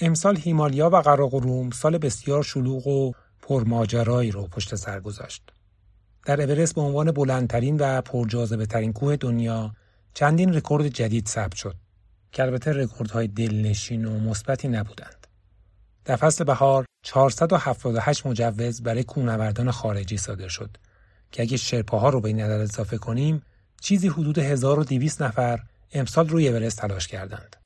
[0.00, 5.42] امسال هیمالیا و قراقروم سال بسیار شلوغ و پرماجرایی رو پشت سر گذاشت.
[6.26, 9.74] در اورست به عنوان بلندترین و پرجاذبه ترین کوه دنیا
[10.14, 11.74] چندین رکورد جدید ثبت شد
[12.32, 15.26] که البته رکوردهای دلنشین و مثبتی نبودند.
[16.04, 20.76] در فصل بهار 478 مجوز برای کوهنوردان خارجی صادر شد
[21.32, 23.42] که اگه شرپاها رو به این عدد اضافه کنیم
[23.80, 25.60] چیزی حدود 1200 نفر
[25.92, 27.56] امسال روی اورست تلاش کردند.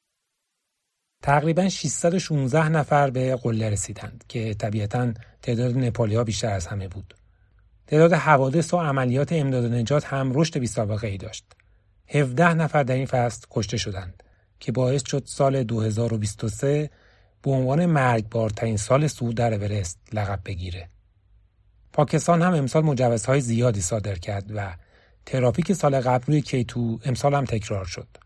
[1.24, 7.14] تقریبا 616 نفر به قله رسیدند که طبیعتا تعداد نپالی ها بیشتر از همه بود.
[7.86, 11.44] تعداد حوادث و عملیات امداد و نجات هم رشد بی سابقه ای داشت.
[12.08, 14.22] 17 نفر در این فصل کشته شدند
[14.60, 16.90] که باعث شد سال 2023
[17.42, 20.88] به عنوان مرگبارترین سال صعود در اورست لقب بگیره.
[21.92, 24.74] پاکستان هم امسال مجوزهای زیادی صادر کرد و
[25.26, 28.23] ترافیک سال قبل روی کیتو امسال هم تکرار شد.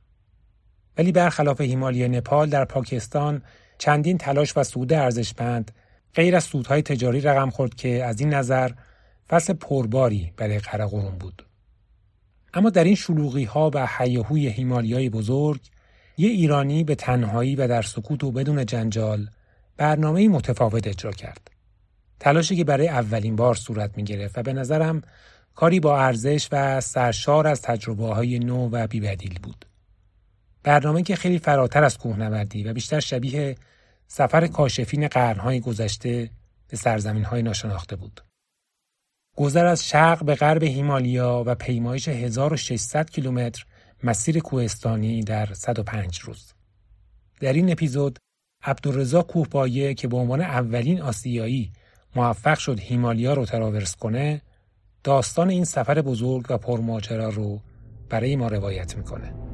[0.98, 3.43] ولی برخلاف هیمالیا نپال در پاکستان
[3.79, 5.71] چندین تلاش و سود ارزشمند
[6.15, 8.71] غیر از سودهای تجاری رقم خورد که از این نظر
[9.29, 11.45] فصل پرباری برای قرقرون بود.
[12.54, 15.60] اما در این شلوغی ها و حیاهوی هیمالیای بزرگ
[16.16, 19.30] یه ایرانی به تنهایی و در سکوت و بدون جنجال
[19.76, 21.51] برنامه متفاوت اجرا کرد.
[22.21, 25.02] تلاشی که برای اولین بار صورت می گرفت و به نظرم
[25.54, 29.65] کاری با ارزش و سرشار از تجربه های نو و بیبدیل بود.
[30.69, 33.57] برنامه که خیلی فراتر از کوهنوردی و بیشتر شبیه
[34.07, 36.30] سفر کاشفین قرنهای گذشته
[36.69, 38.21] به سرزمین های ناشناخته بود.
[39.37, 43.65] گذر از شرق به غرب هیمالیا و پیمایش 1600 کیلومتر
[44.02, 46.52] مسیر کوهستانی در 105 روز.
[47.41, 48.19] در این اپیزود
[48.63, 51.73] عبدالرضا کوهپایه که به عنوان اولین آسیایی
[52.16, 54.43] موفق شد هیمالیا رو تراورس کنه
[55.05, 57.60] داستان این سفر بزرگ و پرماجرا رو
[58.09, 59.48] برای ما روایت می‌کنه.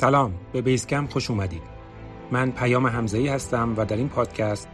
[0.00, 1.62] سلام به بیسکم خوش اومدید.
[2.30, 4.68] من پیام همزهی هستم و در این پادکست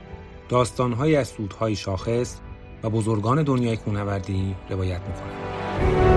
[0.48, 2.36] داستانهایی از سودهای شاخص
[2.82, 6.15] و بزرگان دنیای کوهنوردی روایت می‌کنم.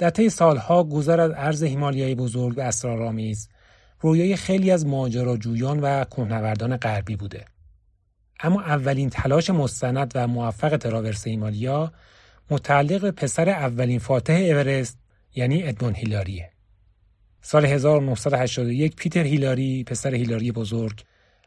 [0.00, 3.48] در طی سالها گذر از عرض هیمالیای بزرگ و اسرارآمیز
[4.00, 7.44] رویای خیلی از ماجراجویان و کوهنوردان غربی بوده
[8.40, 11.92] اما اولین تلاش مستند و موفق تراورس هیمالیا
[12.50, 14.98] متعلق به پسر اولین فاتح اورست
[15.34, 16.50] یعنی ادمون هیلاریه
[17.42, 21.04] سال 1981 پیتر هیلاری پسر هیلاری بزرگ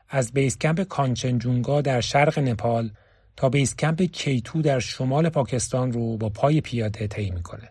[0.09, 2.91] از base camp کانچنجونگا در شرق نپال
[3.37, 7.69] تا base camp K2 در شمال پاکستان رو با پای پیاده طی می‌کنه.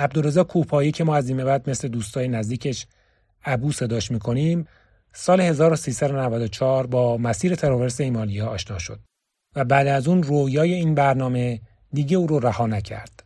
[0.00, 2.86] عبدالرضا کوپایی که ما از این بعد مثل دوستای نزدیکش
[3.44, 4.66] ابو صداش می‌کنیم
[5.12, 9.00] سال 1394 با مسیر تراورس ایمالیا آشنا شد
[9.56, 11.60] و بعد از اون رویای این برنامه
[11.92, 13.22] دیگه او رو رها نکرد.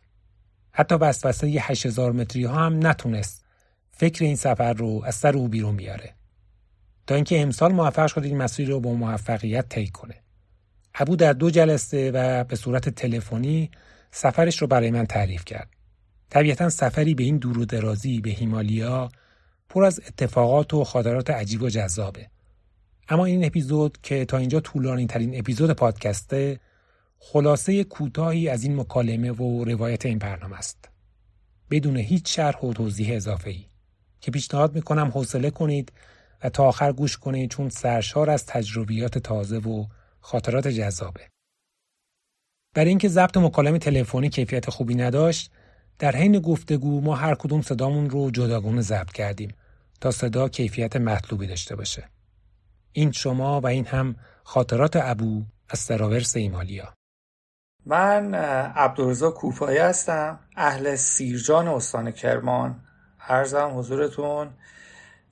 [0.71, 3.45] حتی وسوسه 8000 متری ها هم نتونست
[3.91, 6.13] فکر این سفر رو از سر او بیرون بیاره.
[7.07, 10.15] تا اینکه امسال موفق شد این مسیر رو با موفقیت طی کنه.
[10.95, 13.71] ابو در دو جلسه و به صورت تلفنی
[14.11, 15.74] سفرش رو برای من تعریف کرد.
[16.35, 19.09] طبیعتا سفری به این دور و درازی به هیمالیا
[19.69, 22.29] پر از اتفاقات و خاطرات عجیب و جذابه.
[23.09, 26.59] اما این اپیزود که تا اینجا طولانی ترین اپیزود پادکسته
[27.19, 30.89] خلاصه کوتاهی از این مکالمه و روایت این برنامه است.
[31.71, 33.65] بدون هیچ شرح و توضیح اضافه ای
[34.21, 35.91] که پیشنهاد می‌کنم حوصله کنید
[36.43, 39.85] و تا آخر گوش کنید چون سرشار از تجربیات تازه و
[40.19, 41.21] خاطرات جذابه.
[42.73, 45.51] برای اینکه ضبط مکالمه تلفنی کیفیت خوبی نداشت
[45.99, 49.55] در حین گفتگو ما هر کدوم صدامون رو جداگانه ضبط کردیم
[50.01, 52.09] تا صدا کیفیت مطلوبی داشته باشه.
[52.91, 56.93] این شما و این هم خاطرات ابو از تراورس ایمالیا.
[57.85, 58.35] من
[58.75, 62.79] عبدالرزا کوفایی هستم اهل سیرجان استان کرمان.
[63.27, 64.49] عرضم حضورتون.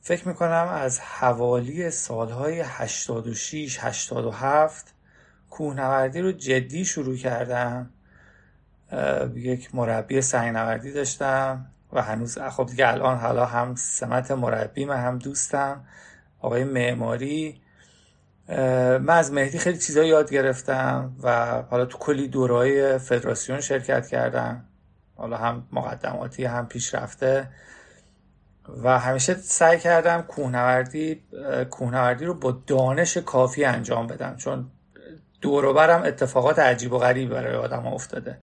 [0.01, 4.93] فکر می‌کنم از حوالی سالهای 86 87
[5.49, 7.92] کوهنوردی رو جدی شروع کردم.
[9.35, 15.17] یک مربی سنگنوردی داشتم و هنوز خب دیگه الان حالا هم سمت مربی من هم
[15.17, 15.85] دوستم
[16.39, 17.61] آقای معماری.
[18.49, 24.65] من از مهدی خیلی چیزا یاد گرفتم و حالا تو کلی دورای فدراسیون شرکت کردم.
[25.15, 27.49] حالا هم مقدماتی هم پیشرفته.
[28.83, 31.23] و همیشه سعی کردم کوهنوردی
[31.69, 34.71] کوهنوردی رو با دانش کافی انجام بدم چون
[35.41, 38.42] دوروبرم اتفاقات عجیب و غریب برای آدم افتاده.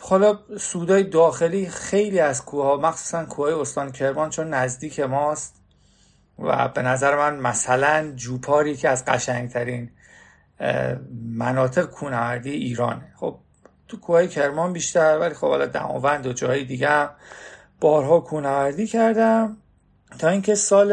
[0.00, 5.54] حالا سودای داخلی خیلی از کوه ها مخصوصا کوه استان کرمان چون نزدیک ماست
[6.38, 9.90] و به نظر من مثلا جوپاری که از قشنگترین
[11.32, 13.12] مناطق کوهنوردی ایرانه.
[13.16, 13.38] خب
[13.88, 17.10] تو کوه کرمان بیشتر ولی خب حالا دماوند و جای دیگه هم
[17.80, 19.56] بارها کوهنوردی کردم.
[20.18, 20.92] تا اینکه سال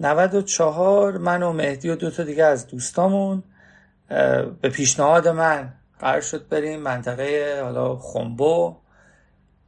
[0.00, 3.42] 94 من و مهدی و دو تا دیگه از دوستامون
[4.60, 8.76] به پیشنهاد من قرار شد بریم منطقه حالا خنبو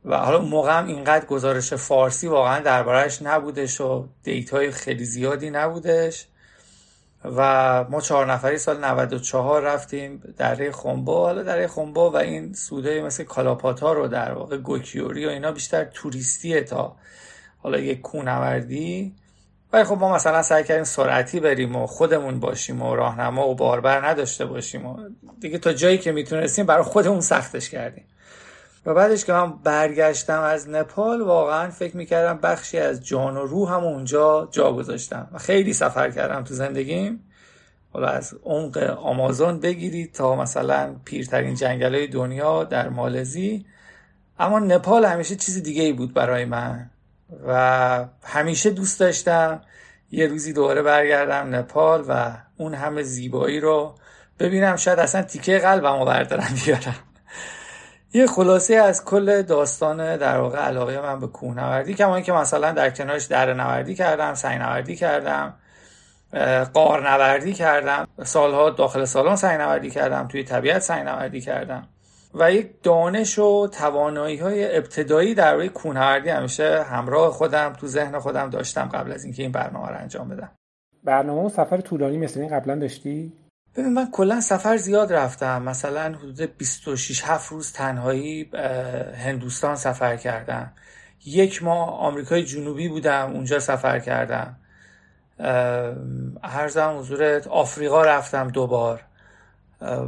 [0.05, 6.27] و حالا موقع هم اینقدر گزارش فارسی واقعا دربارهش نبودش و دیتای خیلی زیادی نبودش.
[7.25, 13.03] و ما چهار نفری سال 94 رفتیم دره خنبو حالا دره خنبو و این سوده
[13.03, 16.97] مثل کالاپاتا رو در واقع گوکیوری و اینا بیشتر توریستیه تا
[17.59, 19.15] حالا یک کونوردی.
[19.73, 24.09] ولی خب ما مثلا سعی کردیم سرعتی بریم و خودمون باشیم و راهنما و باربر
[24.09, 24.99] نداشته باشیم و
[25.41, 28.05] دیگه تا جایی که می‌تونستیم برای خودمون سختش کردیم.
[28.87, 33.73] و بعدش که من برگشتم از نپال واقعا فکر می‌کردم بخشی از جان و روح
[33.73, 37.25] هم اونجا جا گذاشتم و خیلی سفر کردم تو زندگیم.
[37.93, 43.67] حالا از عمق آمازون بگیرید تا مثلا پیرترین جنگل های دنیا در مالزی.
[44.39, 46.91] اما نپال همیشه چیز دیگه ای بود برای من.
[47.47, 49.61] و همیشه دوست داشتم.
[50.11, 53.95] یه روزی دوباره برگردم نپال و اون همه زیبایی رو
[54.39, 54.77] ببینم.
[54.77, 56.97] شاید اصلا تیکه قلبمو بردارم بیارم.
[58.13, 62.91] یه خلاصه از کل داستان در واقع علاقه من به کوهنوردی کما که مثلا در
[62.91, 65.55] کنارش در نوردی کردم سنگ نوردی کردم
[66.73, 68.09] قار نوردی کردم.
[68.25, 71.89] سالها داخل سالن سنگ نوردی کردم توی طبیعت سنگ نوردی کردم.
[72.35, 78.19] و یک دانش و توانایی های ابتدایی در روی کوهنوردی همیشه همراه خودم تو ذهن
[78.19, 80.51] خودم داشتم قبل از اینکه این برنامه رو انجام بدم.
[81.05, 83.33] برنامه و سفر طولانی مثل این قبلا داشتی؟
[83.77, 85.63] ببین من کلا سفر زیاد رفتم.
[85.63, 88.51] مثلا حدود 26 7 روز تنهایی
[89.25, 90.73] هندوستان سفر کردم.
[91.27, 94.57] یک ماه آمریکای جنوبی بودم اونجا سفر کردم.
[96.45, 99.05] هر زمان حضورت آفریقا رفتم دوبار.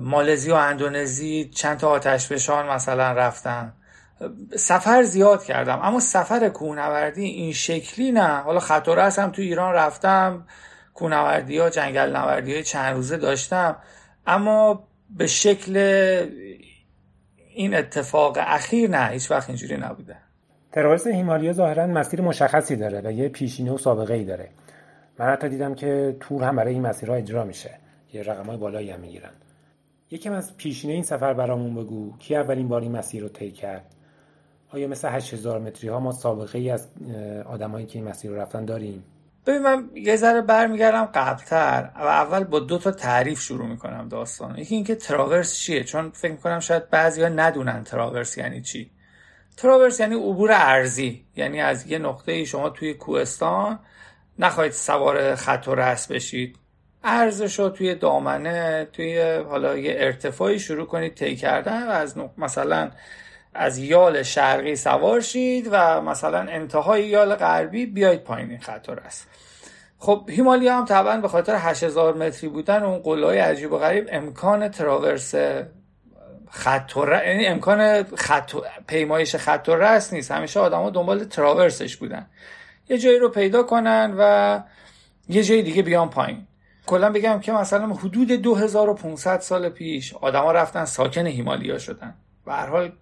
[0.00, 3.72] مالزی و اندونزی چند تا آتش بشان مثلا رفتم
[4.56, 8.38] سفر زیاد کردم اما سفر کوهنوردی این شکلی نه.
[8.38, 10.46] حالا خطوره هستم تو ایران رفتم
[10.94, 13.76] کوهنوردی ها جنگل نوردی های چند روزه داشتم.
[14.26, 15.76] اما به شکل
[17.54, 20.16] این اتفاق اخیر نه هیچ وقت اینجوری نبوده.
[20.72, 24.48] تراورس هیمالیا ظاهرا مسیر مشخصی داره و یه پیشینه و سابقه ای داره.
[25.18, 27.70] من حتی دیدم که تور هم برای این مسیرها اجرا میشه.
[28.12, 29.30] یه رقم های بالایی هم می‌گیرن.
[30.10, 32.16] یکم از پیشینه این سفر برامون بگو.
[32.18, 33.94] کی اولین بار این مسیر رو طی کرد؟
[34.72, 36.88] آیا مثل 8000 متری ها ما سابقه ای از
[37.46, 39.04] آدمایی که این مسیر رو رفتن داریم؟
[39.46, 44.58] ببین من یه ذره برمیگردم قبلتر و اول با دو تا تعریف شروع می‌کنم داستان
[44.58, 48.90] یکی اینکه تراورس چیه؟ چون فکر می‌کنم شاید بعضیا ندونن تراورس یعنی چی.
[49.56, 53.78] تراورس یعنی عبور ارزی یعنی از یه نقطه شما توی کوهستان
[54.38, 56.56] نخواهید سوار خط و رس بشید.
[57.04, 62.90] ارزش رو توی دامنه توی حالا یه ارتفاعی شروع کنید طی کردن و از مثلا
[63.54, 69.28] از یال شرقی سوار شید و مثلا انتهای یال غربی بیاید پایین این خط است
[69.98, 74.68] خب هیمالیا هم طبعا به خاطر 8000 متری بودن اون قلای عجیب و غریب امکان
[74.68, 75.34] تراورس
[76.50, 78.52] خط یعنی امکان خط
[78.86, 80.30] پیمایش خط و رس نیست.
[80.30, 82.26] همیشه آدما دنبال تراورسش بودن.
[82.88, 84.60] یه جایی رو پیدا کنن و
[85.28, 86.46] یه جای دیگه بیان پایین.
[86.90, 92.14] کلا بگم که مثلا حدود 2500 سال پیش آدما رفتن ساکن هیمالیا شدن.
[92.46, 92.92] به هر حال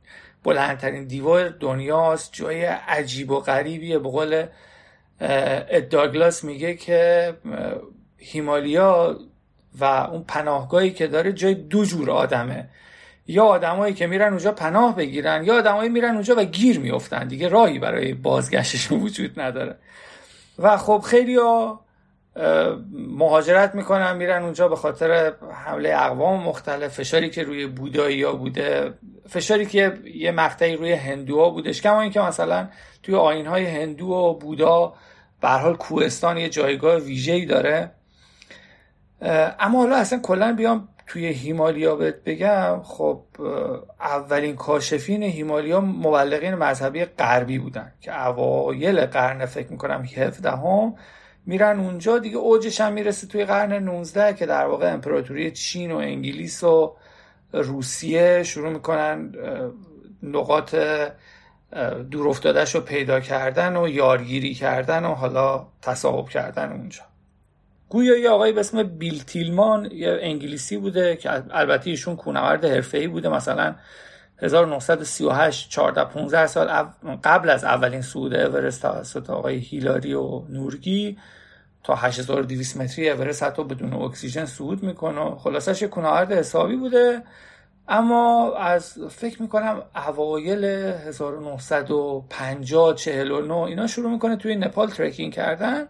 [0.44, 3.98] بلندترین دیوار دنیاست جای عجیب و غریبیه.
[3.98, 4.46] به قول
[5.90, 7.34] داگلاس میگه که
[8.18, 9.18] هیمالیا
[9.80, 12.68] و اون پناهگاهی که داره جای دو جور آدمه.
[13.26, 17.48] یا آدمایی که میرن اونجا پناه بگیرن یا آدمایی میرن اونجا و گیر میفتن دیگه
[17.48, 19.76] راهی برای بازگشتشون وجود نداره.
[20.58, 21.87] و خب خیلی ها
[22.92, 25.32] مهاجرت می‌کنن میرن اونجا به خاطر
[25.64, 26.94] حمله اقوام مختلف.
[26.94, 28.94] فشاری که روی بودایی ها بوده
[29.28, 31.82] فشاری که یه مقطعی روی هندوها بودش.
[31.82, 32.68] کما اینکه مثلا
[33.02, 34.94] توی آین های هندو و بودا
[35.40, 37.90] به حال کوهستان یه جایگاه ویژه‌ای داره.
[39.60, 42.80] اما حالا اصلا کلا بیام توی هیمالیا بهت بگم.
[42.82, 43.22] خب
[44.00, 50.94] اولین کاشفین هیمالیا مبلغین مذهبی غربی بودن که اوایل قرن فکر می‌کنم 17 هم
[51.48, 52.18] میرن اونجا.
[52.18, 56.96] دیگه اوجش هم می‌رسه توی قرن 19 که در واقع امپراتوری چین و انگلیس و
[57.52, 59.32] روسیه شروع می‌کنن
[60.22, 60.76] نقاط
[62.10, 67.02] دور افتادش رو پیدا کردن و یارگیری کردن و حالا تصاحب کردن اونجا.
[67.88, 73.08] گویا یه آقایی به اسم بیل تیلمان یه انگلیسی بوده که البته ایشون کوهنورد حرفه‌ای
[73.08, 73.28] بوده.
[73.28, 73.74] مثلا
[74.42, 76.68] 1938 14 15 سال
[77.24, 81.18] قبل از اولین صعود اورست توسط آقای هیلاری و نورگی
[81.88, 85.36] تا 8200 متری اورست حتی بدون اکسیژن صعود می‌کنه.
[85.36, 87.22] خلاصش کوهنورد حسابی بوده.
[87.88, 95.88] اما از فکر می‌کنم اوایل 1950 49 اینا شروع می‌کنه توی نپال ترکینگ کردن.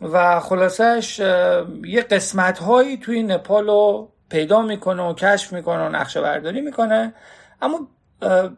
[0.00, 1.18] و خلاصش
[1.84, 7.14] یه قسمت هایی توی نپال رو پیدا می‌کنه و کشف می‌کنه و نقشه برداری می‌کنه.
[7.62, 7.88] اما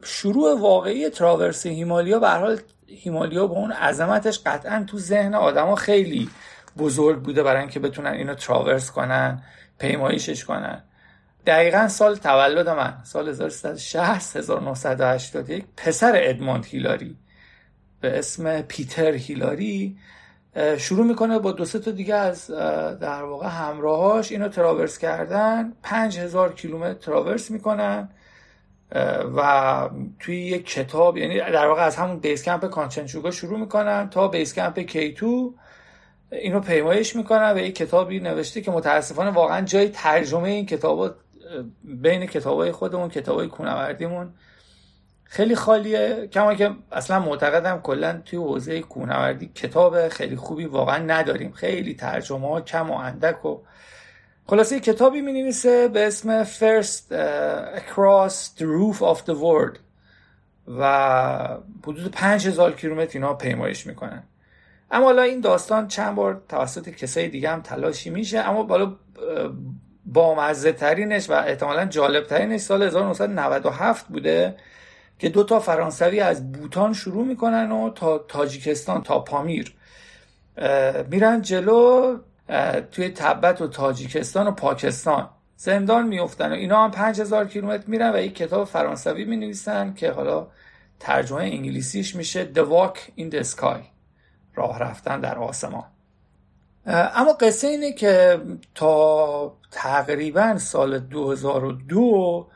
[0.03, 6.31] شروع واقعی تراورس هیمالیا به حال هیمالیا با اون عظمتش قطعا تو ذهن آدما خیلی
[6.79, 9.43] بزرگ بوده برای اینکه بتونن اینو تراورس کنن
[9.79, 10.83] پیمایشش کنن.
[11.47, 17.17] دقیقا سال تولد من سال 1360 1981 پسر ادموند هیلاری
[18.01, 19.99] به اسم پیتر هیلاری
[20.79, 22.51] شروع می‌کنه با دو سه تا دیگه از
[23.01, 25.73] در واقع همراهاش اینو تراورس کردن.
[25.83, 28.09] پنج هزار کیلومتر تراورس می‌کنن.
[29.37, 29.91] و
[30.21, 34.55] توی یک کتاب یعنی در واقع از همون base camp کانچنچونگا شروع می‌کنن تا base
[34.55, 35.55] camp K2
[36.33, 41.15] اینو پیمایش می‌کنن و یک کتابی نوشته که متاسفانه واقعا جای ترجمه این کتاب
[41.85, 44.35] بین کتابای خودمون کتابای کوهنوردیمون
[45.25, 46.27] خیلی خالیه.
[46.33, 51.53] کما که اصلا معتقدم کلا توی حوزه کوهنوردی کتاب خیلی خوبی واقعا نداریم.
[51.53, 53.59] خیلی ترجمه ها کم و اندک و
[54.49, 57.13] خلاصه کتابی می نویسه به اسم First
[57.79, 59.79] Across the Roof of the World
[60.79, 64.23] و حدود 5000 کیلومتر اینا پیمایش می‌کنن
[64.91, 68.97] اما حالا این داستان چند بار توسط کسای دیگه هم تلاشی میشه اما بالا
[70.05, 74.57] بامزه ترینش و احتمالا جالب ترینش سال 1997 بوده
[75.19, 79.75] که دو تا فرانسوی از بوتان شروع می‌کنن و تا تاجیکستان تا پامیر
[81.11, 82.17] میرن جلو
[82.93, 88.23] توی تبت و تاجیکستان و پاکستان زندان میفتن و اینا هم 5000 کیلومتر میرن و
[88.23, 90.47] یک کتاب فرانسوی می نویسن که حالا
[91.01, 93.79] ترجمه انگلیسیش میشه The Walk in the Sky
[94.55, 95.85] راه رفتن در آسمان.
[96.87, 98.41] اما قصه اینه که
[98.75, 102.47] تا تقریبا سال 2002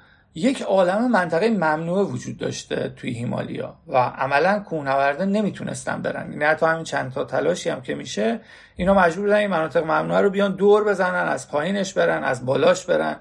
[0.41, 6.23] یک عالم منطقه ممنوع وجود داشته توی هیمالیا و عملا کوهنوردا نمی‌تونستن برن.
[6.23, 8.41] این یعنی حتی همین چند تا تلاشی هم که میشه
[8.77, 12.85] اینا مجبور بودن این مناطق ممنوعه رو بیان دور بزنن از پایینش برن از بالاش
[12.85, 13.17] برن.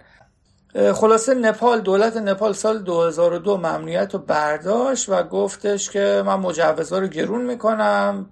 [0.93, 7.07] خلاصه نپال دولت نپال سال 2002 ممنوعیت رو برداشت و گفتش که من مجوزها رو
[7.07, 8.29] گرون می‌کنم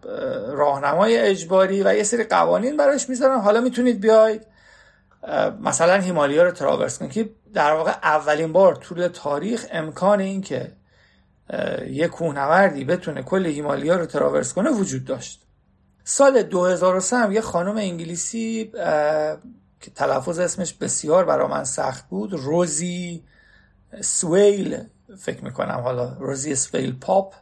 [0.51, 3.39] راهنمای اجباری و یه سری قوانین براش می‌ذارم.
[3.39, 4.41] حالا می‌تونید بیاید.
[5.61, 10.71] مثلا هیمالیا رو تراورس کنید که در واقع اولین بار طول تاریخ امکان این که
[11.87, 15.43] یک کوهنوردی بتونه کل هیمالیا رو تراورس کنه وجود داشت.
[16.03, 18.71] سال 2003 هم یه خانم انگلیسی
[19.81, 23.23] که تلفظ اسمش بسیار برا من سخت بود روزی
[24.01, 24.83] سویل
[25.19, 27.33] فکر می‌کنم حالا روزی سویل پاپ.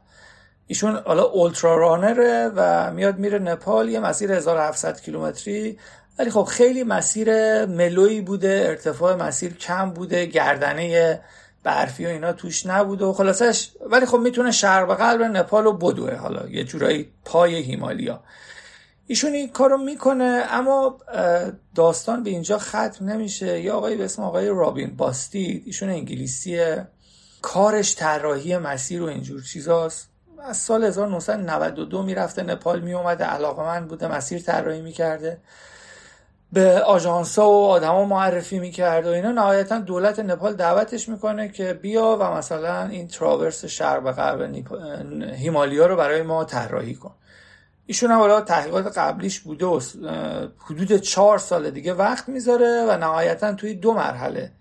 [0.68, 5.80] ایشون حالا اولترا رانره و میاد میره نپال یه مسیر 1700 کیلومتری
[6.20, 7.30] ولی خب خیلی مسیر
[7.66, 11.20] ملوی بوده ارتفاع مسیر کم بوده گردنه
[11.64, 16.16] برفی و اینا توش نبوده و خلاصش ولی خب می‌تونه شرق قلب نپال و بدوه
[16.16, 18.24] حالا یه جورایی پای هیمالیا.
[19.08, 20.98] ایشون این کارو می‌کنه اما
[21.76, 23.62] داستان به اینجا ختم نمیشه.
[23.62, 26.88] یا آقای به اسم آقای رابین باستید ایشون انگلیسیه.
[27.42, 30.10] کارش طراحی مسیر و اینجور چیزاست.
[30.44, 35.38] از سال 1992 می‌رفته نپال میومده علاقه من بوده مسیر طراحی می‌کرده.
[36.54, 39.32] به آژانس ها و آدما معرفی می‌کرد و اینا.
[39.32, 44.42] نهایتا دولت نپال دعوتش می‌کنه که بیا و مثلا این تراورس شرق و غرب
[45.36, 47.12] هیمالیا رو برای ما طراحی کن.
[47.86, 49.80] ایشون هم حالا تحقیقات قبلیش بوده و
[50.58, 54.52] حدود چهار سال دیگه وقت می‌ذاره و نهایتا توی دو مرحله.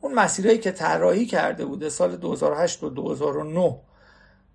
[0.00, 3.76] اون مسیرهایی که طراحی کرده بوده سال 2008 و 2009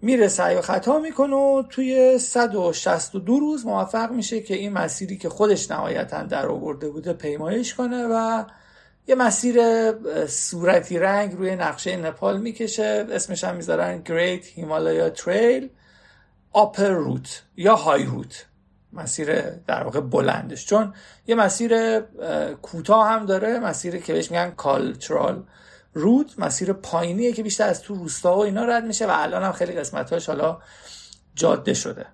[0.01, 5.29] میره سعی و خطا می‌کنه و توی 162 روز موفق میشه که این مسیری که
[5.29, 8.43] خودش نهایتا در آورده بوده پیمایش کنه و
[9.07, 9.61] یه مسیر
[10.27, 13.07] صورتی رنگ روی نقشه نپال می‌کشه.
[13.11, 15.63] اسمش هم می‌ذارن Great Himalaya Trail
[16.55, 18.45] Upper Route یا های روت
[18.93, 20.65] مسیر در واقع بلندش.
[20.65, 20.93] چون
[21.27, 21.99] یه مسیر
[22.61, 25.43] کوتاه هم داره مسیر که بهش میگن کالچرال
[25.97, 29.51] رود مسیر پایینیه که بیشتر از تو روستا و اینا رد میشه و الان هم
[29.51, 30.57] خیلی قسمتاش حالا
[31.35, 32.05] جاده شده.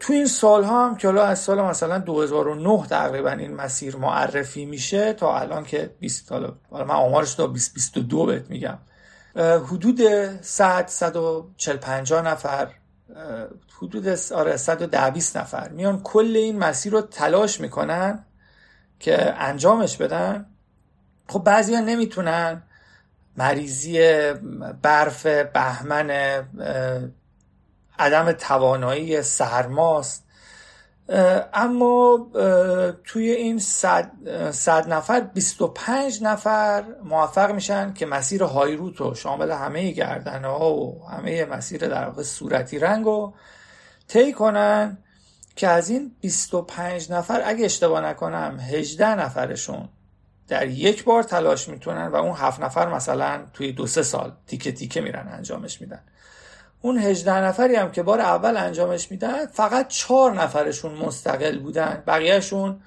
[0.00, 5.12] تو این سال هم که حالا از سال مثلا 2009 تقریبا این مسیر معرفی میشه
[5.12, 8.78] تا الان که 20 حالا من آمارش تا 2022 بهت میگم.
[9.36, 10.00] حدود
[10.40, 12.68] 100 140 50 نفر
[13.78, 18.24] حدود آره 110 20 نفر میان کل این مسیر رو تلاش می‌کنن
[19.00, 20.46] که انجامش بدن.
[21.28, 22.62] خب بعضی ها نمی‌تونن.
[23.36, 23.98] مریضی
[24.82, 26.10] برف بهمن
[27.98, 30.24] عدم توانایی سرماست.
[31.54, 32.26] اما
[33.04, 34.10] توی این صد,
[34.50, 41.08] صد نفر 25 نفر موفق میشن که مسیر هایروت و شامل همه گردنه ها و
[41.08, 43.34] همه مسیر در واقع صورتی رنگ رو
[44.08, 44.98] طی کنن
[45.56, 49.88] که از این 25 نفر اگه اشتباه نکنم 18 نفرشون
[50.48, 54.72] در یک بار تلاش می‌تونن و اون هفت نفر مثلا توی دو سه سال تیکه
[54.72, 56.00] تیکه میرن انجامش میدن.
[56.82, 62.02] اون 18 نفری هم که بار اول انجامش میدن فقط چهار نفرشون مستقل بودن.
[62.06, 62.80] بقیهشون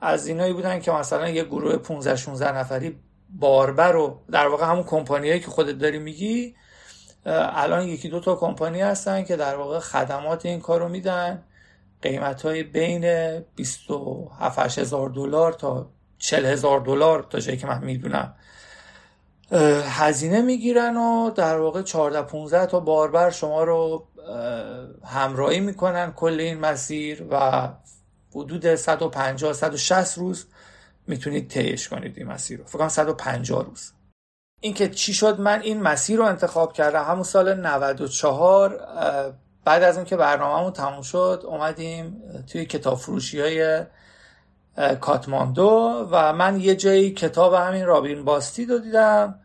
[0.00, 2.98] از اینایی بودن که مثلا یه گروه 15 16 نفری
[3.30, 6.54] باربر و در واقع همون کمپانیایی که خودت داری میگی
[7.26, 11.42] الان یکی دو تا کمپانی هستن که در واقع خدمات این کارو میدن.
[12.02, 13.04] قیمت های بین
[13.56, 18.34] 27 هزار دلار تا 40 هزار دلار تا جایی که من می‌دونم.
[19.88, 24.06] هزینه می‌گیرن و در واقع 14 15 تا باربر شما رو
[25.04, 27.68] همراهی می‌کنن کل این مسیر و
[28.34, 30.46] حدود 150 160 روز
[31.06, 32.64] می‌تونید طیش کنید این مسیر رو.
[32.64, 33.92] فکر کنم 150 روز.
[34.60, 37.04] اینکه چی شد؟ من این مسیر رو انتخاب کردم.
[37.04, 38.80] همون سال 94
[39.64, 43.82] بعد از اینکه برنامهمون تموم شد اومدیم توی کتاب فروشی های
[45.00, 49.40] کاتماندو و من یه جایی کتاب همین رابین باستی رو دیدم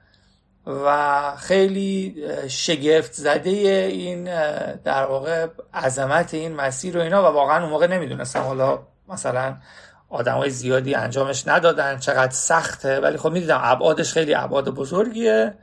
[0.65, 4.23] و خیلی شگفت زده این
[4.75, 8.39] در واقع عظمت این مسیر و اینا و واقعا اون موقع نمی‌دونستم.
[8.39, 9.57] حالا مثلا
[10.11, 12.99] های زیادی انجامش ندادن چقدر سخته.
[12.99, 15.53] ولی خب می‌دیدم ابعادش خیلی ابعاد بزرگیه.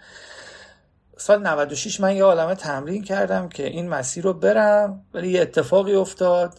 [1.16, 5.04] سال 96 من یه عالمه تمرین کردم که این مسیر رو برم.
[5.14, 6.54] ولی یه اتفاقی افتاد.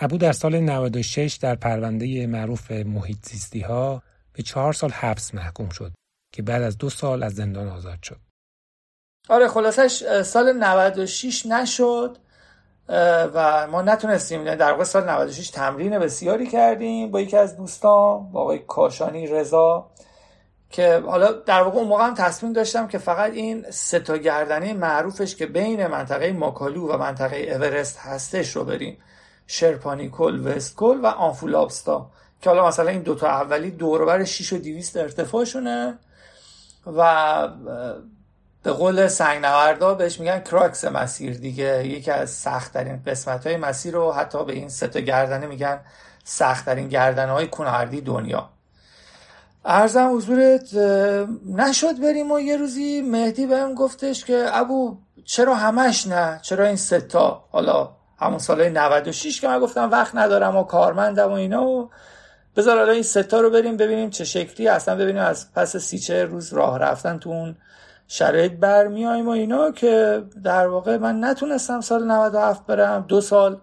[0.00, 5.68] ابو در سال 96 در پرونده معروف محیط زیستی ها به چهار سال حبس محکوم
[5.68, 5.92] شد
[6.32, 8.20] که بعد از دو سال از زندان آزاد شد.
[9.28, 12.18] آره خلاصش سال 96 نشد
[13.34, 18.32] و ما نتونستیم یعنی در واقع سال 96 تمرین بسیاری کردیم با یکی از دوستان
[18.32, 19.90] با آقای کاشانی رضا
[20.70, 24.72] که حالا در واقع اون موقع هم تصمیم داشتم که فقط این سه تا گردنه
[24.72, 28.98] معروفش که بین منطقه ماکالو و منطقه اورست هستش رو بریم
[29.48, 32.10] شرپانیکل وستکل و آنفولابستا.
[32.42, 35.98] که حالا مثلا این دوتا اولی دوربر 6 و 200 ارتفاعشونه
[36.86, 37.48] و
[38.62, 41.86] به قول سنگنوردا بهش میگن کراکس مسیر دیگه.
[41.86, 45.80] یکی از سختترین قسمت های مسیر رو حتی به این سه گردنه میگن
[46.24, 48.48] سختترین گردنه های کنهردی دنیا.
[49.64, 50.74] ارزم حضورت
[51.46, 56.76] نشد بریم و یه روزی مهدی بهم گفتش که ابو چرا همش نه؟ چرا این
[56.76, 61.90] ستا حالا همون سال 96 که من گفتم وقت ندارم و کارمندم و اینا و
[62.56, 64.68] بذار حالا این ستا رو بریم ببینیم چه شکلی.
[64.68, 67.56] اصلا ببینیم از پس سی چه روز راه رفتن تو اون
[68.08, 73.04] شرایط برمیایم و اینا که در واقع من نتونستم سال 97 برم.
[73.08, 73.60] دو سال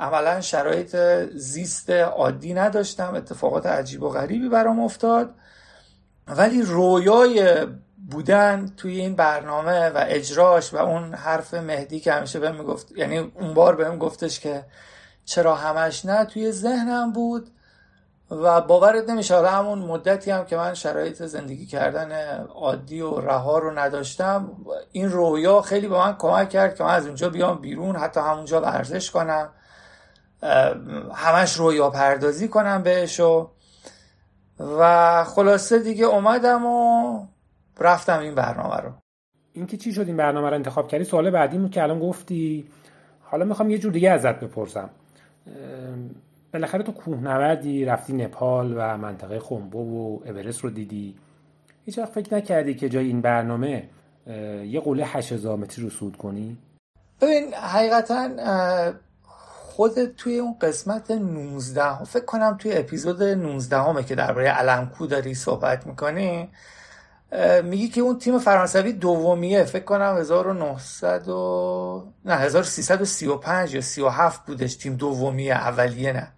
[0.00, 0.96] عملا شرایط
[1.34, 3.14] زیست عادی نداشتم.
[3.14, 5.34] اتفاقات عجیب و غریبی برام افتاد.
[6.28, 7.66] ولی رویای
[8.10, 13.18] بودن توی این برنامه و اجراش و اون حرف مهدی که همیشه بهم می‌گفت یعنی
[13.18, 14.64] اون بار بهم گفتش که
[15.24, 17.50] چرا همش نه توی ذهنم بود
[18.30, 23.58] و باورت نمیشه حالا همون مدتی هم که من شرایط زندگی کردن عادی و رها
[23.58, 24.50] رو نداشتم
[24.92, 28.60] این رویا خیلی به من کمک کرد که من از اونجا بیام بیرون حتی همونجا
[28.60, 29.48] ورزش کنم
[31.14, 33.50] همش رویا پردازی کنم بهش و
[34.60, 37.26] و خلاصه دیگه اومدم و
[37.80, 38.90] رفتم این برنامه رو.
[39.52, 42.68] این که چی شد این برنامه رو انتخاب کردی؟ سوال بعدی که الان گفتی.
[43.20, 44.90] حالا می‌خوام یه جور دیگه ازت بپرسم.
[46.52, 51.14] بالاخره تو کوهنوردی رفتی نپال و منطقه خنبو و اورست رو دیدی.
[51.84, 53.88] هیچ وقت فکر نکردی که جای این برنامه
[54.66, 56.58] یه قله 8000 متری رو سود کنی؟
[57.20, 58.28] ببین حقیقتا
[59.54, 65.34] خود توی اون قسمت 19 فکر کنم توی اپیزود 19 همه که درباره علمکو داری
[65.34, 66.48] صحبت می‌کنی.
[67.64, 72.12] میگی که اون تیم فرانسوی دومیه فکر کنم 1900 و...
[72.24, 76.32] نه 1335 یا 37 بودش تیم دومیه اولیه نه.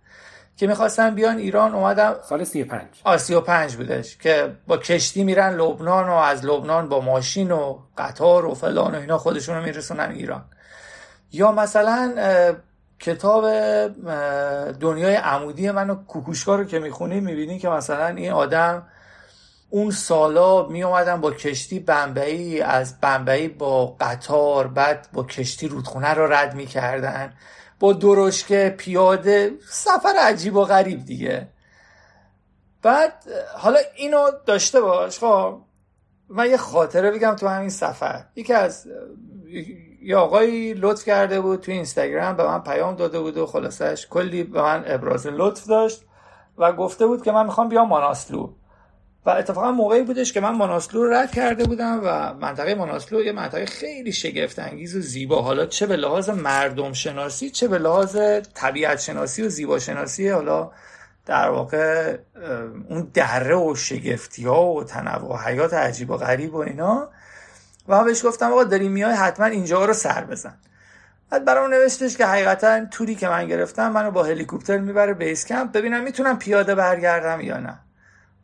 [0.56, 4.16] که می‌خواستن بیان ایران اومدم سال 35 آه 35 بودش.
[4.16, 8.98] که با کشتی میرن لبنان و از لبنان با ماشین و قطار و فلان و
[8.98, 10.44] اینا خودشون رو میرسونن ایران.
[11.32, 12.14] یا مثلا
[12.98, 13.44] کتاب
[14.72, 18.86] دنیای عمودی من و کوکوشکا رو که می‌خونی می‌بینی که مثلا این آدم
[19.74, 26.14] اون سالا می اومدن با کشتی بمبئی از بمبئی با قطار بعد با کشتی رودخونه
[26.14, 27.34] رو رد می‌کردن.
[27.80, 31.48] با درشکه پیاده سفر عجیب و غریب دیگه.
[32.82, 33.12] بعد
[33.56, 35.60] حالا اینو داشته باش خب.
[36.28, 38.24] من یه خاطره بگم تو همین سفر.
[38.36, 38.88] یکی از
[40.02, 44.42] یه آقایی لطف کرده بود تو اینستاگرام به من پیام داده بود و خلاصش کلی
[44.42, 46.04] به من ابراز لطف داشت
[46.58, 48.52] و گفته بود که من می‌خوام بیام ماناسلو.
[49.26, 53.32] و اتفاقا موقعی بودش که من ماناسلو رو رد کرده بودم و منطقه ماناسلو یه
[53.32, 55.42] منطقه خیلی شگفت انگیز و زیبا.
[55.42, 58.16] حالا چه به لحاظ مردم شناسی چه به لحاظ
[58.54, 60.70] طبیعت شناسی و زیبا شناسی حالا
[61.26, 62.16] در واقع
[62.88, 67.08] اون دره و شگفتی ها و تنوع و حیات عجیب و غریب و اینا.
[67.88, 70.54] و بهش گفتم آقا داری میای حتما اینجا رو سر بزن.
[71.30, 75.72] بعد برام نوشتش که حقیقتا توری که من گرفتم منو با هلیکوپتر می‌بره بیس کمپ.
[75.72, 77.78] ببینم می‌تونم پیاده برگردم یا نه.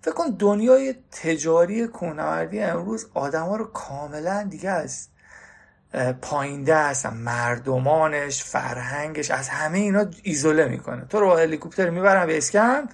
[0.03, 5.09] فکر کن دنیای تجاری کوهنوردی امروز آدما رو کاملا دیگه از
[6.23, 11.05] پایینده هستن مردمانش فرهنگش از همه اینا ایزوله می‌کنه.
[11.05, 12.91] تو رو با هلیکوپتر می‌برم به اسکمپ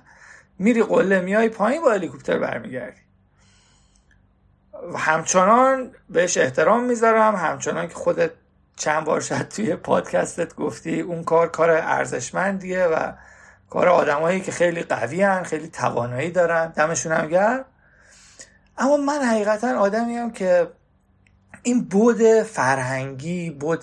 [0.59, 3.01] میری قله میای پایین با هلیکوپتر برمیگردی.
[4.92, 7.37] و همچنان بهش احترام می‌ذارم.
[7.37, 8.31] همچنان که خودت
[8.77, 13.12] چند بار شد توی پادکستت گفتی اون کار کار ارزشمندیه و
[13.70, 17.64] کار آدمایی که خیلی قوی هن خیلی توانایی دارن دمشون هم گرم.
[18.79, 20.68] اما من حقیقتا آدمی هم که
[21.62, 23.83] این بود فرهنگی بود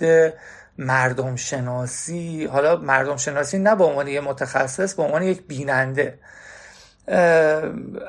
[0.78, 6.20] مردم شناسی حالا مردم شناسی نه به عنوان یه متخصص به عنوان یک بیننده.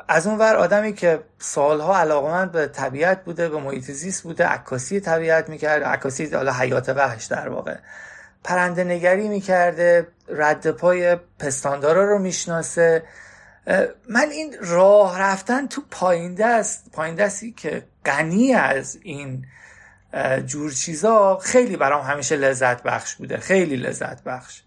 [0.08, 5.00] از اون ور آدمی که سالها علاقمند به طبیعت بوده به محیط زیست بوده عکاسی
[5.00, 7.76] طبیعت می‌کرد عکاسی حالا حیات وحش در واقع.
[8.44, 13.02] پرنده نگری می‌کرده رد پای پستاندارا رو می‌شناسه.
[14.08, 19.46] من این راه رفتن تو پایین دست پایین دستی که غنی از این
[20.46, 24.62] جور چیزا خیلی برام همیشه لذت بخش بوده خیلی لذت بخش.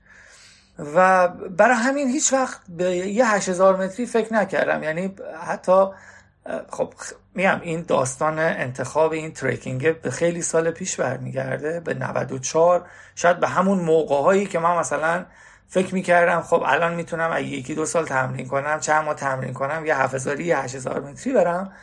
[0.95, 4.83] و برای همین هیچ وقت به یه هزار متری فکر نکردم.
[4.83, 5.15] یعنی
[5.47, 5.85] حتی
[6.69, 6.93] خب
[7.35, 13.47] میگم این داستان انتخاب این تریکینگ به خیلی سال پیش برمیگرده به 94 شاید به
[13.47, 15.25] همون موقع هایی که من مثلا
[15.67, 19.85] فکر می‌کردم خب الان می‌تونم اگه یکی دو سال تمرین کنم چند ماه تمرین کنم
[19.85, 21.73] یه 7000 یه 8000 متری برم.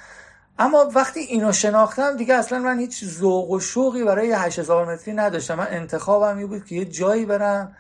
[0.59, 5.55] اما وقتی اینو شناختم دیگه اصلا من هیچ ذوق و شوقی برای 8000 متری نداشتم.
[5.55, 7.77] من انتخابم این بود که یه جایی برم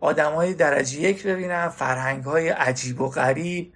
[0.00, 3.72] آدم های درجه یک ببینم فرهنگ های عجیب و غریب.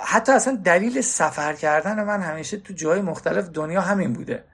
[0.00, 4.44] حتی اصلا دلیل سفر کردن من همیشه تو جای مختلف دنیا همین بوده.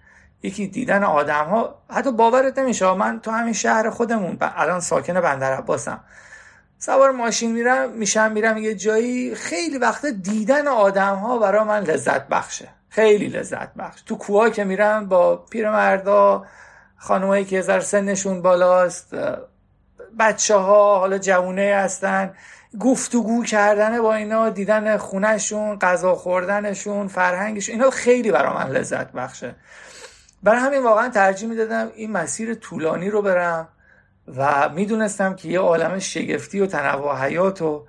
[0.43, 5.55] یکی دیدن آدم ها حتی باورت نمیشه من تو همین شهر خودمون الان ساکن بندر
[5.55, 6.05] عباسم.
[6.79, 12.29] سوار ماشین میرم میشم میرم یه جایی خیلی وقت دیدن آدم ها برای من لذت
[12.29, 12.69] بخشه.
[12.89, 14.03] خیلی لذت بخش.
[14.03, 16.45] تو کوها که میرم با پیرمردا
[16.97, 19.15] خانمایی که هزار سنشون بالاست
[20.19, 22.35] بچه ها حالا جوونه هستن.
[22.81, 29.55] گفتگو کردن با اینا دیدن خونهشون غذا خوردنشون فرهنگشون اینا خیلی برا من لذت بخشه.
[30.43, 33.69] برای همین واقعا ترجیح می‌دادم این مسیر طولانی رو برم
[34.37, 37.87] و می‌دونستم که یه عالم شگفتی و تنوع حیات و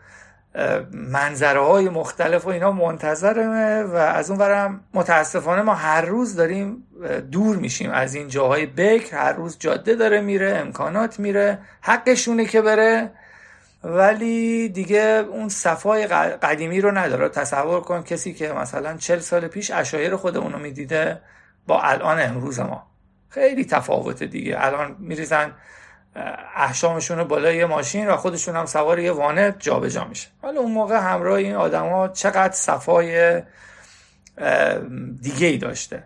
[0.91, 6.83] منظره های مختلف و اینا منتظرمه و از اون برم متاسفانه ما هر روز داریم
[7.31, 7.91] دور میشیم.
[7.91, 13.11] از این جاهای بکر هر روز جاده داره میره امکانات میره حقشونه که بره.
[13.85, 17.29] ولی دیگه اون صفای قدیمی رو نداره.
[17.29, 21.21] تصور کن کسی که مثلا چل سال پیش اشایر خودمونو می‌دیده
[21.67, 22.87] با الان امروز ما.
[23.29, 24.55] خیلی تفاوت دیگه.
[24.59, 25.51] الان میریزن
[26.55, 30.59] احشامشون رو بالای یه ماشین و خودشون هم سوار یه وانه جابجا جا میشه حالا
[30.59, 33.41] اون موقع همراه این آدما چقدر صفای
[35.21, 36.03] دیگه ای داشته.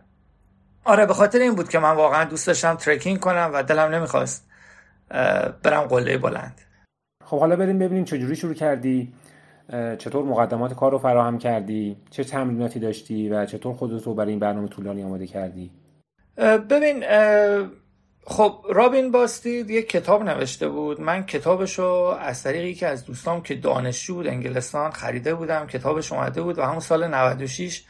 [0.83, 4.45] آره به خاطر این بود که من واقعا دوست داشتم ترکینگ کنم و دلم نمی‌خواست
[5.63, 6.61] برم قله بلند.
[7.29, 9.13] خب حالا بریم ببینیم چجوری شروع کردی
[9.97, 14.39] چطور مقدمات کار رو فراهم کردی چه تمریناتی داشتی و چطور خودت رو برای این
[14.39, 15.71] برنامه طولانی آماده کردی؟
[16.69, 17.03] ببین
[18.25, 21.01] خب رابین باستید یک کتاب نوشته بود.
[21.01, 25.67] من کتابشو از طریقی که از دوستام که دانشجو بود انگلستان خریده بودم.
[25.67, 27.83] کتابش اومده بود و همون سال 96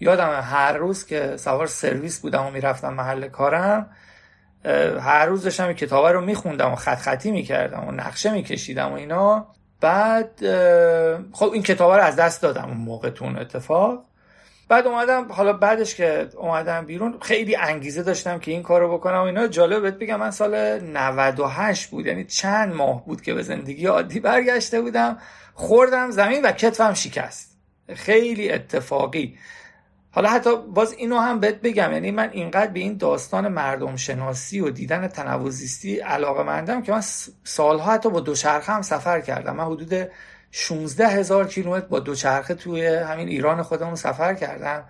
[0.00, 3.90] یادم هر روز که سوار سرویس بودم و می‌رفتم محل کارم
[5.00, 9.46] هر روز داشتم کتاب رو میخوندم و خط خطی می‌کردم و نقشه میکشیدم و اینا.
[9.80, 10.30] بعد
[11.32, 14.04] خب این کتاب رو از دست دادم اون موقع تون اتفاق.
[14.68, 19.22] بعد اومدم حالا بعدش که اومدم بیرون خیلی انگیزه داشتم که این کارو بکنم و
[19.22, 19.46] اینا.
[19.46, 24.20] جالب بهت بگم من سال 98 بود یعنی چند ماه بود که به زندگی عادی
[24.20, 25.18] برگشته بودم.
[25.54, 27.58] خوردم زمین و کتفم شکست.
[27.94, 29.38] خیلی اتفاقی.
[30.12, 34.60] حالا حتی باز اینو هم بهت بگم یعنی من اینقدر به این داستان مردم شناسی
[34.60, 35.52] و دیدن تنوع
[36.04, 37.02] علاقه مندم که من
[37.44, 39.56] سالها حتی با دوچرخه هم سفر کردم.
[39.56, 40.08] من حدود
[40.50, 44.84] 16 هزار کیلومتر با دوچرخه توی همین ایران خودمون سفر کردم.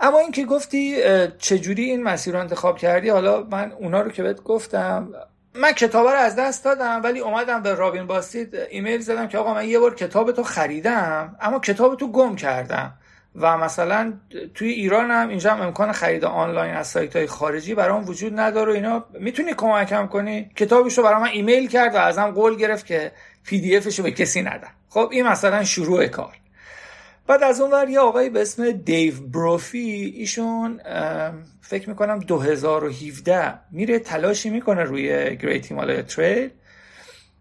[0.00, 0.96] اما اینکه گفتی
[1.38, 5.08] چجوری این مسیر رو انتخاب کردی؟ حالا من اونا رو که بهت گفتم
[5.54, 9.54] من کتاب رو از دست دادم ولی اومدم به رابین باستید ایمیل زدم که آقا
[9.54, 12.94] من یه بار کتاب تو خریدم اما کتاب تو گم کردم.
[13.40, 14.12] و مثلا
[14.54, 18.72] توی ایران هم اینجا هم امکان خرید آنلاین از سایت های خارجی برام وجود نداره
[18.72, 19.04] و اینا.
[19.20, 20.50] می‌تونی کمکم کنی.
[20.56, 23.12] کتابش رو برای من ایمیل کرد و ازم قول گرفت که
[23.44, 26.34] PDF ش رو به کسی ندم خب این مثلا شروع کار.
[27.26, 30.80] بعد از اون ور یه آقایی به اسم دیو بروفی ایشون
[31.60, 36.50] فکر می‌کنم 2017 میره تلاشی می‌کنه روی گریت هیمالای تریل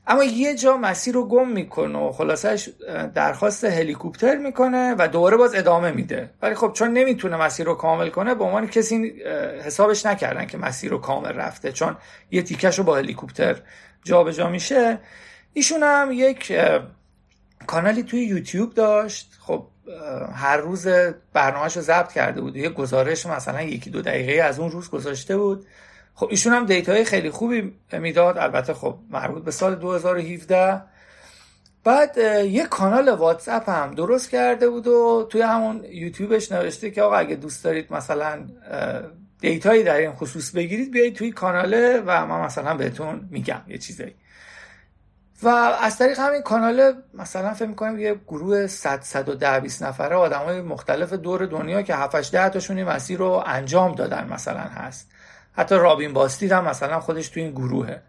[0.09, 2.69] اما یه جا مسیر رو گم می‌کنه و خلاصش
[3.15, 6.29] درخواست هلیکوپتر می‌کنه و دوباره باز ادامه میده.
[6.41, 9.13] ولی خب چون نمی‌تونه مسیر رو کامل کنه به عنوان کسی
[9.65, 11.97] حسابش نکردن که مسیر رو کامل رفته چون
[12.31, 13.55] یه تیکش رو با هلیکوپتر
[14.03, 14.99] جابجا جا میشه.
[15.53, 16.53] ایشون هم یک
[17.67, 19.31] کانالی توی یوتیوب داشت.
[19.39, 19.67] خب
[20.33, 20.87] هر روز
[21.33, 22.55] برنامهش رو ضبط کرده بود.
[22.55, 25.65] یه گزارش مثلا یکی دو دقیقه از اون روز گذاشته بود.
[26.17, 28.37] خب ایشون هم data ی خیلی خوبی می‌داد.
[28.37, 30.81] البته خب مربوط به سال 2017
[31.83, 37.15] بعد یه کانال واتساپ هم درست کرده بود و توی همون یوتیوبش نوشته که آقا
[37.15, 38.45] اگه دوست دارید مثلا
[39.41, 43.77] data یی در این خصوص بگیرید بیایید توی کاناله و من مثلا بهتون میگم یه
[43.77, 44.15] چیزایی.
[45.43, 45.47] و
[45.81, 51.13] از طریق همین کانال مثلا فکر می‌کنم یه گروه 100 110 20 نفره آدمای مختلف
[51.13, 55.09] دور دنیا که 7 8 10 تاشون این مسیر رو انجام دادن مثلا هست.
[55.57, 58.01] حتی رابین باستید هم مثلا خودش تو این گروهه.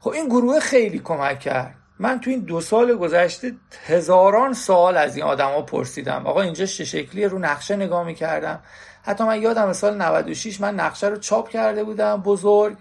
[0.00, 1.74] خب این گروه خیلی کمک کرد.
[1.98, 3.52] من تو این دو سال گذشته
[3.86, 6.26] هزاران سوال از این آدما پرسیدم.
[6.26, 8.60] آقا اینجا چه شکلیه؟ رو نقشه نگاه می‌کردم.
[9.02, 12.76] حتی من یادم سال 96 من نقشه رو چاپ کرده بودم بزرگ.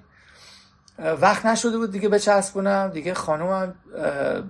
[1.22, 2.90] وقت نشده بود دیگه بچسبونم.
[2.90, 3.76] دیگه خانومم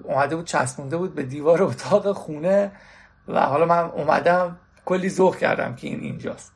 [0.03, 2.71] اومده بود چسبونده بود به دیوار اتاق خونه
[3.27, 6.53] و حالا من اومدم کلی ذوق کردم که این اینجاست.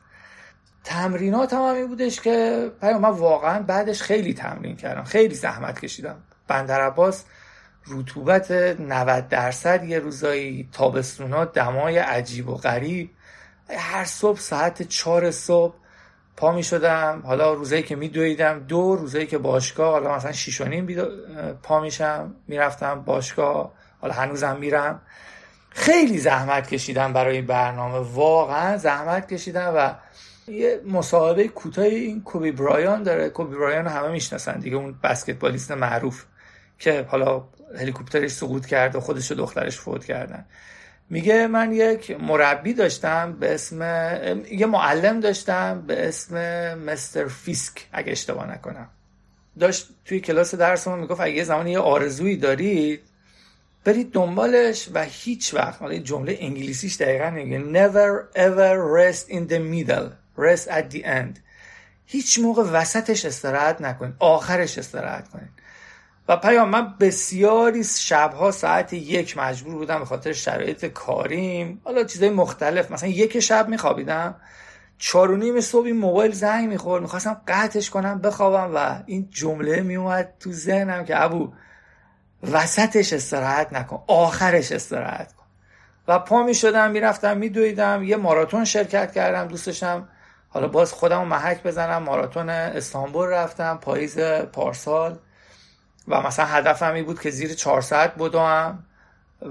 [0.84, 5.04] تمرینات هم این بودش که من واقعا بعدش خیلی تمرین کردم.
[5.04, 6.16] خیلی زحمت کشیدم.
[6.48, 7.24] بندر عباس
[7.88, 13.10] رطوبت 90 درصد یه روزایی تابستونا دمای عجیب و غریب.
[13.70, 15.74] هر صبح ساعت چهار صبح
[16.36, 17.22] پا می شدم.
[17.26, 20.86] حالا روزایی که می دویدم دو روزایی که باشگاه حالا مثلا شیش و نیم
[21.62, 23.72] پا میشم می‌رفتم باشگاه.
[24.00, 25.00] حالا هنوزم میرم.
[25.70, 27.98] خیلی زحمت کشیدم برای برنامه.
[27.98, 29.94] واقعا زحمت کشیدم و
[30.48, 33.28] یه مصاحبه کوتاه این کوبی برایان داره.
[33.28, 36.24] کوبی برایان همه می‌شناسن دیگه اون بسکتبالیست معروف
[36.78, 37.44] که حالا
[37.78, 40.44] هلیکوپترش سقوط کرد و خودش و دخترش فوت کردن.
[41.10, 43.82] میگه من یک مربی داشتم به اسم
[44.50, 46.34] یه معلم داشتم به اسم
[46.74, 48.88] مستر فیسک اگه اشتباه نکنم.
[49.60, 53.00] داشت توی کلاس درسمون می‌گفت اگه یه زمانی یه آرزویی دارید
[53.84, 59.58] برید دنبالش و هیچ وقت حالا جمله انگلیسیش دقیقا میگه never ever rest in the
[59.58, 60.23] middle.
[60.38, 61.38] Rest at the end.
[62.06, 65.50] هیچ موقع وسطش استراحت نکنید آخرش استراحت کنید
[66.28, 71.80] و پیام من بسیاری شبها ساعت یک مجبور بودم به خاطر شرایط کاریم.
[71.84, 74.34] حالا چیزای مختلف مثلا یک شب میخوابیدم.
[74.98, 79.80] چار و نیم صبح این موبایل زنگ می‌خورد می‌خواستم قطعش کنم بخوابم و این جمله
[79.80, 81.52] میومد تو ذهنم که ابو
[82.52, 85.44] وسطش استراحت نکن آخرش استراحت کن.
[86.08, 90.08] و پا می‌شدم می‌رفتم میدویدم یه ماراتون شرکت کردم دوستشم
[90.54, 94.18] حالا باز خودم محک بزنم ماراتون استانبول رفتم پاییز
[94.52, 95.18] پارسال
[96.08, 98.84] و مثلا هدفم این بود که زیر 4 ساعت بدوم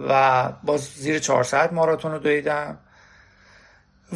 [0.09, 2.77] و باز زیر 4 ساعت ماراتون رو دویدم.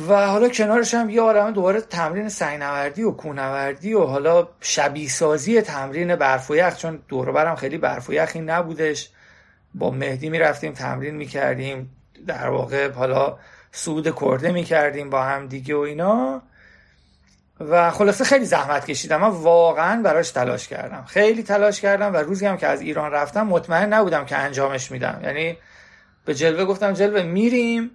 [0.10, 5.62] و حالا کنارش هم یه عالمه دوباره تمرین سنگنوردی و کونوردی و حالا شبیه سازی
[5.62, 9.10] تمرین برف چون دور برم خیلی برف نبودش.
[9.76, 11.96] با مهدی می‌رفتیم تمرین می‌کردیم
[12.28, 13.38] در واقع حالا
[13.72, 16.42] سود کرده می‌کردیم با هم دیگه و اینا.
[17.60, 19.22] و خلاصه خیلی زحمت کشیدم.
[19.22, 21.04] من واقعا براش تلاش کردم.
[21.08, 25.20] خیلی تلاش کردم و روزی هم که از ایران رفتم مطمئن نبودم که انجامش میدم.
[25.24, 25.58] یعنی
[26.26, 27.92] به جلوه گفتم جلوه میریم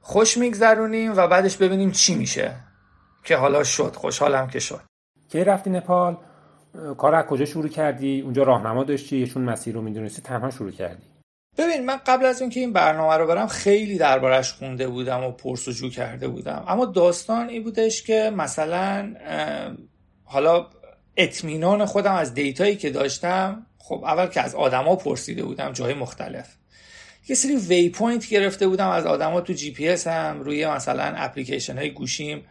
[0.00, 2.54] خوش میگذرونیم و بعدش ببینیم چی میشه.
[3.24, 4.80] که حالا شد خوشحالم که شد.
[5.28, 6.16] کی رفتی نپال؟
[6.98, 11.09] کار از کجا شروع کردی؟ اونجا راهنما داشتی؟ چون مسیر رو می‌دونستی تنها شروع کردی.
[11.60, 15.90] ببین من قبل از اینکه این برنامه رو برم خیلی دربارش خونده بودم و پرسجو
[15.90, 16.64] کرده بودم.
[16.68, 19.14] اما داستان این بودش که مثلا
[20.24, 20.66] حالا
[21.16, 26.48] اطمینان خودم از دیتایی که داشتم خب اول که از آدما پرسیده بودم جای مختلف.
[27.28, 31.78] یه سری waypoint گرفته بودم از آدما تو جی پی اس هم روی مثلا اپلیکیشن
[31.78, 32.44] های گوشیم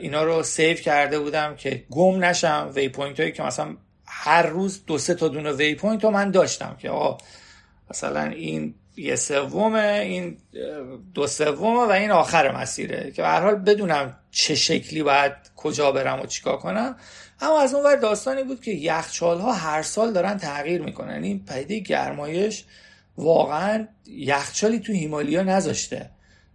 [0.00, 2.70] اینا رو save کرده بودم که گم نشم.
[2.74, 6.90] waypoint هایی که مثلا هر روز دو سه تا دونه waypoint رو من داشتم که
[6.90, 7.18] آقا
[7.90, 10.36] مثلا این یه سومه این
[11.14, 16.20] دو سومه و این آخر مسیره که به حال بدونم چه شکلی باید کجا برم
[16.20, 16.96] و چیکار کنم.
[17.40, 21.22] اما از اون ور داستانی بود که یخچال ها هر سال دارن تغییر می‌کنن.
[21.22, 22.64] این پدیده گرمایش
[23.16, 26.10] واقعا یخچالی تو هیمالیا نذاشته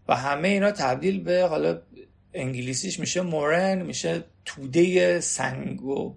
[0.07, 1.81] و همه اینا تبدیل به حالا
[2.33, 6.15] انگلیسیش میشه moraine میشه توده سنگ و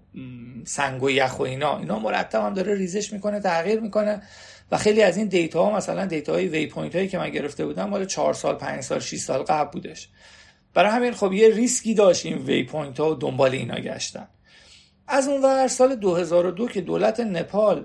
[0.65, 1.77] سنگ و یخ و اینا.
[1.77, 4.21] اینا مرتب هم داره ریزش می‌کنه تغییر می‌کنه.
[4.71, 7.89] و خیلی از این data ها مثلا data های waypoint هایی که من گرفته بودم
[7.89, 10.09] مال 4 سال 5 سال 6 سال قبل بودش.
[10.73, 14.27] برای همین خب یه ریسکی داشت این waypoint ها و دنبال اینا گشتن.
[15.07, 17.83] از اون ور سال 2002 که دولت نپال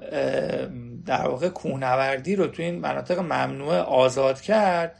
[1.07, 4.97] در واقع کوهنوردی رو تو این مناطق ممنوع آزاد کرد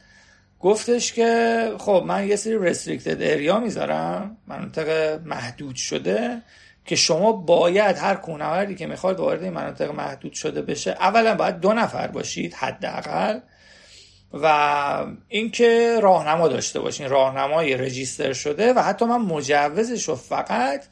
[0.59, 6.41] گفتش که خب من یه سری رستریکتد اریا می‌ذارم مناطق محدود شده
[6.85, 11.59] که شما باید هر کوهنوردی که می‌خواد وارد این مناطق محدود شده بشه اولا باید
[11.59, 13.39] دو نفر باشید حداقل
[14.33, 17.09] و اینکه راهنما داشته باشین.
[17.09, 20.85] راهنمای رجیستر شده و حتی من مجوزش رو فقط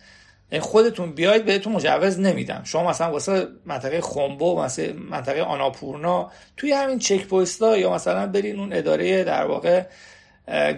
[0.59, 2.61] خودتون بیاید بهتون مجوز نمیدم.
[2.63, 8.59] شما مثلا واسه منطقه خنبو مثلا منطقه آناپورنا توی همین چک پویستا یا مثلا برین
[8.59, 9.83] اون اداره در واقع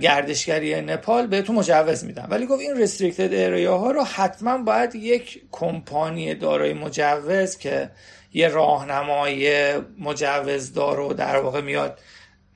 [0.02, 2.28] گردشگری نپال بهتون مجوز میدم.
[2.30, 7.90] ولی گفت این رستریکتد ایریا ها رو حتما باید یک کمپانی دارای مجوز که
[8.34, 12.00] یه راهنمای مجوزدار رو در واقع میاد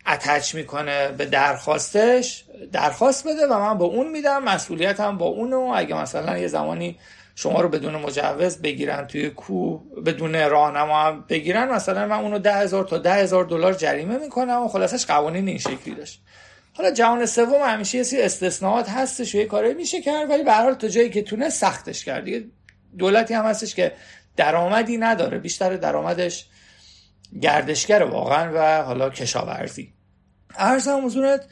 [0.08, 5.74] اتچ می‌کنه به درخواستش درخواست بده و من با اون میدم مسئولیتم با اونو.
[5.76, 7.00] اگه مثلا یه زمانی
[7.36, 12.84] شما رو بدون مجوز بگیرن توی کو بدون راهنما بگیرن مثلا من اونو ده هزار
[12.84, 16.22] تا ده هزار دلار جریمه می‌کنم و خلاصش قوانین این شکلی داشت.
[16.80, 20.52] حالا جهان سوم همیشه یه سری استثناءات هستش و یه کاری میشه کرد ولی به
[20.52, 22.24] هر حال جایی که تونه سختش کرد.
[22.24, 22.46] دیگه
[22.98, 23.92] دولتی هم هستش که
[24.38, 26.46] درآمدی نداره بیشتر درآمدش
[27.42, 29.94] گردشگر واقعا و حالا کشاورزی.
[30.58, 31.46] ارزم حضورت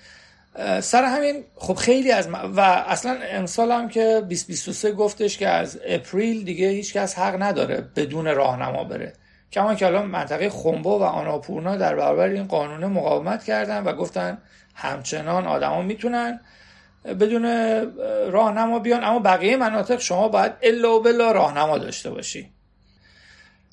[0.82, 6.44] سر همین خب خیلی از و اصلا امسال هم که 2023 گفتش که از اپریل
[6.46, 9.14] دیگه هیچ کس حق نداره بدون راهنما بره.
[9.52, 14.38] کما که الان منطقه خنبو و آناپورنا در برابر این قانون مقاومت کردن و گفتن
[14.76, 16.40] همچنان آدما می‌تونن
[17.06, 17.46] بدون
[18.32, 22.52] راهنما بیان اما بقیه مناطق شما باید الا و بلا راهنما داشته باشی.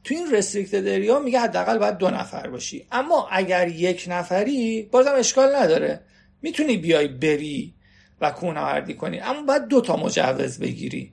[0.04, 2.87] تو این رستریکتد اریا میگه حداقل باید دو نفر باشی.
[2.92, 6.00] اما اگر یک نفری بازم اشکال نداره.
[6.42, 7.74] می‌تونی بیای بری
[8.20, 11.12] و کوهنوردی کنی اما باید دو تا مجوز بگیری.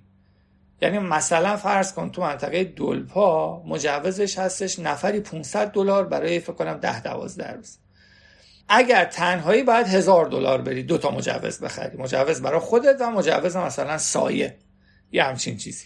[0.82, 6.74] یعنی مثلا فرض کن تو منطقه دلپا مجوزش هستش نفری 500 دلار برای فکر کنم
[6.74, 7.78] 10 12 روز.
[8.70, 11.98] اگر تنهایی باید هزار دلار بری دو تا مجوز بخری.
[11.98, 14.58] مجوز برای خودت و مجوز مثلا سایه.
[15.12, 15.86] یه همچین چیزی.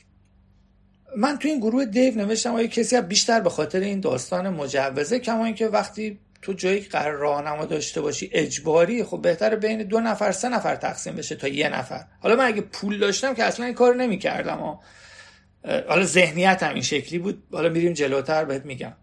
[1.17, 5.45] من تو این گروه دیو نوشتم آیا کسی بیشتر به خاطر این داستان مجوزه؟ کما
[5.45, 10.49] اینکه وقتی تو جایی قرار راهنما داشته باشی اجباری خب بهتر بین دو نفر سه
[10.49, 12.05] نفر تقسیم بشه تا یه نفر.
[12.19, 14.79] حالا من اگه پول داشتم که اصلا این کار نمی‌کردم
[15.88, 18.93] حالا ذهنیت هم این شکلی بود حالا میریم جلوتر بهت میگم.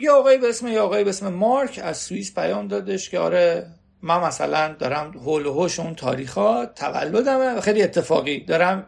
[0.00, 3.66] یه آقایی به اسم یه آقایی به اسم مارک از سوئیس پیام دادش که آره
[4.02, 8.86] من مثلا دارم هول و هوش اون تاریخات تولدمه و خیلی اتفاقی دارم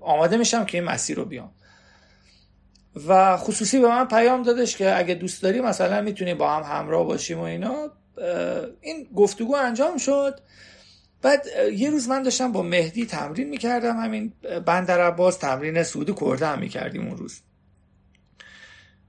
[0.00, 1.50] آماده میشم که این مسیر رو بیام.
[3.08, 7.04] و خصوصی به من پیام دادش که اگه دوست داری مثلا می‌تونی با هم همراه
[7.04, 7.90] باشیم و اینا
[8.80, 10.40] این گفتگو انجام شد.
[11.22, 14.32] بعد یه روز من داشتم با مهدی تمرین می‌کردم همین
[14.66, 17.40] بندر عباس تمرین سعود کرده هم می‌کردیم اون روز.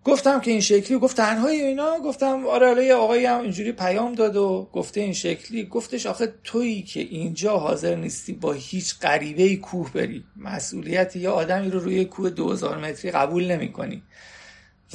[0.05, 1.99] گفتم که این شکلی گفت تنهایی اینا.
[1.99, 5.65] گفتم آره حالا یه آقایی هم اینجوری پیام داد و گفته این شکلی.
[5.65, 10.23] گفتش آخه تویی که اینجا حاضر نیستی با هیچ غریبه کوه بری.
[10.37, 14.03] مسئولیت یه آدمی رو روی کوه 2000 متری قبول نمی کنی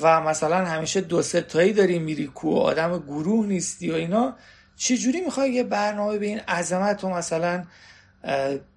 [0.03, 4.37] و مثلا همیشه دو سه تایی داری میری کوه آدم گروه نیستی و اینا.
[4.77, 7.65] چجوری می‌خوای یه برنامه به این عظمت و مثلا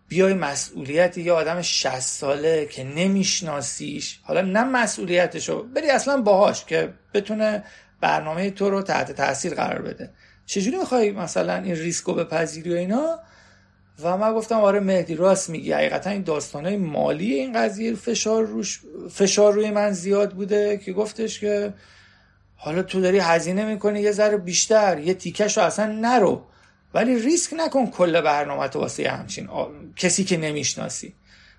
[0.08, 4.20] بیای مسئولیت یه آدم 60 ساله که نمیشناسیش.
[4.24, 7.64] حالا نه مسئولیتشو بری اصلا باهاش که بتونه
[8.02, 10.10] برنامه تو رو تحت تاثیر قرار بده.
[10.46, 13.20] چجوری می‌خوای مثلا این ریسکو بپذیری و اینا؟
[14.04, 15.72] و من گفتم آره مهدی راست میگی.
[15.72, 18.82] حقیقتا این داستانهای مالی این قضیه فشار روش
[19.12, 21.74] فشار روی من زیاد بوده که گفتش که
[22.56, 26.46] حالا تو داری هزینه می‌کنی یه ذره بیشتر یه تیکش رو اصلا نرو.
[26.94, 29.50] ولی ریسک نکن کل برنامه تو واسه همچین
[29.96, 31.14] کسی که نمی‌شناسی.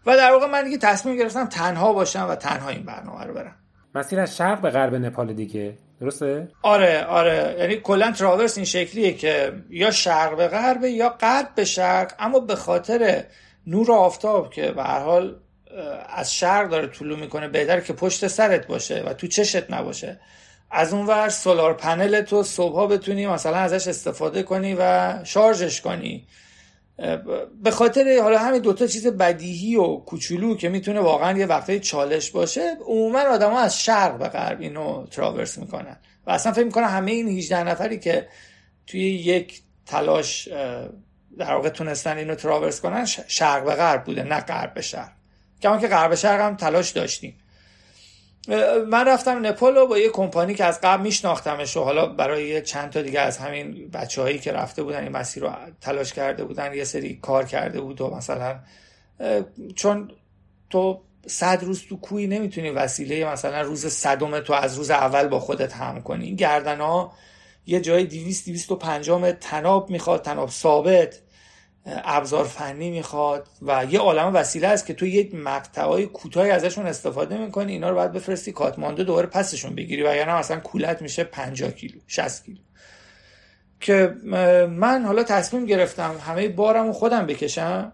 [0.06, 3.56] و در واقع من دیگه تصمیم گرفتم تنها باشم و تنها این برنامه رو برم.
[3.94, 5.78] مسیر از شرق به غرب نپال دیگه.
[6.00, 7.56] درسته؟ آره آره.
[7.58, 12.40] یعنی کلا تراورس این شکلیه که یا شرق به غرب یا غرب به شرق اما
[12.40, 13.24] به خاطر
[13.66, 15.36] نور آفتاب که به هر حال
[16.08, 20.20] از شرق داره طلوع می‌کنه بهتر که پشت سرت باشه و تو چشت نباشه.
[20.76, 26.26] از اون ور سولار پنل تو صبح بتونی مثلا ازش استفاده کنی و شارژش کنی.
[27.62, 32.30] به خاطر حالا همین دوتا چیز بدیهی و کوچولو که می‌تونه واقعا یه وقتای چالش
[32.30, 35.96] باشه عموما آدما از شرق به غرب اینو تراورس می‌کنن.
[36.26, 38.28] و اصلا فکر می‌کنم همه این 18 نفری که
[38.86, 40.48] توی یک تلاش
[41.38, 45.12] در واقع تونستن اینو تراورس کنن شرق به غرب بوده نه غرب به شرق.
[45.62, 47.40] کما که غرب شرق هم تلاش داشتیم.
[48.88, 53.02] من رفتم نپال با یه کمپانی که از قبل میشناختمش و حالا برای چند تا
[53.02, 56.84] دیگه از همین بچه هایی که رفته بودن این مسیر رو تلاش کرده بودن یه
[56.84, 58.58] سری کار کرده بود و مثلا
[59.74, 60.10] چون
[60.70, 65.40] تو صد روز تو کوی نمی‌تونی وسیله مثلا روز صدم تو از روز اول با
[65.40, 66.24] خودت هم کنی.
[66.24, 67.12] این گردن ها
[67.66, 71.20] یه جای دیویست دیویست و پنجام تناب می‌خواد تناب ثابت.
[71.86, 77.38] ابزار فنی می‌خواد و یه عالم وسیله است که تو یه مقطعای کوتاهی ازشون استفاده
[77.38, 81.70] می‌کنی اینا رو باید بفرستی کاتماندو دوباره پسشون بگیری و یعنی مثلا کولت میشه 50
[81.70, 82.58] کیلو 60 کیلو.
[83.80, 84.14] که
[84.68, 87.92] من حالا تصمیم گرفتم همه بارم خودم بکشم.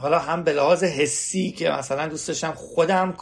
[0.00, 3.14] حالا هم به لحاظ حسی که مثلا دوست داشتم خودم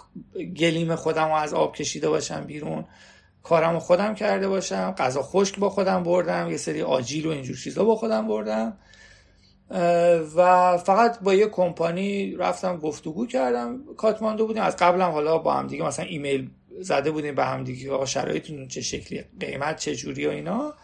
[0.57, 2.85] گلیم خودم رو از آب کشیده باشم بیرون
[3.43, 7.85] کارم خودم کرده باشم غذا خشک با خودم بردم یه سری آجیل و اینجور چیزا
[7.85, 8.76] با خودم بردم.
[10.37, 14.62] و فقط با یه کمپانی رفتم گفتگو کردم کاتماندو بودیم.
[14.62, 16.51] از قبلم حالا با هم دیگه مثلا ایمیل
[16.81, 20.75] زده بودیم به هم دیگه آقا شرایطتون چه شکلی قیمت چه جوری و اینا.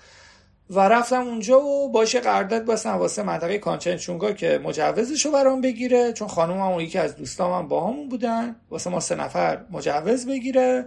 [0.71, 6.13] و رفتم اونجا و باشه قرارداد بستم واسه منطقه کانچنچونگا که مجوزش رو برام بگیره
[6.13, 8.57] چون خانومم اون یکی از دوستام هم با همون بودن.
[8.71, 10.87] واسه ما سه نفر مجوز بگیره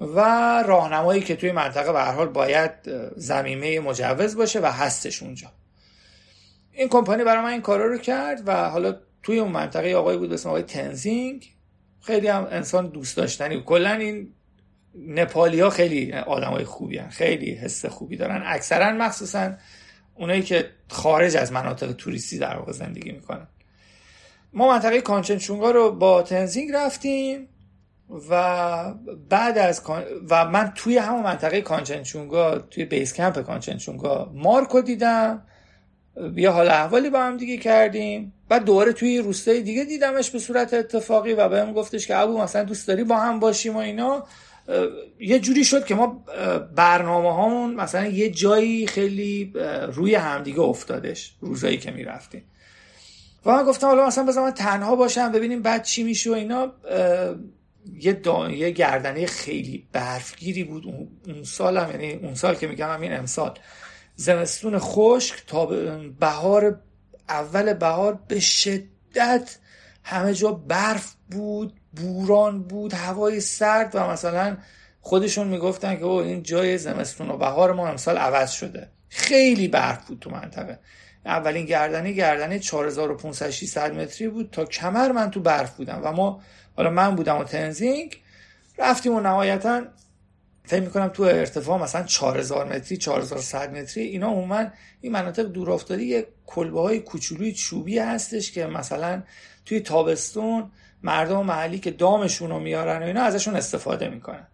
[0.00, 0.20] و
[0.66, 2.72] راهنمایی که توی منطقه به هر حال باید
[3.16, 5.48] زمینه مجوز باشه و هستش اونجا.
[6.76, 10.32] این کمپانی برای من این کارا رو کرد و حالا توی اون منطقه آقای بود
[10.32, 11.52] اسم آقای تنزینگ.
[12.00, 14.32] خیلی هم انسان دوست داشتنی کلا این
[14.94, 17.08] نپالی ها خیلی آدم های خوبی هن.
[17.08, 18.42] خیلی حس خوبی دارن.
[18.46, 19.52] اکثرا مخصوصا
[20.14, 23.46] اونایی که خارج از مناطق توریستی در واقع زندگی می‌کنن.
[24.52, 27.48] ما منطقه کانچنچونگا رو با تنزینگ رفتیم
[28.30, 28.94] و
[29.28, 29.82] بعد از
[30.30, 35.42] و من توی همون منطقه کانچنچونگا توی بیس کمپ کانچنچونگا مارکو دیدم.
[36.36, 38.32] یه حال احوالی با هم دیگه کردیم.
[38.48, 42.64] بعد دوباره توی روستای دیگه دیدمش به صورت اتفاقی و بهم گفتش که ابو مثلا
[42.64, 44.26] دوست داری با هم باشیم و اینا.
[45.20, 46.24] یه جوری شد که ما
[46.74, 49.52] برنامه هامون مثلا یه جایی خیلی
[49.92, 52.42] روی همدیگه افتادش روزایی که می‌رفتیم.
[53.46, 56.72] و من گفتم حالا مثلا بذار من تنها باشم ببینیم بعد چی میشه و اینا.
[58.00, 58.20] یه.
[58.50, 60.84] یه گردنه خیلی برفگیری بود.
[60.86, 63.58] اون سالم یعنی اون سال که میگم همین امسال.
[64.16, 65.66] زمستون خشک تا
[66.20, 66.80] بهار
[67.28, 69.56] اول بهار به شدت
[70.04, 74.56] همه جا برف بود بوران بود هوای سرد و مثلا
[75.00, 78.90] خودشون می‌گفتن که او این جای زمستون و بهار ما امسال عوض شده.
[79.08, 80.78] خیلی برف بود تو منطقه.
[81.24, 86.42] اولین گردنه گردنه 4500 600 متری بود تا کمر من تو برف بودم و ما
[86.76, 88.16] حالا من بودم و تنزینگ
[88.78, 89.82] رفتیم و نهایتا
[90.66, 94.66] فکر می‌کنم تو ارتفاع مثلا 4000 متری 4100 متری اینا عموما
[95.00, 99.22] این مناطق دور افتادی یه کلبه های کوچولوی چوبی هستش که مثلا
[99.64, 100.70] توی تابستون
[101.02, 104.46] مردم محلی که دامشون رو میارن و اینا ازشون استفاده می‌کنن.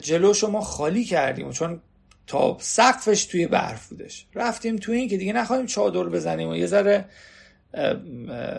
[0.00, 1.80] جلوشو ما خالی کردیم چون
[2.26, 4.26] تا سقفش توی برف بودش.
[4.34, 7.04] رفتیم توی این که دیگه نخواهیم چادر بزنیم و یه ذره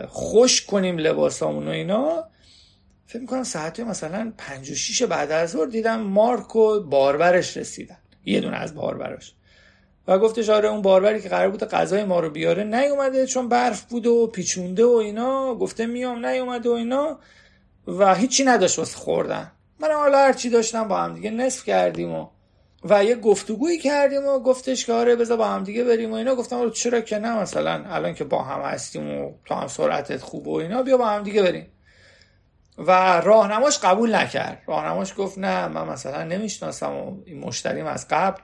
[0.08, 2.28] خوش کنیم لباسامون و اینا.
[3.06, 7.98] فکر می‌کنم ساعت مثلا پنج و شیش بعد از ظهر دیدم مارک و باربرش رسیدن.
[8.24, 9.34] یه دونه از باربرش
[10.08, 13.84] و گفتش آره اون باربری که قرار بود غذای ما رو بیاره نیومده چون برف
[13.84, 15.54] بود و پیچونده و اینا.
[15.54, 17.18] گفته میام نیومده و اینا.
[17.86, 19.52] و هیچی نداشت واسه خوردن.
[19.80, 22.26] من حالا هرچی داشتم با هم دیگه نصف کردیم و
[22.84, 26.34] و یه گفتگویی کردیم و گفتش که آره بذار با هم دیگه بریم و اینا.
[26.34, 30.20] گفتم آره چرا که نه مثلا؟ الان که با هم هستیم و تو هم سرعتت
[30.20, 31.66] خوب و اینا بیا با هم دیگه بریم.
[32.78, 34.62] و راهنماش قبول نکرد.
[34.66, 38.40] راهنماش گفت نه من مثلا نمی‌شناسم این مشتریم از قبل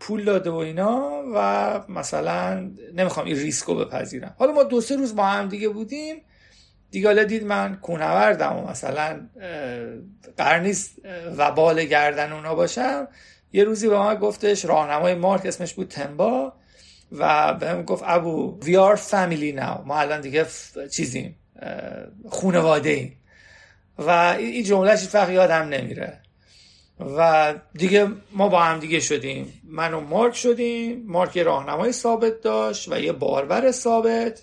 [0.00, 4.34] پول داده و اینا و مثلا نمی‌خوام این ریسکو بپذیرم.
[4.38, 6.16] حالا ما دو سه روز با هم دیگه بودیم.
[6.90, 9.28] دیگه حالا دید من کونوردم و مثلا
[10.36, 10.96] قرار نیست
[11.36, 13.08] و بال گردن اونا باشم.
[13.52, 16.52] یه روزی به ما گفتش راهنمای مارک اسمش بود تنبا
[17.12, 19.86] و بهم گفت ابو we are family now.
[19.86, 20.46] ما الان دیگه
[20.92, 21.36] چیزیم
[22.28, 23.17] خونواده ایم
[23.98, 26.20] و این جملهش فرق یادم نمیره.
[27.16, 29.60] و دیگه ما با هم دیگه شدیم.
[29.64, 31.04] من و مارک شدیم.
[31.06, 34.42] مارک یه راهنمای ثابت داشت و یه باربر ثابت.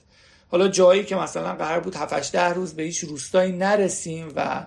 [0.52, 4.66] حالا جایی که مثلا قرار بود 7 ده روز به هیچ روستایی نرسیم و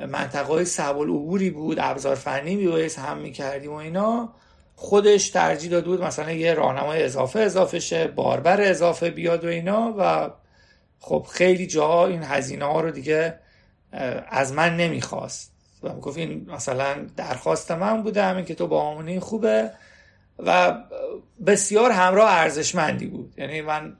[0.00, 4.32] منطقه های عبوری بود ابزار فنی میبایست هم می‌کردیم و اینا
[4.76, 9.94] خودش ترجیح داده بود مثلا یه راهنمای اضافه اضافه شه باربر اضافه بیاد و اینا
[9.98, 10.30] و
[10.98, 13.38] خب خیلی جاها این هزینه ها رو دیگه
[14.28, 15.52] از من نمی‌خواست.
[15.82, 19.70] و گفت این مثلا درخواست من بوده همین که تو با آمونه خوبه.
[20.38, 20.78] و
[21.46, 23.34] بسیار همراه ارزشمندی بود.
[23.36, 23.96] یعنی من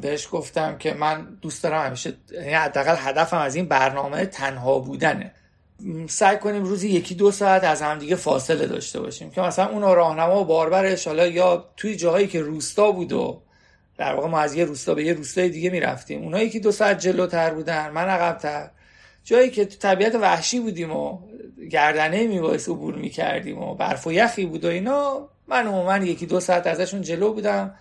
[0.00, 5.32] بهش گفتم که من دوست دارم همیشه یعنی حداقل هدفم از این برنامه تنها بودنه.
[6.08, 9.82] سعی کنیم روزی یکی دو ساعت از هم دیگه فاصله داشته باشیم که مثلا اون
[9.82, 13.42] راهنما و باربرش حالا یا توی جاهایی که روستا بود و
[13.98, 16.22] در واقع ما از یه روستا به یه روستای دیگه می‌رفتیم.
[16.22, 18.70] اونایی که دو ساعت جلوتر بودن من عقبتر.
[19.26, 21.18] جایی که تو طبیعت وحشی بودیم و
[21.70, 26.40] گردنه میبایست عبور می‌کردیم و برف و یخی بود و اینا من عموما یکی دو
[26.40, 27.74] ساعت ازشون جلو بودم.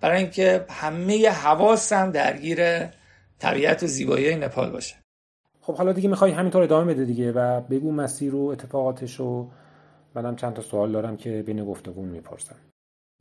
[0.00, 2.86] برای اینکه همه حواسم درگیر
[3.38, 4.94] طبیعت و زیبایی نپال باشه.
[5.60, 9.50] خب حالا دیگه می‌خوای همینطور ادامه بده دیگه و بگو مسیر و اتفاقاتش و
[10.14, 12.56] منم چند تا سوال دارم که بین گفتگون می‌پرسم.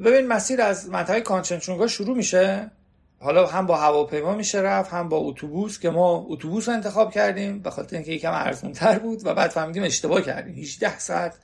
[0.06, 2.72] ببین مسیر از منطقه کانچنچونگا شروع میشه.
[3.20, 7.70] حالا هم با هواپیما میشه رفت هم با اتوبوس که ما اتوبوس انتخاب کردیم به
[7.70, 10.56] خاطر اینکه یکم ارزون تر بود و بعد فهمیدیم اشتباه کردیم.
[10.56, 11.36] 18 ساعت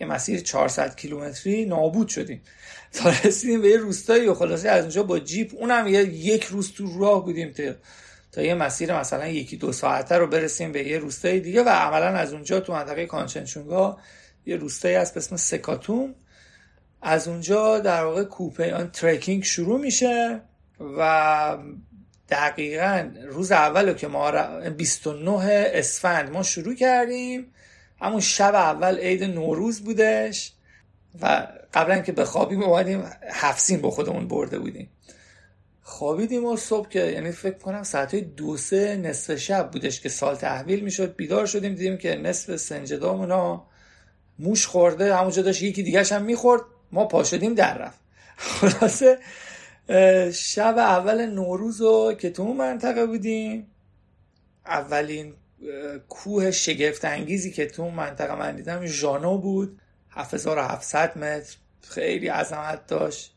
[0.00, 2.42] یه مسیر 400 کیلومتری نابود شدیم.
[2.92, 6.72] تا رسیدیم به یه روستایی و خلاصه از اونجا با جیپ اونم یه یک روز
[6.72, 7.72] تو راه بودیم تا
[8.32, 12.06] تا یه مسیر مثلا یکی دو ساعته رو برسیم به یه روستای دیگه و عملا
[12.06, 13.98] از اونجا تو منطقه کانچنچونگا
[14.46, 16.14] یه روستایی هست به اسم سکاتوم.
[17.02, 20.40] از اونجا در واقع کوپه آن ترکینگ شروع میشه.
[20.80, 21.56] و
[22.28, 24.30] دقیقا روز اول که ما
[24.70, 27.46] 29 اسفند ما شروع کردیم.
[28.00, 30.52] همون شب اول عید نوروز بودش
[31.22, 34.90] و قبلا که بخوابیم اومدیم هفسین با خودمون برده بودیم.
[35.82, 40.34] خوابیدیم و صبح که یعنی فکر کنم ساعت دو سه نصف شب بودش که سال
[40.34, 41.16] تحویل می‌شد.
[41.16, 43.66] بیدار شدیم دیدیم که نصف سنجدامونا
[44.38, 45.16] موش خورده.
[45.16, 46.62] همونجا داشت یکی دیگه هم می‌خورد.
[46.92, 47.98] ما پا شدیم در رفت.
[48.36, 49.18] خلاصه
[50.32, 53.66] شب اول نوروز رو که تو اون منطقه بودیم
[54.66, 55.34] اولین
[56.08, 59.80] کوه شگفت انگیزی که تو اون منطقه من دیدم ژانو بود
[60.10, 61.56] 7700 متر
[61.88, 63.32] خیلی عظمت داشت.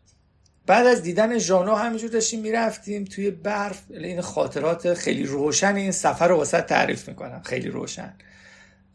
[0.65, 6.27] بعد از دیدن ژانو همینجور داشتیم می‌رفتیم توی برف این خاطرات خیلی روشن این سفر
[6.27, 8.13] رو واسه تعریف می‌کنم خیلی روشن.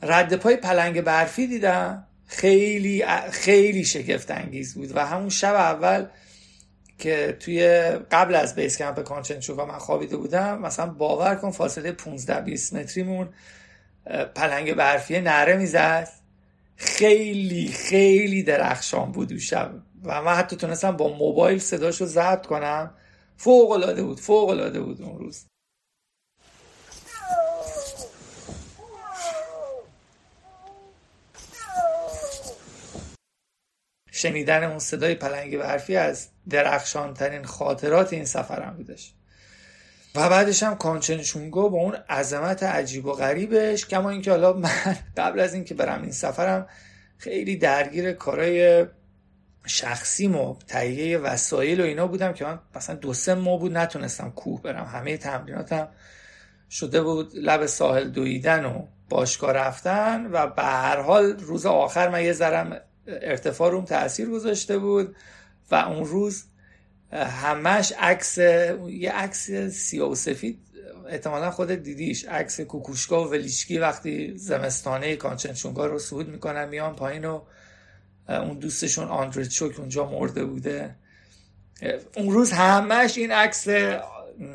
[0.02, 6.07] رد پای پلنگ برفی دیدم خیلی خیلی شگفت انگیز بود و همون شب اول
[6.99, 7.66] که توی
[8.11, 13.28] قبل از بیس کمپ کانچنچوگا من خوابیده بودم مثلا باور کن فاصله 15 20 متریمون
[14.34, 16.09] پلنگ برفی نره می‌زد.
[16.76, 19.74] خیلی خیلی درخشان بود اون شب.
[20.05, 22.95] و من حتی تونستم با موبایل صداشو ضبط کنم.
[23.36, 25.47] فوق العاده بود فوق العاده بود اون روز.
[34.12, 39.12] شنیدن اون صدای پلنگ برفی از درخشان ترین خاطرات این سفرم بودش.
[40.14, 44.70] و بعدش هم کانچنچونگو با اون عظمت عجیب و غریبش کما اینکه حالا من
[45.16, 46.66] قبل از اینکه برم این سفرم
[47.18, 48.86] خیلی درگیر کارای
[49.66, 54.30] شخصیم و تهیه وسایل و اینا بودم که من مثلا دو سه ماه بود نتونستم
[54.30, 54.84] کوه برم.
[54.84, 55.88] همه تمریناتم
[56.70, 62.24] شده بود لب ساحل دویدن و باشگاه رفتن و به هر حال روز آخر من
[62.24, 65.16] یه ذرم ارتفاع روم تاثیر گذاشته بود.
[65.70, 66.44] و اون روز
[67.12, 70.58] همش عکس یه عکس سیاه و سفید
[71.08, 77.24] احتمالا خودت دیدیش عکس کوکوشکا و ولیشکی وقتی زمستانه کانچنچونگا رو صعود می‌کنن میان پایین
[77.24, 77.40] و
[78.28, 80.94] اون دوستشون آندرد که اونجا مرده بوده.
[82.16, 83.66] اون روز همش این عکس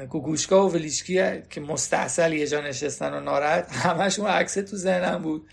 [0.09, 5.21] کوکوشکا و ولیشکی که مستحصل یه جا نشستن و ناراحت همش اون عکس تو ذهنم
[5.21, 5.47] بود.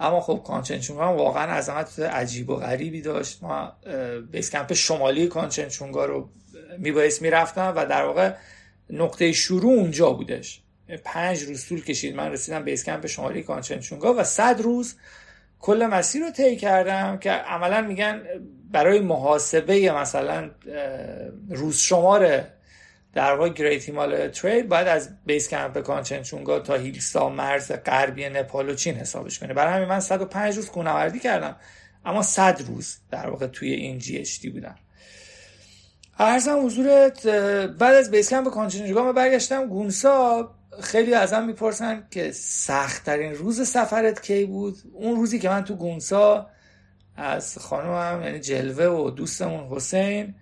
[0.00, 3.42] اما خب کانچنچونگا واقعا عظمت عجیب و غریبی داشت.
[3.42, 3.72] ما
[4.32, 6.28] base camp شمالی کانچنچونگا رو
[6.78, 8.32] میبایست می‌رفتم و در واقع
[8.90, 10.62] نقطه شروع اونجا بودش.
[11.04, 12.16] پنج روز طول کشید.
[12.16, 14.94] من رسیدم base camp شمالی کانچنچونگا و صد روز
[15.60, 18.22] کل مسیر رو طی کردم که عملا میگن
[18.70, 20.50] برای محاسبه مثلا
[21.50, 22.44] روز شمار
[23.14, 28.68] در واقع Great Himalaya Trail باید از base camp کانچنچونگا تا هیلسا مرز غربی نپال
[28.68, 31.56] و چین حسابش کنه برای همین من 105 روز کوهنوردی کردم
[32.04, 34.74] اما 100 روز در واقع توی این جی اچ دی بودم.
[36.18, 37.26] ارزم حضورت
[37.66, 40.54] بعد از بیس کمپ کانچنچونگا من برگشتم گونسا.
[40.80, 46.50] خیلی ازم می‌پرسن که سختترین روز سفرت کی بود؟ اون روزی که من تو گونسا
[47.16, 50.34] از خانومم یعنی جلوه و دوستمون حسین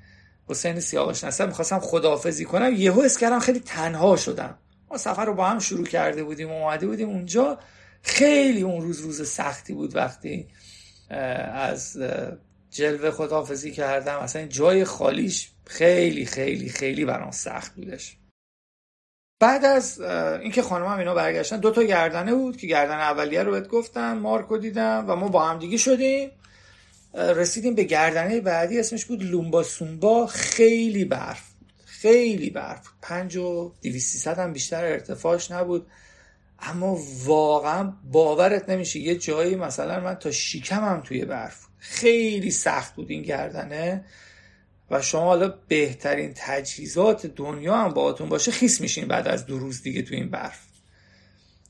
[0.50, 2.72] حسین سیاوش نصر می‌خواستم خداحافظی کنم.
[2.74, 4.58] یهو حس کردم خیلی تنها شدم.
[4.90, 7.58] ما سفر رو با هم شروع کرده بودیم اومده بودیم اونجا.
[8.02, 10.48] خیلی اون روز روز سختی بود وقتی
[11.54, 11.98] از
[12.70, 14.18] جلوه خداحافظی کردم.
[14.18, 18.16] اصلا جای خالیش خیلی خیلی خیلی برام سخت بودش.
[19.40, 23.68] بعد از اینکه خانمم اینا برگشتن دو تا گردنه بود که گردن اولیه رو بهت
[23.68, 26.30] گفتم مارکو دیدم و ما با هم دیگه شدیم.
[27.14, 30.26] رسیدیم به گردنه بعدی اسمش بود لومبا سومبا.
[30.26, 31.42] خیلی برف
[31.84, 35.86] خیلی برف پنج و دیویستی هم بیشتر ارتفاعش نبود.
[36.58, 43.10] اما واقعا باورت نمیشه یه جایی مثلا من تا شیکمم توی برف خیلی سخت بود
[43.10, 44.04] این گردنه.
[44.90, 49.82] و شما حالا بهترین تجهیزات دنیا هم باهاتون باشه خیس میشین بعد از دو روز
[49.82, 50.69] دیگه تو این برف.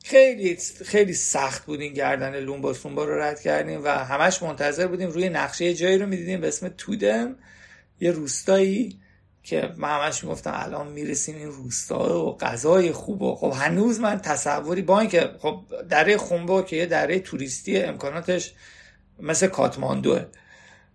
[0.05, 5.11] خیلی خیلی سخت بود این گردن لومبا سومبا رو رد کردیم و همش منتظر بودیم
[5.11, 7.36] روی نقشه جایی رو می‌دیدیم به اسم تودم
[8.01, 9.01] یه روستایی
[9.42, 14.18] که من همش می‌گفتم الان می‌رسیم این روستا و غذای خوب و خب هنوز من
[14.18, 18.55] تصوری با اینکه خب دره خونبا که یه دره توریستی امکاناتش
[19.18, 20.24] مثل کاتماندوه.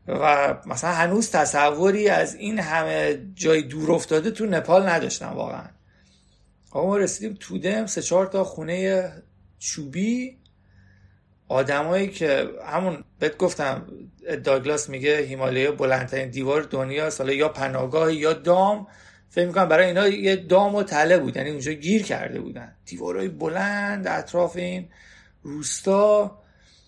[0.08, 5.74] و مثلا هنوز تصوری از این همه جای دور افتاده تو نپال نداشتم واقعا.
[6.76, 9.09] آقا ما رسیدیم تودم سه چهار تا خونه
[9.59, 10.38] چوبی.
[11.47, 13.88] آدمایی که همون بهت گفتم
[14.43, 18.88] داگلاس میگه هیمالیا بلندترین دیوار دنیا حالا یا پناهگاه یا دام.
[19.30, 22.76] فکر می‌کنم برای اینا یه دام و تله بود یعنی اونجا گیر کرده بودن.
[22.86, 24.89] دیوارهای بلند اطراف این
[25.43, 26.39] روستا.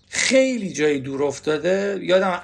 [0.09, 1.99] خیلی جای دور افتاده.
[2.01, 2.41] یادم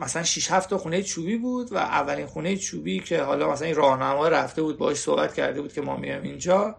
[0.00, 4.28] مثلا 6 7 خونه چوبی بود و اولین خونه چوبی که حالا مثلا این راهنما
[4.28, 6.76] رفته بود باهاش صحبت کرده بود که ما میام اینجا.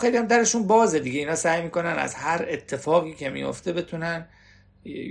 [0.00, 1.18] خیلی هم درشون بازه دیگه.
[1.18, 4.28] اینا سعی می‌کنن از هر اتفاقی که میفته بتونن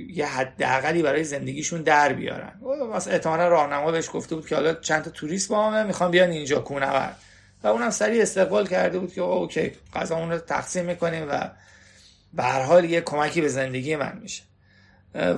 [0.10, 2.60] یه حداقلی برای زندگیشون در بیارن.
[2.94, 6.30] مثلا احتمالا راهنما بهش گفته بود که حالا چند تا توریست با همه می‌خوان بیان
[6.30, 7.18] اینجا کوهنورد
[7.64, 11.50] و اونم سریع استقبال کرده بود که اوکی غذامون رو تقسیم می‌کنیم و
[12.36, 14.44] به هر حال یه کمکی به زندگی من میشه.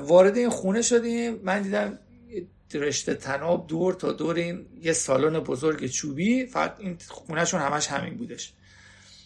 [0.01, 1.39] وارد این خونه شدیم.
[1.43, 1.99] من دیدم
[2.73, 6.45] رشته تناب دور تا دور این یه سالن بزرگ چوبی.
[6.45, 8.53] فقط این خونهشون همش همین بودش.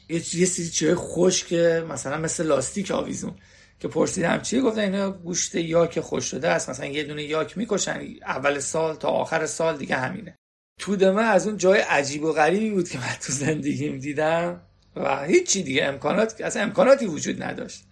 [0.09, 3.35] یه چیزی چیه خوش که مثلا مثل لاستیک آویزون
[3.79, 6.69] که پرسیدم چیه گفتن اینا گوشت یاک خوش شده است.
[6.69, 10.35] مثلا یه دونه یاک می‌کشن اول سال تا آخر سال دیگه همینه.
[10.79, 14.61] تو دمه از اون جای عجیب و غریبی بود که من تو زندگیم دیدم.
[14.95, 15.85] و هیچی دیگه.
[15.85, 17.83] امکانات اصلا امکاناتی وجود نداشت.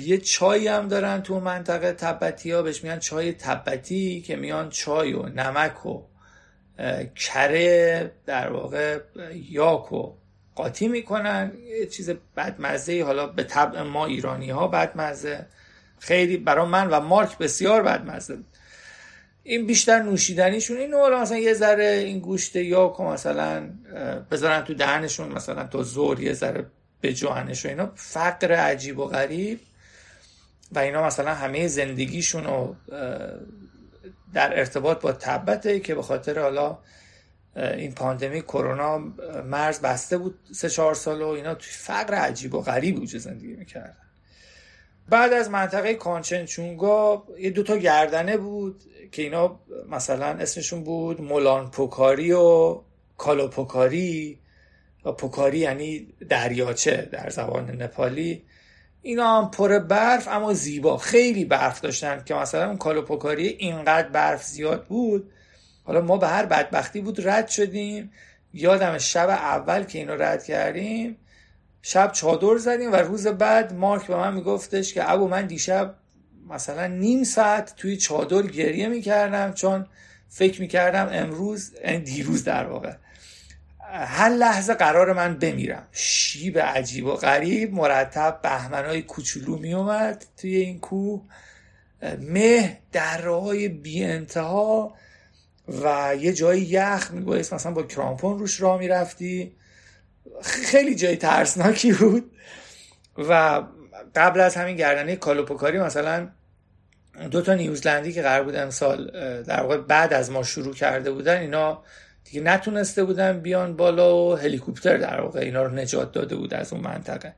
[0.00, 5.12] یه چایی هم دارن تو منطقه تبتی ها بهش میگن چای تبتی که میان چای
[5.12, 6.02] و نمک و
[7.16, 9.00] کره در واقع
[9.50, 10.12] یاک و
[10.54, 11.52] قاطی می‌کنن.
[11.80, 15.46] یه چیز بدمزه حالا به طبع ما ایرانی ها بدمزه.
[15.98, 18.38] خیلی برای من و مارک بسیار بدمزه.
[19.42, 20.76] این بیشتر نوشیدنیشون.
[20.76, 23.70] اینو حالا مثلا یه ذره این گوشت یا مثلا
[24.30, 26.66] بذارن تو دهنشون مثلا تا زور یه ذره
[27.00, 27.92] به جوانش و اینا.
[27.94, 29.60] فقر عجیب و غریب.
[30.72, 32.76] و اینا مثلا همه زندگیشون رو
[34.34, 36.78] در ارتباط با تبته که به خاطر حالا
[37.56, 38.98] این پاندمی کرونا
[39.44, 41.54] مرز بسته بود سه چهار سال و اینا.
[41.54, 43.96] توی فقر عجیب و غریب وجود زندگی می‌کردن.
[45.08, 48.82] بعد از منطقه کانچنچونگا یه دوتا گردنه بود.
[49.12, 49.60] که اینا
[49.90, 52.80] مثلا اسمشون بود مولان پوکاری و
[53.18, 54.38] کالو پوکاری.
[55.04, 58.42] و پوکاری یعنی دریاچه در زبان نپالی.
[59.02, 60.96] اینا هم پر برف اما زیبا.
[60.96, 65.32] خیلی برف داشتن که مثلا اون کالو پوکاری اینقدر برف زیاد بود.
[65.84, 68.12] حالا ما به هر بدبختی بود رد شدیم.
[68.54, 71.16] یادم شب اول که اینو رد کردیم
[71.82, 75.94] شب چادر زدیم و روز بعد مارک به من میگفتش که ابو من دیشب
[76.48, 79.86] مثلا نیم ساعت توی چادر گریه می‌کردم چون
[80.28, 82.92] فکر می‌کردم امروز یعنی دیروز در واقع.
[83.94, 85.88] هر لحظه قرار من بمیرم.
[85.92, 91.22] شیب عجیب و غریب مرتب بهمنهای کوچولو میومد توی این کوه.
[92.20, 94.94] مه دره های بی انتها
[95.82, 99.56] و یه جای یخ میبایست مثلا با کرامپون روش راه می‌رفتی.
[100.42, 102.30] خیلی جای ترسناکی بود.
[103.18, 103.62] و
[104.14, 106.28] قبل از همین گردنه کالوپوکاری مثلا
[107.30, 109.10] دو تا نیوزلندی که قرار بود امسال
[109.42, 111.82] در واقع بعد از ما شروع کرده بودن اینا
[112.24, 116.72] دیگه نتونسته بودن بیان بالا و هلیکوپتر در واقع اینا رو نجات داده بود از
[116.72, 117.34] اون منطقه.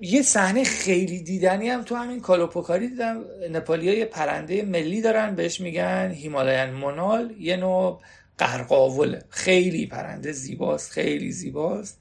[0.00, 3.24] یه صحنه خیلی دیدنی هم تو همین کالوپوکاری دیدم.
[3.52, 8.00] نپالی های پرنده ملی دارن بهش میگن هیمالاین مونال یه نوع
[8.38, 9.24] قرقاوله.
[9.30, 12.00] خیلی پرنده زیباست خیلی زیباست.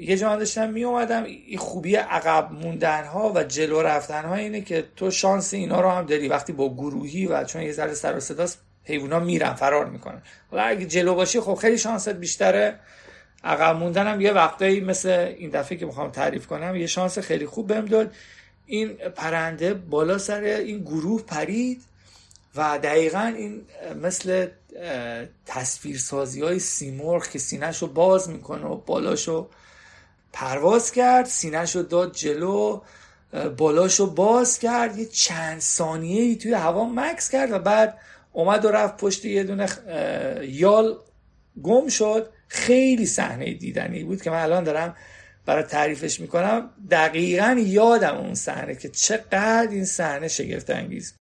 [0.00, 4.60] یه جا داشتم می اومدم این خوبی عقب موندن ها و جلو رفتن ها اینه
[4.60, 6.28] که تو شانس اینا رو هم داری.
[6.28, 10.22] وقتی با گروهی و چون یه ذره سر و صداست حیونا میرن فرار می‌کنن.
[10.50, 12.78] حالا اگه جلو باشی خب خیلی شانست بیشتره.
[13.44, 17.46] عقب موندن هم یه وقتایی مثل این دفعه که می‌خوام تعریف کنم یه شانس خیلی
[17.46, 18.14] خوب بهم داد.
[18.66, 21.82] این پرنده بالا سر این گروه پرید.
[22.56, 23.62] و دقیقا این
[24.02, 24.46] مثل
[25.46, 29.48] تصویرسازی های سیمرغ که سینهش رو باز می‌کنه و بالاشو
[30.32, 32.80] پرواز کرد سینهش رو داد جلو
[33.56, 37.98] بالاشو باز کرد یه چند ثانیه ای توی هوا مکس کرد و بعد
[38.32, 39.68] اومد و رفت پشت یه دونه
[40.42, 40.98] یال
[41.62, 42.30] گم شد.
[42.48, 44.96] خیلی صحنه دیدنی بود که من الان دارم
[45.46, 46.70] برای تعریفش می‌کنم.
[46.90, 51.14] دقیقا یادم اون صحنه که چقدر این صحنه شگفت انگیز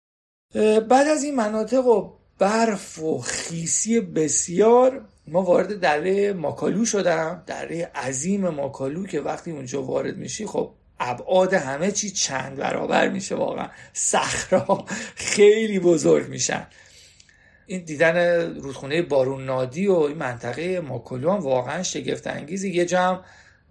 [0.89, 7.91] بعد از این مناطق و برف و خیسی بسیار ما وارد دره ماکالو شدم دره
[7.95, 13.69] عظیم ماکالو که وقتی اونجا وارد میشی خب ابعاد همه چی چند برابر میشه واقعا.
[13.93, 14.85] صخرا
[15.15, 16.67] خیلی بزرگ میشن.
[17.67, 18.17] این دیدن
[18.57, 23.21] رودخونه بارون نادی و این منطقه ماکالو هم واقعا شگفت انگیزی یه جمع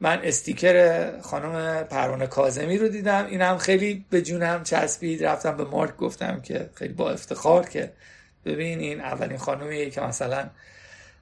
[0.02, 3.26] من استیکر خانم پروانه کازمی رو دیدم.
[3.26, 5.26] این هم خیلی به جونم چسبید.
[5.26, 7.94] رفتم به مارک گفتم که خیلی با افتخار که
[8.46, 10.50] ببین این اولین خانومیه که مثلا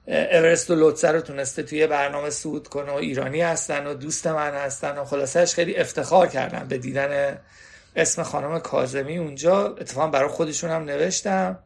[0.06, 4.54] اورست و لوتسه رو تونسته توی برنامه سود کنه و ایرانی هستن و دوست من
[4.54, 7.38] هستن و خلاصش خیلی افتخار کردم به دیدن
[7.96, 11.58] اسم خانم کازمی اونجا اتفاقا برای خودشون هم نوشتم.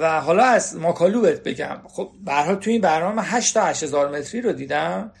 [0.00, 1.78] و حالا از ماکالو بگم.
[1.88, 5.12] خب برها توی این برنامه 8 تا 8000 متری رو دیدم.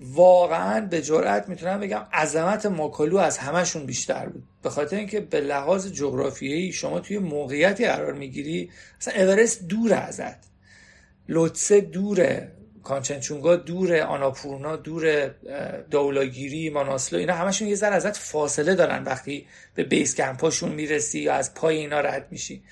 [0.00, 4.44] واقعا به جرئت می‌تونم بگم عظمت ماکالو از همشون بیشتر بود.
[4.62, 8.70] به خاطر اینکه به لحاظ جغرافیایی شما توی موقعیتی قرار می‌گیری
[9.00, 10.48] مثلا اورست دور ازت.
[11.28, 15.34] لوتسه دوره کانچنچونگا دوره آناپورنا دوره
[15.90, 21.34] دولاگیری ماناسلو اینا همشون یه ذره ازت فاصله دارن وقتی به بیس کمپاشون می‌رسی یا
[21.34, 22.62] از پای اینا رد میشی.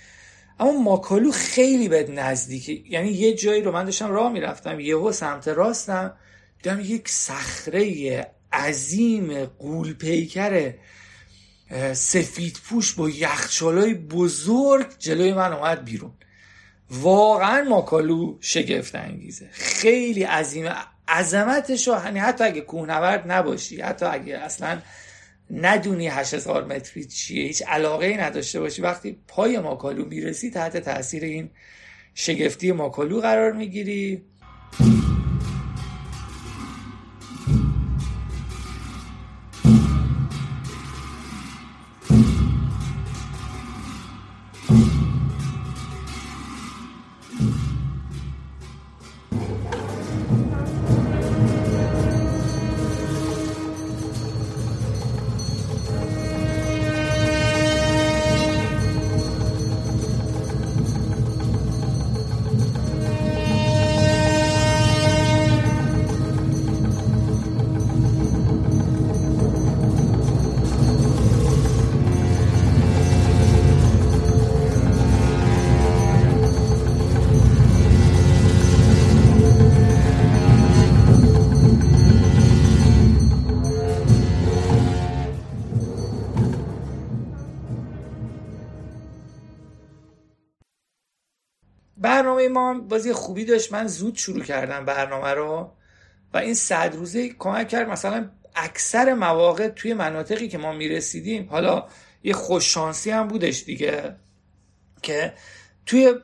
[0.60, 5.48] اما ماکالو خیلی بهت نزدیکی یعنی یه جایی رو من داشتم راه می‌رفتم یهو سمت
[5.48, 6.14] راستم
[6.66, 10.72] دیدم یک صخره عظیم قول پیکر
[11.92, 16.12] سفید پوش با یخچالای بزرگ جلوی من اومد بیرون.
[16.90, 19.48] واقعا ماکالو شگفت انگیزه.
[19.52, 20.70] خیلی عظیمه
[21.08, 24.78] عظمتش یعنی حتی اگه کوهنورد نباشی حتی اگه اصلا
[25.50, 31.50] ندونی 8000 متری چیه هیچ علاقه نداشته باشی وقتی پای ماکالو می‌رسی تحت تاثیر این
[32.14, 34.22] شگفتی ماکالو قرار می‌گیری.
[92.48, 93.72] ما بازی خوبی داشت.
[93.72, 95.72] من زود شروع کردم برنامه رو
[96.34, 97.88] و این صد روزه کمک کرد.
[97.88, 101.86] مثلا اکثر مواقع توی مناطقی که ما می‌رسیدیم حالا
[102.22, 104.16] یه خوششانسی هم بودش دیگه
[105.02, 105.32] که
[105.86, 106.14] توی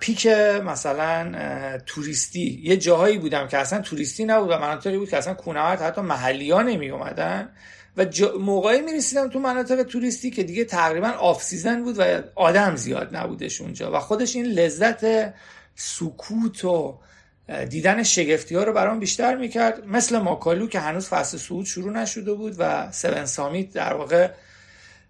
[0.00, 0.26] peak
[0.66, 5.80] مثلا توریستی یه جاهایی بودم که اصلا توریستی نبود و مناطقی بود که اصلا کوهنورد
[5.80, 7.48] حتی محلی ها نمی اومدن
[7.96, 8.06] و
[8.40, 13.16] موقعی می رسیدم تو مناطق توریستی که دیگه تقریبا off season بود و آدم زیاد
[13.16, 13.92] نبودش اونجا.
[13.92, 15.04] و خودش این لذت
[15.80, 16.98] سکوت و
[17.68, 19.86] دیدن شگفتی ها رو برام بیشتر می‌کرد.
[19.86, 24.30] مثل ماکالو که هنوز فصل صعود شروع نشده بود و سون سامیت در واقع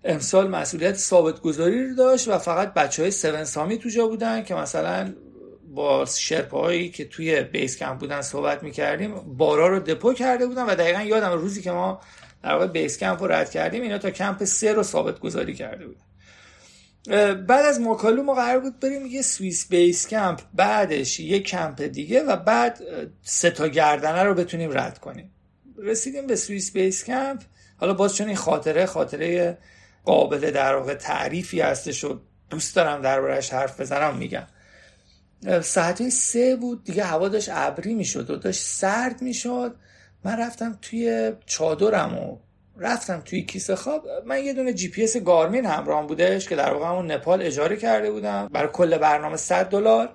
[0.05, 4.45] امسال مسئولیت ثابت گذاری رو داشت و فقط بچه های سون سامیت تو جا بودن
[4.45, 5.15] که مثلا
[5.75, 10.75] با شرپایی که توی بیس کمپ بودن صحبت می‌کردیم بارا رو دپو کرده بودن و
[10.75, 12.01] دقیقا یادم روزی که ما
[12.43, 15.87] در واقع بیس کمپ رو رد کردیم اینا تا کمپ سه رو ثابت گذاری کرده
[15.87, 16.08] بودن.
[17.49, 22.23] بعد از ماکالو ما قرار بود بریم یه سوئیس بیس کمپ بعدش یه کمپ دیگه
[22.23, 22.81] و بعد
[23.23, 25.31] سه تا گردنه رو بتونیم رد کنیم.
[25.79, 27.43] رسیدیم به سوئیس بیس کمپ.
[27.77, 29.59] حالا باز چون این خاطره خاطره
[30.05, 34.47] قابل در واقع تعریفی هستش و دوست دارم دربارش حرف بزنم میگم.
[35.63, 39.77] ساعت سه بود دیگه هوا داشت ابری می‌شد و داشت سرد می‌شد.
[40.25, 42.39] من رفتم توی چادرم و
[42.79, 47.11] رفتم توی کیسه خواب من یه دونه GPS Garmin همراهم بودش که در واقع همون
[47.11, 50.09] نپال اجاره کرده بودم برای کل برنامه 100 دلار.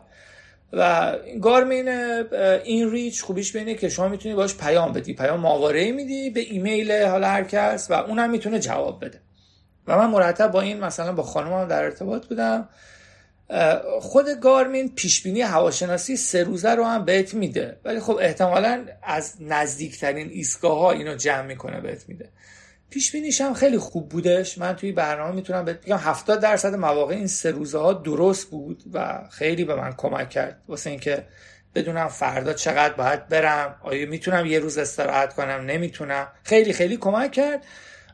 [0.74, 1.89] و Garmin
[2.64, 5.14] inReach خوبیش به اینه که شما می‌تونی باش پیام بدی.
[5.14, 9.22] پیام ماهواره‌ای میدی به ایمیل حالا هر کس و اونم می‌تونه جواب بده.
[9.88, 12.70] و من مرتب با این مثلا با خانمم در ارتباط بودم.
[14.01, 17.80] خود Garmin پیشبینی هواشناسی سه روزه رو هم بهت میده.
[17.86, 22.30] ولی خب احتمالا از نزدیکترین ایستگاه ها اینو جمع می‌کنه بهت میده.
[22.94, 24.58] پیش هم خیلی خوب بودش.
[24.58, 29.28] من توی برنامه می‌تونم بگم 70 درصد مواقع این سه روزه ها درست بود و
[29.32, 30.62] خیلی به من کمک کرد.
[30.68, 31.28] واسه اینکه
[31.76, 36.28] بدونم فردا چقدر باید برم آیا می‌تونم یه روز استراحت کنم؟ نمی‌تونم.
[36.44, 37.66] خیلی خیلی کمک کرد.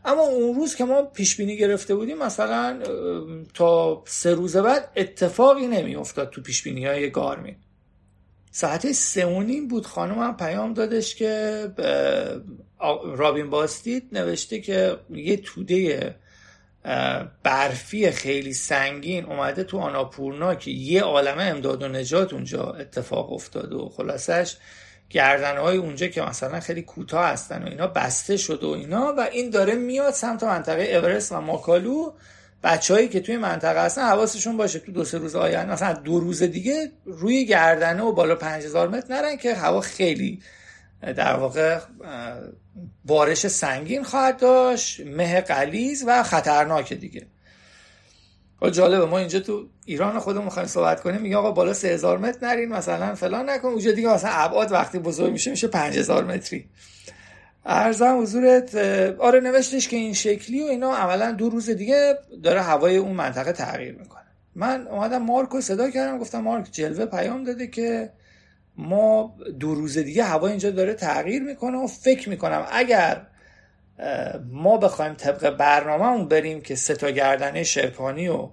[0.05, 2.79] اما اون روز که ما پیش بینی گرفته بودیم مثلا
[3.53, 7.55] تا سه روز بعد اتفاقی نمیافتاد تو پیش بینی های گارمین.
[8.51, 11.67] ساعت سه و نیم بود خانم هم پیام دادش که
[13.15, 16.15] رابین باستید نوشته که یه توده
[17.43, 23.73] برفی خیلی سنگین اومده تو آناپورنا که یه عالمه امداد و نجات اونجا اتفاق افتاد
[23.73, 24.57] و خلاصش
[25.09, 29.21] گردن های اونجا که مثلا خیلی کوتاه هستن و اینا بسته شد و اینا و
[29.31, 32.13] این داره میاد سمت منطقه اورست و ماکالو
[32.63, 36.43] بچههایی که توی منطقه هستن حواسشون باشه تو دو سه روز آینده مثلا دو روز
[36.43, 40.41] دیگه روی گردنه و بالا 5000 متر نرن که هوا خیلی
[41.01, 41.79] در واقع
[43.05, 47.27] بارش سنگین خواهد داشت مه قلیز و خطرناک دیگه.
[48.71, 52.69] جالبه ما اینجا تو ایران خودمون می‌خوایم صحبت کنیم میگه آقا بالا 3000 متر نرین
[52.69, 56.65] مثلا فلان نکن اونجا دیگه مثلا ابعاد وقتی بزرگ میشه میشه 5000 متری.
[57.71, 58.75] ارزم حضورت
[59.19, 63.51] آره نوشتش که این شکلی و اینا عملا دو روز دیگه داره هوای اون منطقه
[63.51, 64.23] تغییر می‌کنه.
[64.55, 68.11] من اومدم مارکو صدا کردم گفتم مارک جلوه پیام داده که
[68.77, 73.21] ما دو روز دیگه هوا اینجا داره تغییر می‌کنه و فکر می‌کنم اگر
[74.51, 78.49] ما بخوایم طبق برنامهمون بریم که سه گردنه شرپانی و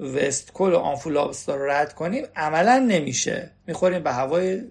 [0.00, 3.50] وست کل و آنفولابستا رو رد کنیم عملا نمیشه.
[3.66, 4.62] می‌خوریم به هوای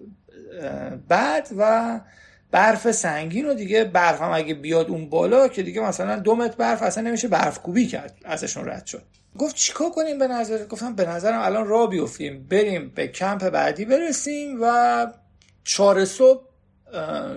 [1.10, 2.00] بد و
[2.50, 6.56] برف سنگین و دیگه برف هم اگه بیاد اون بالا که دیگه مثلا دو متر
[6.56, 9.02] برف اصلا نمیشه برف کوبی کرد ازشون رد شد.
[9.38, 13.84] گفت چیکار کنیم به نظر گفتم به نظرم الان را بیفتیم بریم به کمپ بعدی
[13.84, 15.06] برسیم و
[15.64, 16.42] چهار صبح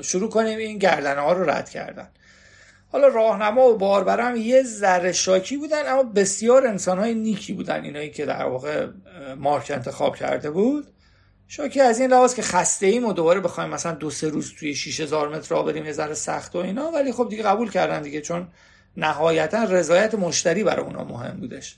[0.02, 2.10] شروع کنیم این گردنه ها رو رد کردن.
[2.92, 8.10] حالا راهنما و باربرم یه ذره شاکی بودن اما بسیار انسان های نیکی بودن اینایی
[8.10, 8.88] که در واقع
[9.38, 10.93] مارک انتخاب کرده بود.
[11.56, 14.76] شاکی از این لحاظ که خسته ایم و دوباره بخوایم مثلا دو سه روز توی
[14.76, 18.22] 6000 متر را بریم یه ذره سخت و اینا ولی خب دیگه قبول کردن دیگه
[18.22, 18.48] چون
[18.98, 21.78] نهایتا رضایت مشتری برای اونا مهم بودش.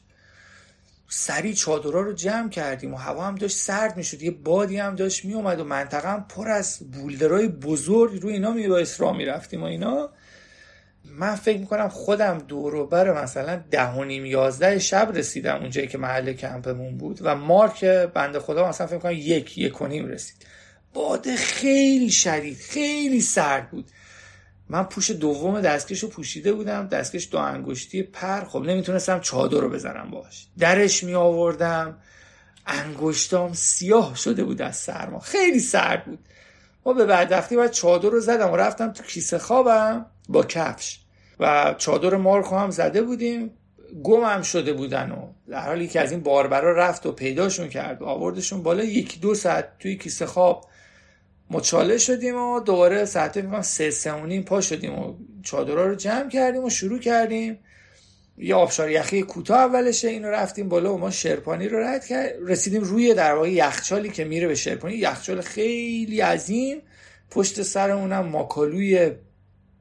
[1.08, 5.26] سری چادرها رو جمع کردیم و هوا هم داشت سرد می‌شد یه بادی هم داشت
[5.26, 10.10] میومد و منطقه هم پر از بولدرای بزرگ روی اینا میبایست را می‌رفتیم و اینا.
[11.18, 16.34] من فکر می‌کنم خودم دوروبر مثلا ده و نیم یازده شب رسیدم اونجایی که محل
[16.34, 20.36] کمپمون بود و مارک بنده خدا مثلا فکر می‌کنم یک یک و نیم رسید.
[20.94, 23.86] باد خیلی شدید خیلی سرد بود.
[24.70, 28.44] من پوش دوم دستکش رو پوشیده بودم دستکش دو انگشتی پر.
[28.44, 31.98] خب نمی‌تونستم چادر رو بزنم باش درش می آوردم
[32.68, 35.20] انگشتام سیاه شده بود از سرما.
[35.20, 36.20] خیلی سرد بود.
[36.86, 41.00] ما به بدبختی باید چادر رو زدم و رفتم تو کیسه خوابم با کفش.
[41.40, 43.52] و چادر مارکو هم زده بودیم
[44.04, 48.02] گم هم شده بودن و در حالی که از این باربرا رفت و پیداشون کرد
[48.02, 50.66] و آوردشون بالا یکی دو ساعت توی کیسه خواب
[51.52, 55.14] مچاله شدیم و دوباره ساعت می‌کنم سه سه پا شدیم و
[55.44, 57.60] چادرها رو جمع کردیم و شروع کردیم.
[58.38, 62.82] یه آبشار یخی کوتاه اولشه اینو رفتیم بالا و ما شرپانی رو رد کرد رسیدیم
[62.82, 64.96] روی در واقع یخچالی که میره به شرپانی.
[64.96, 66.82] یخچال خیلی عظیم
[67.32, 69.12] پشت سر اونم ماکالوی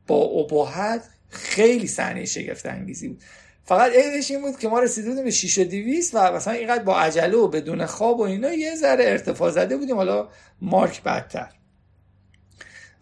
[0.07, 1.03] با ابهت
[1.35, 3.23] خیلی صحنه شگفت انگیزی بود.
[3.65, 5.59] فقط عیبش این بود که ما رسیدیم به 6
[6.15, 9.77] و و مثلا اینقدر با عجله و بدون خواب و اینا یه ذره ارتفاع زده
[9.77, 9.97] بودیم.
[9.97, 10.29] حالا
[10.61, 11.49] مارک بدتر.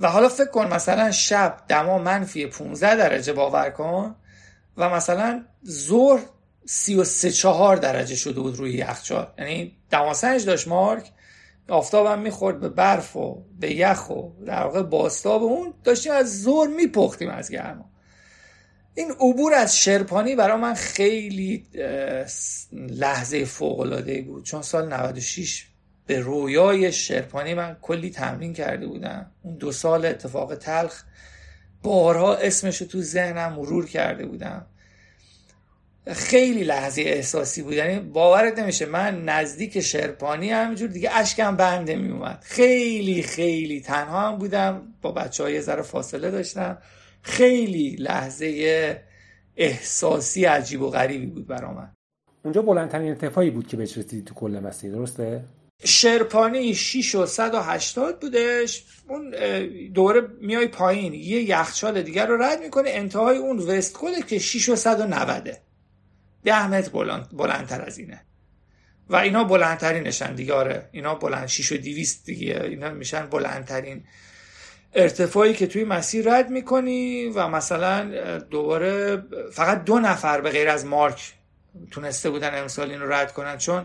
[0.01, 4.15] و حالا فکر کن مثلا شب دما منفی 15 درجه باور کن
[4.77, 6.21] و مثلا ظهر
[6.67, 9.33] 33 4 درجه شده بود روی یخچال.
[9.39, 11.13] یعنی دماسنج داشت مارک.
[11.69, 16.69] آفتابم می‌خورد به برف و به یخ و در واقع باستاب اون داشتیم از زور
[16.69, 17.92] میپختیم از گرما.
[18.95, 21.67] این عبور از شرپانی برای من خیلی
[22.73, 24.45] لحظه فوق بود.
[24.45, 25.67] چون سال 96
[26.07, 29.31] به رویای شرپانی من کلی تمرین کرده بودم.
[29.43, 31.03] اون دو سال اتفاق تلخ
[31.83, 34.67] بارها اسمش رو تو ذهنم مرور کرده بودم.
[36.13, 37.73] خیلی لحظه احساسی بود.
[37.73, 44.39] یعنی باورت نمیشه من نزدیک شرپانی همینجور دیگه اشکم بنده میومد خیلی خیلی تنها هم
[44.39, 44.83] بودم.
[45.03, 46.79] با بچه های ذره فاصله داشتم.
[47.23, 49.03] خیلی لحظه
[49.57, 51.93] احساسی عجیب و غریبی بود برا من.
[52.45, 55.45] اونجا بلندترین ارتفاعی بود که بهش رسیدی تو کل مسیر درسته؟
[55.85, 58.85] شرپانی 6 و 180 بودش.
[59.09, 59.31] اون
[59.95, 62.91] دوره میای پایین یه یخچال دیگر رو رد می‌کنه.
[62.91, 65.59] انتهای اون وست کله که 6 و 190
[66.45, 68.21] ده متر بلند بلندتر از اینه.
[69.09, 70.89] و اینا بلندترینشن دیگه آره.
[70.93, 72.63] اینا بلند 6 و 200 دیگه.
[72.65, 74.05] اینا میشن بلندترین
[74.95, 79.23] ارتفاعی که توی مسیر رد می‌کنی و مثلا دوباره
[79.53, 81.33] فقط دو نفر به غیر از مارک
[81.91, 83.85] تونسته بودن امسال این رو رد کنن چون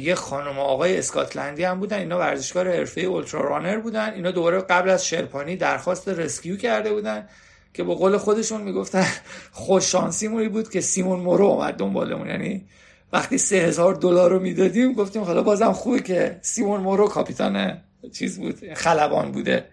[0.00, 4.12] یه خانم و آقای اسکاتلندی هم بودن اینا ورزشکار حرفه اولترا رانر بودن.
[4.12, 7.28] اینا دوباره قبل از شرپانی درخواست رسکیو کرده بودن
[7.74, 9.06] که به قول خودشون می‌گفتن
[9.52, 12.28] خوش شانسیمونی بود که سیمون مورو اومد دنبالمون.
[12.28, 12.66] یعنی
[13.12, 18.38] وقتی سه هزار دلار رو می‌دادیم گفتیم حالا بازم خوبه که سیمون مورو کاپیتان چیز
[18.38, 19.64] بود خلبان بوده.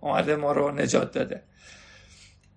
[0.00, 1.42] اومده ما رو نجات داده.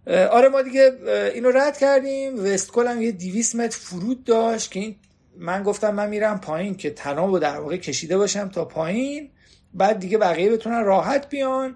[0.07, 0.91] آره ما دیگه
[1.33, 2.45] اینو رد کردیم.
[2.45, 4.95] وستکل هم یه دیویس متر فرود داشت که این
[5.37, 9.29] من گفتم من میرم پایین که تناب در واقع کشیده باشم تا پایین.
[9.73, 11.75] بعد دیگه بقیه بتونن راحت بیان.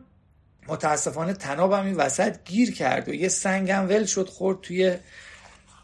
[0.68, 4.96] متاسفانه تنابم این وسط گیر کرد و یه سنگم ول شد خورد توی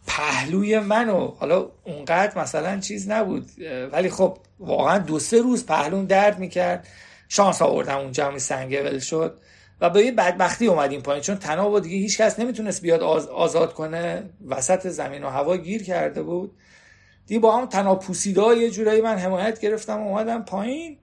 [0.07, 3.51] پهلوی من و حالا اونقدر مثلا چیز نبود.
[3.91, 6.87] ولی خب واقعا دو سه روز پهلون درد می‌کرد.
[7.29, 9.39] شانس آوردم اونجا همین سنگه ول شد.
[9.81, 14.29] و به یه بدبختی اومدیم پایین چون تناب دیگه هیچ کس نمی‌تونست بیاد آزاد کنه.
[14.47, 16.57] وسط زمین و هوا گیر کرده بود.
[17.27, 20.97] دیگه با هم تناب پوسیده یه جورایی من حمایت گرفتم و اومدم پایین.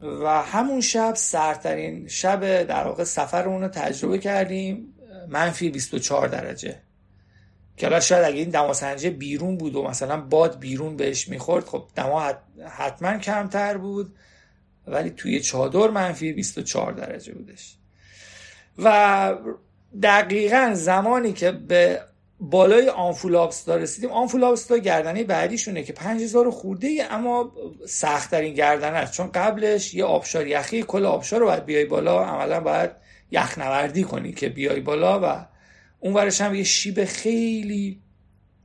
[0.00, 4.94] و همون شب سردترین شب در واقع سفرمون رو تجربه کردیم.
[5.28, 6.76] منفی 24 درجه.
[7.76, 12.32] که شاید اگه این دماسنجه بیرون بود و مثلا باد بیرون بهش می‌خورد خب دما
[12.68, 14.14] حتما کمتر بود.
[14.86, 17.76] ولی توی چادر منفی 24 درجه بودش.
[18.78, 19.34] و
[20.02, 22.00] دقیقا زمانی که به
[22.40, 27.52] بالای آنفولابستا رسیدیم آنفولابستا گردنه بعدیشونه که 5000 خورده ای اما
[27.86, 29.12] سختترین گردنه است.
[29.12, 32.90] چون قبلش یه آبشار یخی کل آبشار رو باید بیای بالا عملا باید
[33.30, 35.46] یخنوردی کنی که بیای بالا و
[36.00, 38.00] اون ورش هم یه شیب خیلی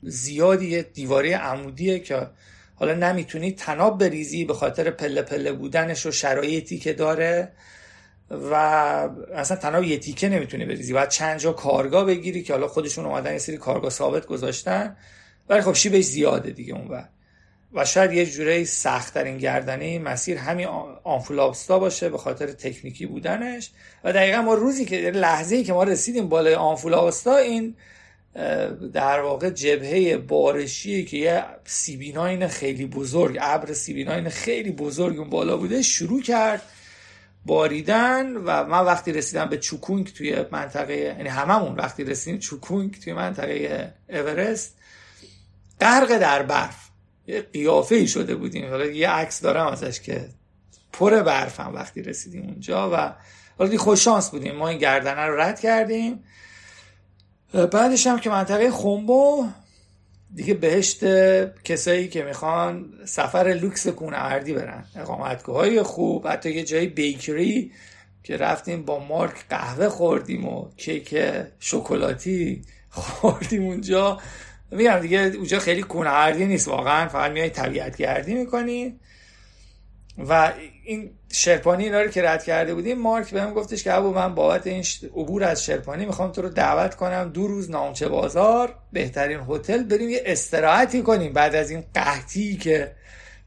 [0.02, 2.28] زیادی دیواره عمودیه که
[2.76, 7.52] حالا نمی‌تونی تناب بریزی به خاطر پله پله بودنش و شرایطی که داره.
[8.32, 8.54] و
[9.34, 10.94] اصلا تنها یه تیکه نمی‌تونی بریزی.
[10.94, 14.98] باید چند جا کارگاه بگیری که حالا خودشون اومدن یه سری کارگاه ثابت گذاشتن.
[15.50, 17.08] ولی خب شیبش زیاده دیگه اون
[17.74, 20.68] و شاید یه جوره سخت ترین گردنه مسیر همین
[21.04, 23.72] آنفولابستا باشه به خاطر تکنیکی بودنش.
[24.04, 27.76] و دقیقا ما روزی که یعنی لحظه ای که ما رسیدیم بالای آنفولابستا این
[28.94, 35.58] در واقع جبهه بارشی که یه سیبیناین خیلی بزرگ ابر سیبیناین خیلی بزرگ اون بالا
[35.58, 36.62] بوده شروع کرد
[37.48, 43.14] باریدن و من وقتی رسیدم به چوکونگ توی منطقه یعنی هممون وقتی رسیدیم چوکونگ توی
[43.14, 44.78] منطقه اورست
[45.82, 46.88] غرق در برف.
[47.28, 48.70] یه قیافه ای شده بودیم.
[48.70, 50.30] حالا یه عکس دارم ازش که
[50.94, 53.14] پر برف هم وقتی رسیدیم اونجا و
[53.58, 54.56] حالا خوش شانس بودیم.
[54.56, 56.24] ما این گردنه رو رد کردیم.
[57.54, 59.48] بعدش هم که منطقه خنبو
[60.36, 61.04] دیگه بهشت
[61.64, 64.86] کسایی که می‌خوان سفر لوکس اردی برن.
[64.96, 67.72] اقامتگاه خوب حتی یه جایی بیکری
[68.24, 71.20] که رفتیم با مارک قهوه خوردیم و کیک
[71.60, 74.20] شکلاتی خوردیم اونجا.
[74.72, 79.00] میگم دیگه اونجا خیلی کونه اردی نیست واقعا فقط میای طبیعت گردی می‌کنی.
[80.18, 80.54] و
[80.84, 84.68] این شرپانی اینا رو که رد کرده بودیم مارک بهم گفتش که ابو من بابت
[84.68, 84.84] این
[85.16, 90.10] عبور از شرپانی می‌خوام تو رو دعوت کنم دو روز نامچه بازار بهترین هتل بریم
[90.10, 91.34] یه استراحتی کنیم.
[91.34, 92.92] بعد از این قحطی که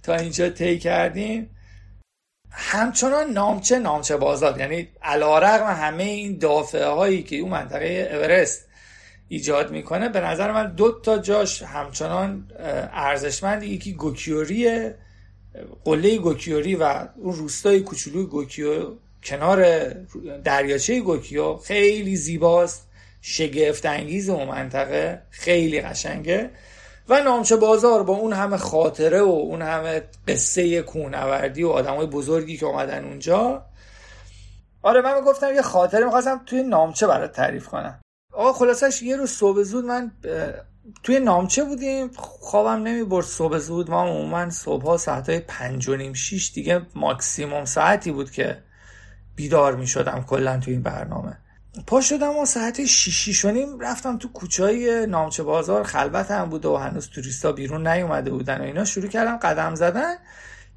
[0.02, 1.50] تا اینجا طی کردیم
[2.50, 4.60] همچنان نامچه نامچه بازار.
[4.60, 8.66] یعنی علیرغم همه این دافعه هایی که اون منطقه اورست
[9.28, 12.50] ایجاد می‌کنه به نظر من دو تا جاش همچنان
[12.92, 13.62] ارزشمند.
[13.62, 14.96] یکی گوکیوریه
[15.84, 18.92] قله گوکیوری و اون روستای کوچولوی گوکیو
[19.24, 19.88] کنار
[20.44, 22.88] دریاچه گوکیو خیلی زیباست
[23.20, 26.50] شگفت انگیز اون منطقه خیلی قشنگه.
[27.08, 32.56] و نامچه بازار با اون همه خاطره و اون همه قصه کوهنوردی و آدمای بزرگی
[32.56, 33.62] که اومدن اونجا.
[34.82, 38.00] آره من گفتم یه خاطره می‌خواستم توی نامچه برات تعریف کنم.
[38.32, 40.12] آقا خلاصش یه روز صبح زود من
[41.02, 45.88] توی نامچه بودیم خوابم نمی برد صبح زود ما عموما صبح ها ساعت های پنج
[45.88, 48.62] و نیم شیش دیگه ماکسیموم ساعتی بود که
[49.36, 51.38] بیدار می شدم کلا توی این برنامه.
[51.86, 56.64] پا شدم و ساعت شیشی و رفتم تو کوچه های نامچه بازار خلبت هم بود
[56.64, 58.84] و هنوز توریستا بیرون نیومده بودن و اینا.
[58.84, 60.14] شروع کردم قدم زدن.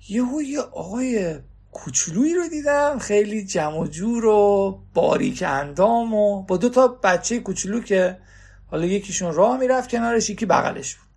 [0.10, 1.36] یهو یه آقای
[1.72, 7.40] کوچولویی رو دیدم خیلی جمع و جور و باریک اندام و با دو تا بچه
[7.40, 8.18] کوچولو که
[8.74, 11.08] حالا یکیشون راه می‌رفت کنارش یکی بغلش بود.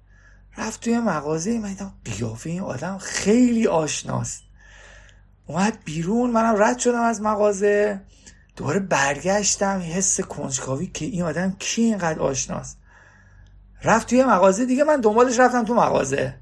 [0.59, 4.43] رفت توی مغازه من دیدم قیافه این آدم خیلی آشناست.
[5.47, 8.01] اومد بیرون منم رد شدم از مغازه.
[8.57, 12.79] دوباره برگشتم حس کنجکاوی که این آدم کی اینقدر آشناست.
[13.85, 16.35] رفت توی مغازه دیگه من دنبالش رفتم تو مغازه.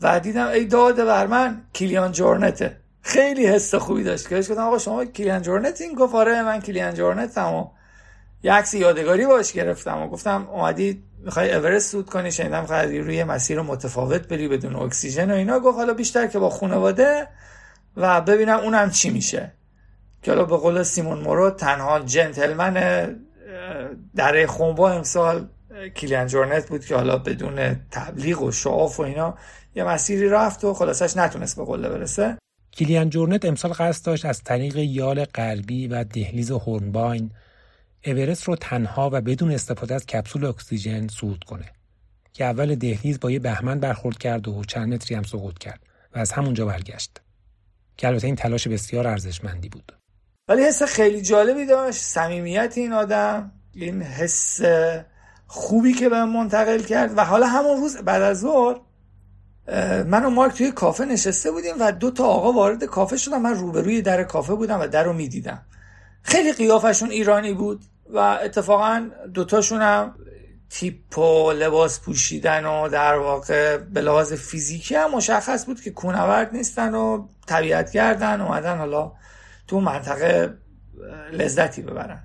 [0.00, 2.76] و دیدم ای داده بر من کلیان جورنته.
[3.02, 4.28] خیلی حس خوبی داشت.
[4.28, 7.68] که گفتم آقا شما کلیان جورنت این گفت آره من کلیان جورنتم و
[8.42, 13.24] یه عکس یادگاری باش گرفتم و گفتم اومدی می‌خوای اورست سود کنی شنیدم می‌خوای روی
[13.24, 15.60] مسیر متفاوت بری بدون اکسیژن و اینا.
[15.60, 17.28] گفت حالا بیشتر که با خانواده
[17.96, 19.52] و ببینم اونم چی میشه.
[20.22, 23.06] که حالا به قول سیمون مورو تنها جنتلمن
[24.16, 25.48] در خونبا امسال
[25.96, 29.34] کلیان جورنت بود که حالا بدون تبلیغ و شعاف و اینا
[29.74, 32.38] یه مسیری رفت و خلاصش نتونست به قله برسه.
[32.78, 37.30] کلیان جورنت امسال قصد داشت از طریق یال غربی و دهلیز هورنباین
[38.04, 41.72] اورست رو تنها و بدون استفاده از کپسول اکسیژن صعود کنه.
[42.32, 45.80] که اول دهلیز با یه بهمن برخورد کرد و چند متری هم سقوط کرد
[46.14, 47.20] و از همونجا برگشت.
[47.96, 49.92] که البته این تلاش بسیار ارزشمندی بود.
[50.48, 52.02] ولی حس خیلی جالبی داشت.
[52.02, 54.60] صمیمیت این آدم این حس
[55.46, 57.18] خوبی که به منتقل کرد.
[57.18, 58.76] و حالا همون روز بعد از ظهر
[60.02, 63.38] من و مارک توی کافه نشسته بودیم و دو تا آقا وارد کافه شدن.
[63.38, 65.62] من روبروی در کافه بودم و در رو می‌دیدم.
[66.22, 67.84] خیلی قیافشون ایرانی بود.
[68.10, 70.14] و اتفاقا دوتاشون هم
[70.70, 76.56] تیپ و لباس پوشیدن و در واقع به لحاظ فیزیکی هم مشخص بود که کونورد
[76.56, 79.12] نیستن و طبیعت گردن اومدن حالا
[79.66, 80.58] تو منطقه
[81.32, 82.22] لذتی ببرن.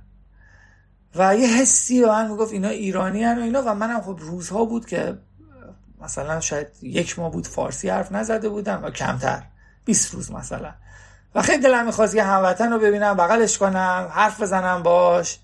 [1.16, 4.66] و یه حسی به من می‌گفت اینا ایرانی هن و اینا و منم خب روزها
[4.66, 5.18] بود که
[6.02, 9.44] مثلا شاید یک ماه بود فارسی حرف نزده بودم و کمتر
[9.86, 10.74] 20 روز مثلا.
[11.36, 15.40] و خیلی دلم می‌خواست یه هموطن رو ببینم بغلش کنم حرف بزنم باش.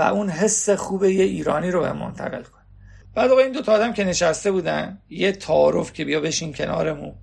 [0.00, 2.64] و اون حس خوبه یه ایرانی رو به منتقل کنم
[3.14, 7.14] بعد این دو تا آدم که نشسته بودن یه تعارف که بیا بشین کنارمون.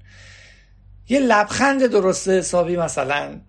[1.09, 3.39] یه لبخند درست حسابی مثلا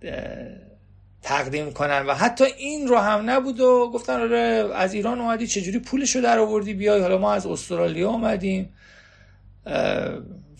[1.21, 5.79] تقدیم کنن و حتی این رو هم نبود و گفتن آره از ایران اومدی چجوری
[5.79, 8.73] پولش رو در آوردی؟ بیای حالا ما از استرالیا اومدیم.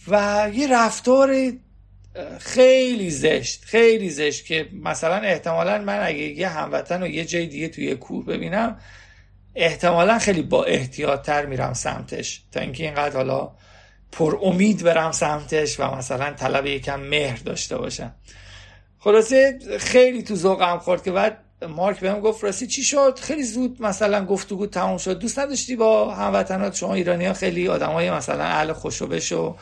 [0.08, 1.52] و یه رفتار
[2.40, 7.68] خیلی زشت خیلی زشت که مثلا احتمالا من اگه یه هموطن و یه جای دیگه
[7.68, 8.80] توی کوه ببینم
[9.56, 12.42] احتمالا خیلی با احتیاط تر میرم سمتش.
[12.52, 13.52] تا اینکه اینقدر حالا
[14.12, 18.16] پر امید برم سمتش و مثلا طلب یکم مهر داشته باشم.
[19.00, 21.38] خلاصه خیلی تو ذوقم خورد که بعد
[21.70, 25.20] مارک بهم گفت راستی چی شد؟ خیلی زود مثلا گفتگو تموم شد.
[25.20, 29.56] دوست نداشتی با هموطنات؟ شما ایرانی ها خیلی آدمای مثلا اهل خوشو و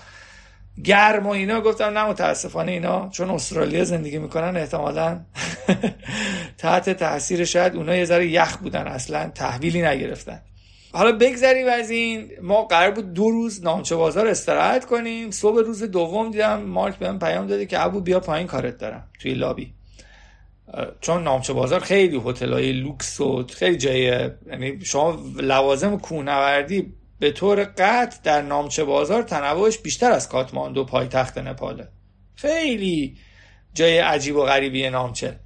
[0.84, 5.20] گرم و اینا گفتم نه متاسفانه اینا چون استرالیا زندگی می‌کنن احتمالا
[6.58, 10.41] تحت تاثیر شاید اونا یه ذره یخ بودن اصلا تحویلی نگرفتن.
[10.91, 12.30] حالا بگذریم از این.
[12.41, 15.32] ما قرار بود دو روز نامچه بازار استراحت کنیم.
[15.32, 19.34] صبح روز دوم دیدم مارک بهم پیام داده که ابو بیا پایین کارت دارم توی
[19.34, 19.74] لابی.
[21.02, 27.64] چون نامچه بازار خیلی های لوکس و خیلی جای یعنی شما لوازم کوهنوردی به طور
[27.64, 31.88] قطع در نامچه بازار تنوعش بیشتر از کاتماندو پایتخت نپاله.
[32.35, 33.18] خیلی
[33.73, 35.39] جای عجیب و غریبی نامچه.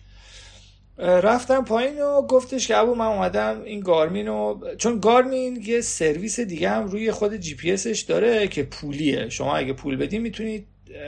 [0.97, 6.39] رفتم پایین و گفتش که ابو من اومدم این گارمین رو چون گارمین یه سرویس
[6.39, 9.29] دیگه هم روی خود جی پی اسش داره که پولیه.
[9.29, 10.67] شما اگه پول بدین می‌تونید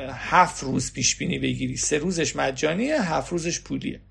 [0.09, 1.77] هفت روز پیش بینی بگیری.
[1.77, 4.01] سه روزش مجانیه هفت روزش پولیه.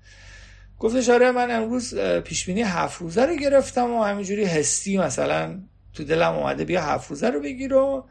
[0.79, 5.59] گفتش آره من امروز پیش بینی هفت روزه رو گرفتم و همینجوری حسی مثلا
[5.93, 8.05] تو دلم اومده بیا هفت روزه رو بگیر و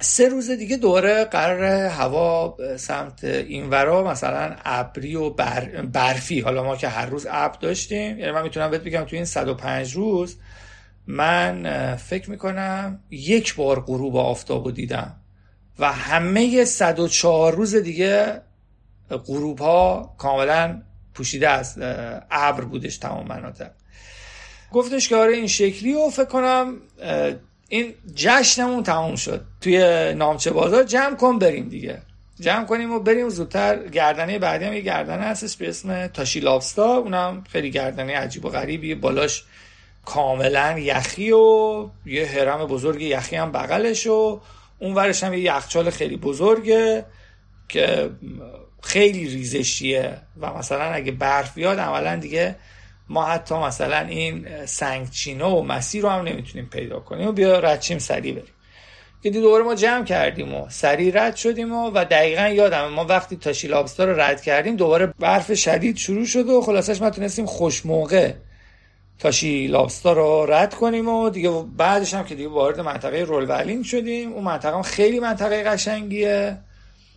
[0.00, 6.40] سه روز دیگه دوره قرار هوا سمت اینورا مثلا ابری و بر برفی.
[6.40, 9.92] حالا ما که هر روز ابر داشتیم یعنی من می‌تونم بهت بگم تو این 105
[9.92, 10.36] روز
[11.06, 15.16] من فکر می‌کنم یک بار غروب آفتاب رو دیدم
[15.78, 18.42] و همه 104 روز دیگه
[19.10, 20.82] غروب ها کاملا
[21.14, 21.78] پوشیده از
[22.30, 23.70] ابر بودش تمام مناطق.
[24.72, 26.76] گفتش که آره این شکلی و فکر کنم
[27.68, 29.44] این جشنمون تموم شد.
[29.60, 29.78] توی
[30.14, 32.02] نامچه بازار جمع کن بریم دیگه.
[32.40, 33.28] جمع کنیم و بریم.
[33.28, 38.44] زودتر گردنه بعدی هم یه گردنه هستش به اسم تاشی لابستا اونم خیلی گردنه عجیب
[38.44, 38.94] و غریبی.
[38.94, 39.44] بالاش
[40.04, 44.40] کاملا یخی و یه هرم بزرگ یخی هم بغلش و
[44.78, 47.04] اون ورش هم یه یخچال خیلی بزرگه
[47.68, 48.10] که
[48.82, 50.16] خیلی ریزشیه.
[50.40, 52.56] و مثلا اگه برف بیاد عملا دیگه
[53.10, 57.28] ما حتی مثلا این سنگچینه و مسیر رو هم نمی‌تونیم پیدا کنیم.
[57.28, 58.54] و بیا ردچیم سریع بریم.
[59.22, 63.36] که دوباره ما جمع کردیم و سریع رد شدیم و, و دقیقا یادم ما وقتی
[63.36, 67.86] تاشی لابستا رو رد کردیم دوباره برف شدید شروع شد و خلاصش ما تونستیم خوش
[67.86, 68.32] موقع
[69.18, 74.32] تاشی لابستا رو رد کنیم و دیگه بعدش هم که دیگه وارد منطقه رول شدیم.
[74.32, 76.58] اون منطقه خیلی منطقه قشنگیه.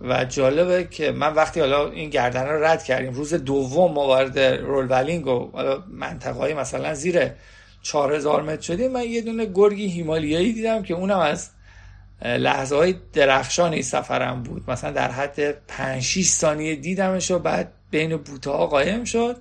[0.02, 4.40] و جالبه که من وقتی حالا این گردن رو رد کردیم روز دوم ما وارد
[4.40, 5.52] رول ولینگ و
[5.88, 7.32] منطقه های مثلا زیر
[7.82, 11.50] 4000 متر شدیم من یه دونه گرگی هیمالیایی دیدم که اونم از
[12.26, 14.72] لحظه های درخشان سفرم بود.
[14.72, 19.38] مثلا در حد 5 6 ثانیه دیدمش و بعد بین بوته ها قایم شد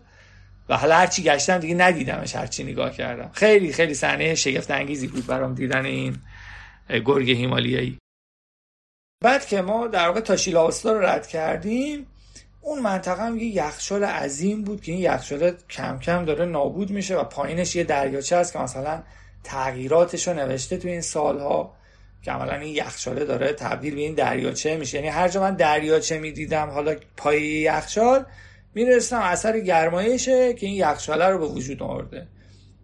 [0.69, 3.31] و حالا هرچی گشتم دیگه ندیدمش هرچی نگاه کردم.
[3.33, 6.17] خیلی خیلی صحنه شگفت انگیزی بود برام دیدن این
[7.05, 8.02] گرگ هیمالیایی.
[9.23, 12.07] بعد که ما در واقع تاشیلاوستا رو رد کردیم
[12.61, 17.17] اون منطقه هم یه یخچال عظیم بود که این یخچال کم کم داره نابود میشه
[17.17, 19.03] و پایینش یه دریاچه هست که مثلا
[19.45, 21.75] تغییراتش رو نوشته تو این سالها
[22.23, 24.97] که عملا این یخچاله داره تبدیل به این دریاچه میشه.
[24.97, 28.25] یعنی هر جا من دریاچه می‌دیدم حالا پای یخچال
[28.75, 32.27] می‌رسم اثر گرمایشه که این یخچاله رو به وجود آورده.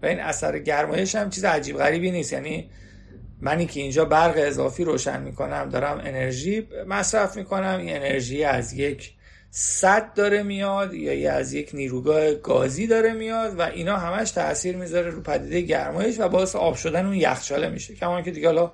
[0.02, 2.32] و این اثر گرمایش هم چیز عجیب غریبی نیست.
[2.32, 2.70] یعنی
[3.40, 7.78] منی که اینجا برق اضافی روشن می‌کنم دارم انرژی مصرف می‌کنم.
[7.78, 9.12] این انرژی از یک
[9.50, 15.10] صد داره میاد یا از یک نیروگاه گازی داره میاد و اینا همش تاثیر می‌ذاره
[15.10, 17.94] رو پدیده گرمایش و باعث آب شدن اون یخچاله میشه.
[17.94, 18.72] کما که دیگه حالا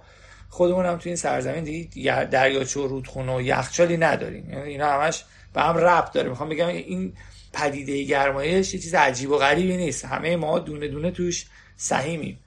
[0.49, 4.51] خودمون هم تو این سرزمین دیگه دریاچه و رودخونه و یخچالی نداریم.
[4.51, 5.25] یعنی اینا همش
[5.55, 6.29] به هم ربط داره.
[6.29, 7.13] می‌خوام بگم این
[7.53, 10.05] پدیده گرمایش یه چیز عجیب و غریبی نیست.
[10.05, 11.47] همه ما دونه دونه توش
[11.77, 12.39] سهیمیم.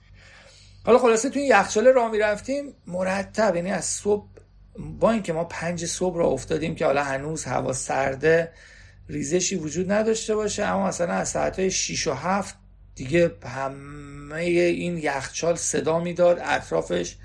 [0.88, 4.28] حالا خلاصه توی یخچال راه می‌رفتیم مرتب یعنی از صبح
[4.78, 8.52] با اینکه ما پنج صبح را افتادیم که حالا هنوز هوا سرده
[9.10, 12.56] ریزشی وجود نداشته باشه اما مثلا از ساعت 6 و 7
[12.96, 17.16] دیگه همه این یخچال صدا می‌داد اطرافش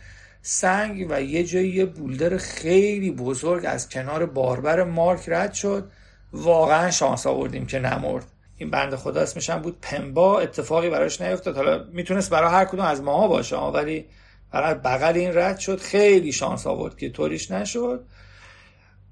[0.42, 5.90] سنگ و یه جایی یه بولدر خیلی بزرگ از کنار باربر مارک رد شد.
[6.32, 8.31] واقعا شانس آوردیم که نمرد.
[8.62, 11.56] این بنده خدا اسمش هم بود پنبا اتفاقی براش نیفتاد.
[11.56, 14.04] حالا می‌تونست برای هر کدوم از ماها باشه ولی
[14.50, 15.80] برای بغل این رد شد.
[15.80, 18.04] خیلی شانس آورد که طوریش نشد.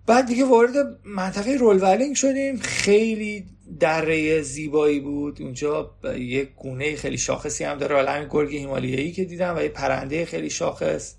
[0.07, 0.75] بعد دیگه وارد
[1.05, 2.59] منطقه رولولینگ شدیم.
[2.59, 3.47] خیلی
[3.81, 5.43] دره زیبایی بود.
[5.43, 7.97] اونجا یک گونه خیلی شاخصی هم داره.
[7.97, 11.15] حالا همین گرگ هیمالیایی که دیدم و یه پرنده خیلی شاخص.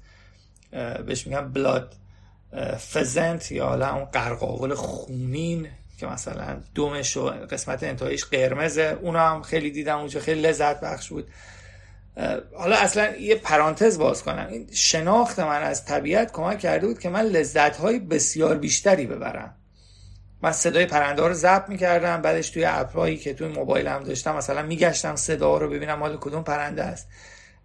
[1.05, 1.93] بهش میگم بلاد
[2.93, 5.67] فزنت یا حالا اون قرقاول خونین.
[6.01, 8.97] که مثلا دومش و قسمت انتهایش قرمزه.
[9.01, 11.27] اونو هم خیلی دیدم اونجا خیلی لذت بخش بود.
[12.57, 14.47] حالا اصلا یه پرانتز باز کنم.
[14.51, 19.55] این شناخت من از طبیعت کمک کرده بود که من لذت های بسیار بیشتری ببرم.
[20.41, 25.15] من صدای پرنده رو ضبط می‌کردم بعدش توی اپایی که توی موبایلم داشتم مثلا میگشتم
[25.15, 27.07] صدا رو ببینم مال کدوم پرنده است.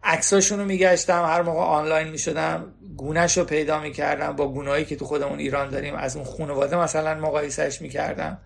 [0.06, 2.64] عکساشون رو میگشتم هر موقع آنلاین می‌شدم
[2.96, 7.14] گونهش رو پیدا می‌کردم با گونهایی که تو خودمون ایران داریم از اون خانواده مثلا
[7.14, 8.38] مقایسهش می‌کردم.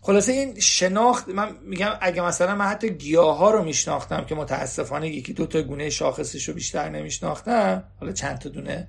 [0.00, 5.08] خلاصه این شناخت من میگم اگه مثلا من حتی گیاه ها رو میشناختم که متاسفانه
[5.08, 8.88] یکی دو تا گونه شاخصش رو بیشتر نمیشناختم حالا چند تا دونه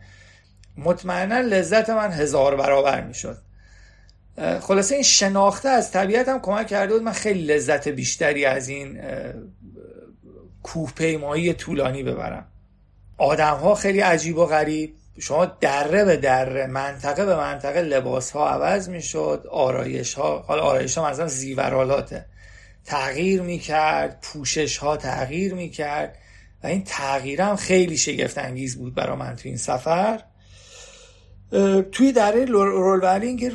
[0.78, 3.38] مطمئنا لذت من هزار برابر می‌شد.
[4.62, 9.02] خلاصه این شناخته از طبیعتم کمک کرده بود من خیلی لذت بیشتری از این
[10.68, 12.46] کوهپیمایی طولانی ببرم
[13.18, 14.94] آدم ها خیلی عجیب و غریب.
[15.20, 20.98] شما دره به دره منطقه به منطقه لباس ها عوض می‌شد آرایش ها حالا آرایش
[20.98, 22.26] ها مثلا زیورالاته.
[22.86, 26.18] تغییر می‌کرد پوشش ها تغییر می‌کرد
[26.64, 30.22] و این تغییر خیلی شگفت انگیز بود برای من تو این سفر.
[31.92, 33.52] توی دره رولورینگ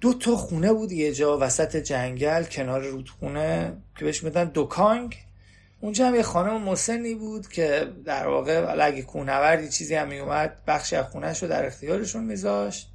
[0.00, 5.16] دو تا خونه بود یه جا وسط جنگل کنار رودخونه که بهش میدن دوکانگ.
[5.82, 10.96] اونجا هم یه خانم مسنی بود که در واقع اگه کونوردی چیزی هم میومد بخشی
[10.96, 12.88] از خونهش رو در اختیارشون میذاشت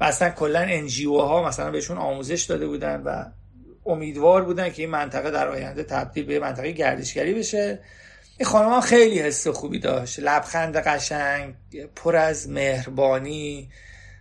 [0.00, 3.24] و اصلا کلا انجیو ها مثلا بهشون آموزش داده بودن و
[3.86, 7.78] امیدوار بودن که این منطقه در آینده تبدیل به منطقه گردشگری بشه.
[8.38, 10.20] این خانم هم خیلی حس خوبی داشت.
[10.20, 11.54] لبخند قشنگ
[11.96, 13.68] پر از مهربانی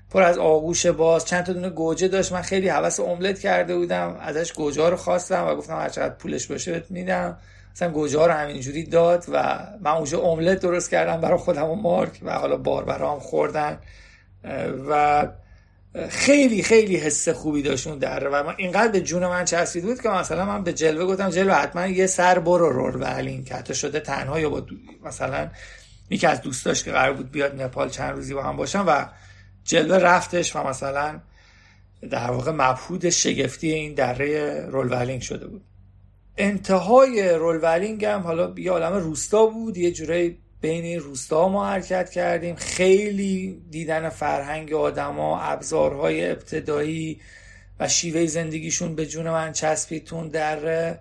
[0.10, 1.26] پر از آغوش باز.
[1.26, 2.32] چند تا دونه گوجه داشت.
[2.32, 4.18] من خیلی حوس املت کرده بودم.
[4.22, 7.38] ازش گوجه رو خواستم و گفتم هر چقدر پولش باشه بهت میدم.
[7.76, 11.76] مثلا گوجه ها رو همینجوری داد و من اونجا املت درست کردم برای خودم و
[11.76, 13.80] مارک و حالا بار برام خوردن.
[14.90, 15.28] و
[16.10, 20.10] خیلی خیلی حس خوبی داشت اون دره و اینقدر به جون من چسبید بود که
[20.10, 24.00] مثلا من به جلوه گفتم جلوه حتما یه سر برو رول ولین که حتی شده
[24.00, 24.66] تنها یا با
[25.04, 25.50] مثلا
[26.10, 29.06] یکی از دوستاش که قرار بود بیاد نپال چند روزی با هم باشم و
[29.64, 31.20] جلوه رفتش و مثلا
[32.10, 35.62] در واقع مبهود شگفتی این دره رول ولینگ شده بود.
[36.38, 41.68] انتهای رول ولینگ هم حالا یه عالم روستا بود یه جورایی بین این روستا ما
[41.68, 42.56] حرکت کردیم.
[42.56, 47.22] خیلی دیدن فرهنگ آدما ابزارهای ابتدایی
[47.80, 51.00] و شیوه زندگیشون به جون من چسبیتون دره.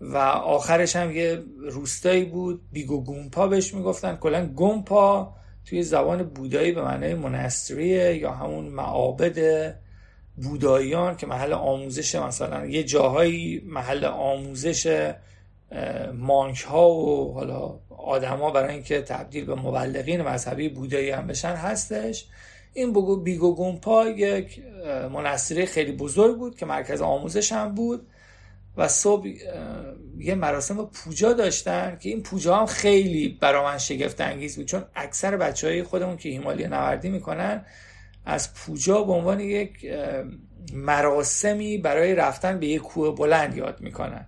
[0.00, 2.60] و آخرش هم یه روستایی بود.
[2.72, 4.16] بیگو گومپا بهش می‌گفتن.
[4.16, 5.34] کلا گومپا
[5.64, 9.74] توی زبان بودایی به معنای منستریه یا همون معابد
[10.42, 15.12] بوداییان که محل آموزش مثلا یه جاهایی محل آموزش
[16.14, 22.26] مانک ها و حالا آدما برای اینکه تبدیل به مبلغین مذهبی بودایی هم بشن هستش.
[22.74, 24.62] این بگو بیگو گومپا یک
[25.12, 28.06] منصری خیلی بزرگ بود که مرکز آموزش هم بود
[28.76, 29.28] و صبح
[30.18, 34.66] یه مراسم پوجا داشتن که این پوجا هم خیلی برا من شگفت انگیز بود.
[34.66, 37.64] چون اکثر بچه های خودمون که هیمالی نوردی می‌کنن
[38.24, 39.86] از پوجا به عنوان یک
[40.74, 44.26] مراسمی برای رفتن به یک کوه بلند یاد می‌کنن.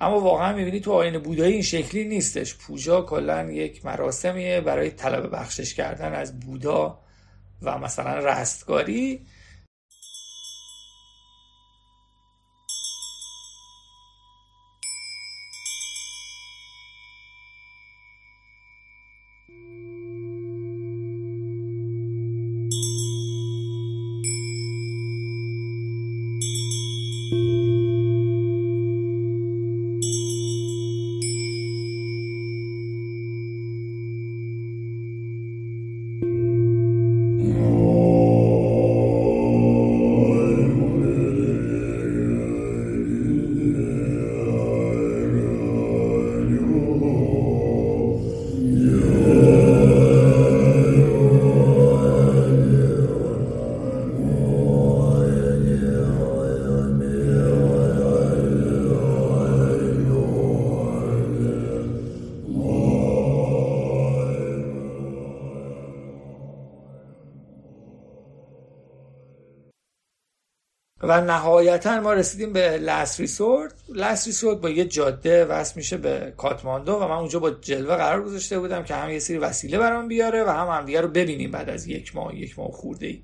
[0.00, 2.54] اما واقعا می‌بینی تو آین بودایی این شکلی نیستش.
[2.54, 6.98] پوجا کلا یک مراسمیه برای طلب بخشش کردن از بودا
[7.62, 9.26] و مثلا رستگاری.
[71.72, 76.92] نهایتا ما رسیدیم به Last Resort Last Resort با یه جاده وصل میشه به کاتماندو
[76.92, 80.44] و من اونجا با جلوه قرار گذاشته بودم که هم یه سری وسیله برام بیاره
[80.44, 83.22] و هم همدیگه رو ببینیم بعد از یک ماه یک ماه خورده ای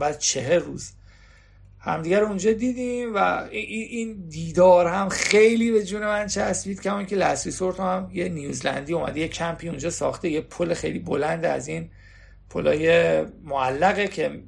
[0.00, 0.92] بعد چهل روز
[1.80, 7.16] همدیگه رو اونجا دیدیم و این دیدار هم خیلی به جون من چسبید که که
[7.16, 11.68] Last Resort هم یه نیوزلندی اومده یه کمپی اونجا ساخته یه پل خیلی بلند از
[11.68, 11.90] این
[12.50, 14.42] پلای معلقه که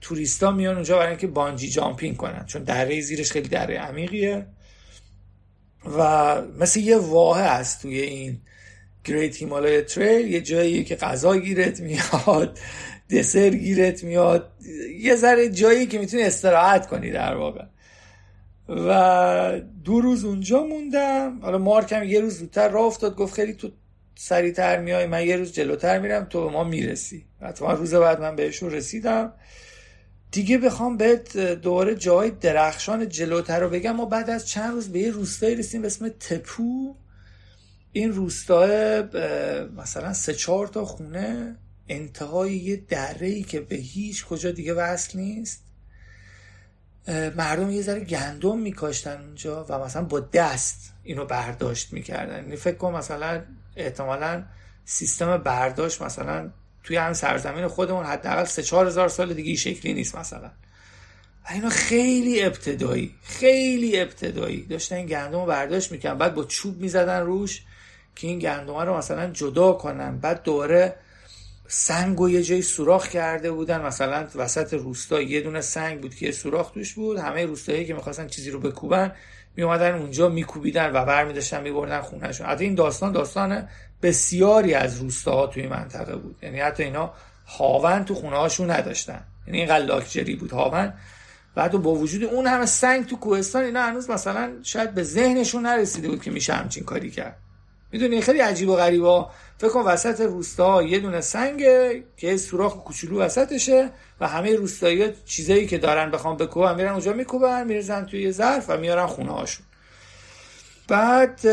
[0.00, 2.44] توریستا میان اونجا برای اینکه بانجی جامپینگ کنن.
[2.46, 4.46] چون دره زیرش خیلی دره عمیقیه.
[5.98, 8.40] و مثل یه واحه هست توی این
[9.04, 12.58] گریت هیمالای تریل یه جایی که غذا گیرت میاد
[13.10, 14.52] دسر گیرت میاد.
[15.00, 17.64] یه ذره جایی که می‌تونی استراحت کنی در واقع.
[18.68, 21.38] و دو روز اونجا موندم.
[21.42, 23.70] حالا مارکم یه روز زودتر راه افتاد گفت خیلی تو
[24.14, 27.24] سریعتر میای من یه روز جلوتر میرم تو به ما می‌رسی.
[27.42, 29.32] حتما روز بعد من بهشون رسیدم.
[30.30, 33.96] دیگه بخوام بهت دوباره جای درخشان جلوتر رو بگم.
[33.96, 36.96] ما بعد از چند روز به یه روستایی رسیدیم به اسم تپو.
[37.92, 38.66] این روستا
[39.76, 41.56] مثلا سه چهار تا خونه.
[41.88, 45.62] انتهای یه دره که به هیچ کجا دیگه وصل نیست.
[47.36, 52.42] مردم یه ذره گندم میکاشتن اونجا و مثلا با دست اینو برداشت می‌کردن.
[52.42, 53.42] یعنی فکر کن مثلا
[53.76, 54.44] احتمالا
[54.84, 56.50] سیستم برداشت مثلا
[56.84, 60.50] توی هم سرزمین خودمون حداقل سه چهار هزار سال دیگه شکلی نیست مثلا.
[61.44, 64.62] و اینا خیلی ابتدایی خیلی ابتدایی.
[64.62, 67.62] داشتن گندم رو برداشت می‌کنن بعد با چوب می‌زدن روش
[68.16, 70.18] که این گندم رو مثلا جدا کنن.
[70.18, 70.94] بعد دوره
[71.68, 73.82] سنگ و یه جایی سوراخ کرده بودن.
[73.82, 77.18] مثلا وسط روستا یه دونه سنگ بود که یه سوراخ توش بود.
[77.18, 79.12] همه روستایی که می‌خواستن چیزی رو بکوبن
[79.56, 82.46] می اومدن اونجا میکوبیدن و برمی داشتن میبردن خونهشون.
[82.46, 83.68] حتی این داستان داستان
[84.02, 86.36] بسیاری از روستاها توی منطقه بود.
[86.42, 87.12] یعنی حتی اینا
[87.46, 89.24] هاون تو خونه هاشون نداشتن.
[89.46, 90.92] یعنی این لاکچری بود هاون.
[91.54, 96.08] بعد با وجود اون همه سنگ تو کوهستان اینا هنوز مثلا شاید به ذهنشون نرسیده
[96.08, 97.36] بود که میشه همچین کاری کرد.
[97.92, 103.20] می‌دونی خیلی عجیب و غریبا فکر کن وسط روستا یه دونه سنگه که سوراخ کوچولو
[103.20, 103.90] وسطشه
[104.20, 108.76] و همه روستایی چیزایی که دارن بخوام بکوبن میرن اونجا میکوبن میرزن توی ظرف و
[108.76, 109.66] میارن خونه هاشون
[110.90, 111.46] بعد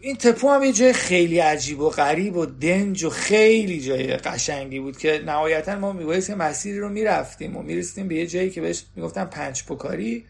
[0.00, 4.80] این تپو هم یه جای خیلی عجیب و غریب و دنج و خیلی جای قشنگی
[4.80, 8.82] بود که نهایتا ما میبایست مسیری رو می‌رفتیم و می‌رسیم به یه جایی که بهش
[8.96, 10.24] می‌گفتن پنج پکاری.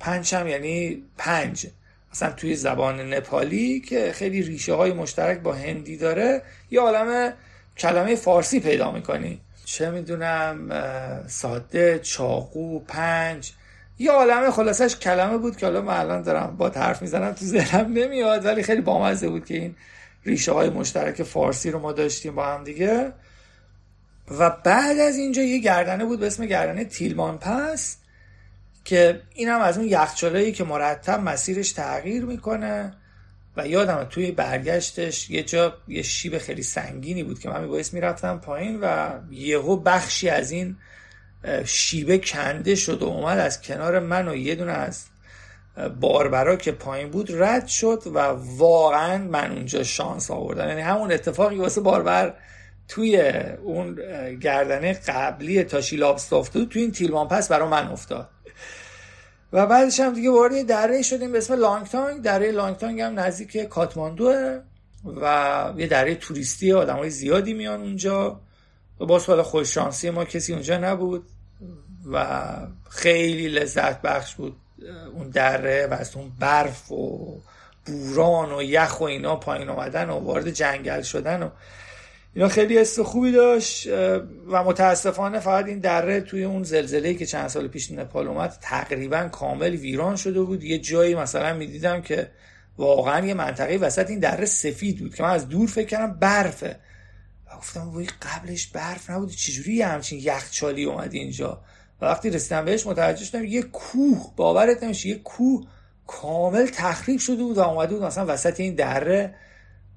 [0.00, 1.66] پنج هم یعنی پنج.
[2.12, 7.32] مثلا توی زبان نپالی که خیلی ریشه های مشترک با هندی داره یه عالم
[7.78, 9.40] کلمه فارسی پیدا می‌کنی.
[9.64, 10.68] چه می‌دونم
[11.28, 13.52] ساده چاقو پنج.
[13.98, 17.92] یه عالم خلاصش کلمه بود که حالا من الان دارم با حرف می‌زنم تو ذهنم
[17.92, 19.76] نمیاد ولی خیلی بامزه بود که این
[20.24, 23.12] ریشه های مشترک فارسی رو ما داشتیم با هم دیگه.
[24.38, 27.96] و بعد از اینجا یه گردنه بود به اسم گردنه تیلمان پس
[28.84, 32.92] که این هم از اون یخچالایی که مرتب مسیرش تغییر می‌کنه
[33.56, 38.38] و یادم توی برگشتش یه جا یه شیب خیلی سنگینی بود که من میبایست می‌رفتم
[38.38, 40.76] پایین و یهو بخشی از این
[41.64, 45.04] شیبه کنده شد و اومد از کنار من و یه دونه از
[46.00, 48.18] باربرا که پایین بود رد شد و
[48.56, 50.68] واقعا من اونجا شانس آوردم.
[50.68, 52.34] یعنی همون اتفاقی واسه باربر
[52.88, 53.20] توی
[53.62, 53.94] اون
[54.40, 58.28] گردنه قبلی تاشی لابستافت توی این تیلمان پس برا من افتاد.
[59.52, 62.22] و بعدش هم دیگه وارد دره شدیم به اسم لانگتانگ.
[62.22, 64.60] دره لانگتانگ هم نزدیک کاتماندوه
[65.22, 68.40] و یه دره توریستی های زیادی میان اونجا.
[69.00, 71.26] و باز حالا خوششانسی ما کسی اونجا نبود
[72.12, 72.46] و
[72.88, 74.56] خیلی لذت بخش بود
[75.14, 77.36] اون دره و از اون برف و
[77.86, 81.48] بوران و یخ و اینا پایین آمدن و وارد جنگل شدن و
[82.34, 83.86] اینا خیلی حس خوبی داشت
[84.48, 89.28] و متاسفانه فقط این دره توی اون زلزله‌ای که چند سال پیش نپال اومد تقریبا
[89.28, 90.64] کامل ویران شده بود.
[90.64, 92.30] یه جایی مثلا می‌دیدم که
[92.78, 96.76] واقعا یه منطقه وسط این دره سفید بود که من از دور فکر کردم برفه.
[97.58, 101.60] گفتم وای قبلش برف نبود چجوری همچین یخچالی اومد اینجا؟
[102.00, 105.66] و وقتی رسیدم بهش متوجه شدم یه کوه باورت نمیشه یه کوه
[106.06, 109.34] کامل تخریب شده بود و اومده بود مثلا وسط این دره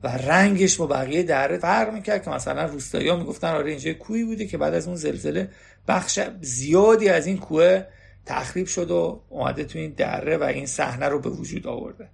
[0.03, 4.23] و رنگش با بقیه دره فرق می‌کرد که مثلا روستایی ها می‌گفتن آره اینجا کوهی
[4.23, 5.49] بوده که بعد از اون زلزله
[5.87, 7.83] بخش زیادی از این کوه
[8.25, 12.09] تخریب شد و اومده تو این دره و این صحنه رو به وجود آورده.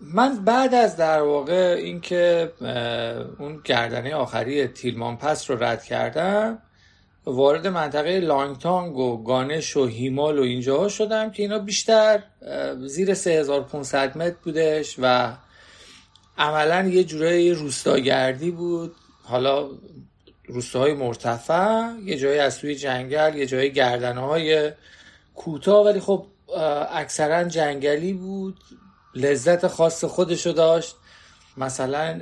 [0.00, 2.52] من بعد از در واقع اینکه
[3.38, 6.58] اون گردنه آخری تیلمان پس رو رد کردم
[7.26, 12.22] وارد منطقه لانگتانگ و گانش و هیمال و اینجاها شدم که اینا بیشتر
[12.86, 15.36] زیر 3500 متر بودش و
[16.38, 18.94] عملا یه جورایی روستاگردی بود.
[19.22, 19.68] حالا
[20.46, 24.72] روستاهای مرتفع یه جایی از توی جنگل یه جایی گردنه های
[25.34, 26.26] کوتاه ولی خب
[26.92, 28.56] اکثرا جنگلی بود.
[29.14, 30.96] لذت خاص خودشو داشت.
[31.56, 32.20] مثلا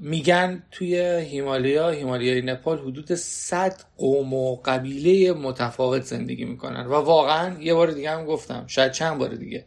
[0.00, 6.86] میگن توی هیمالیا هیمالیای نپال حدود 100 قوم و قبیله متفاوت زندگی می‌کنن.
[6.86, 9.64] و واقعا یه بار دیگه هم گفتم شاید چند بار دیگه.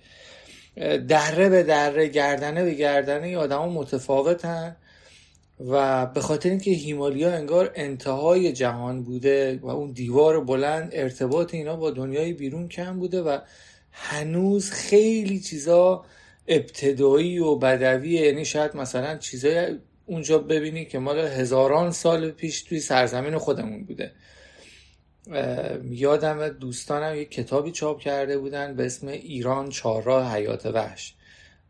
[1.08, 4.76] دره به دره گردنه به گردنه آدم متفاوتن
[5.70, 11.76] و به خاطر اینکه هیمالیا انگار انتهای جهان بوده و اون دیوار بلند ارتباط اینا
[11.76, 13.38] با دنیای بیرون کم بوده و
[13.92, 16.06] هنوز خیلی چیزا
[16.48, 22.80] ابتدایی و بدوی یعنی شاید مثلا چیزای اونجا ببینی که مال هزاران سال پیش توی
[22.80, 24.12] سرزمین خودمون بوده.
[25.92, 31.16] یادم دوستانم یک کتابی چاپ کرده بودن به اسم ایران چهارراه حیات وحش.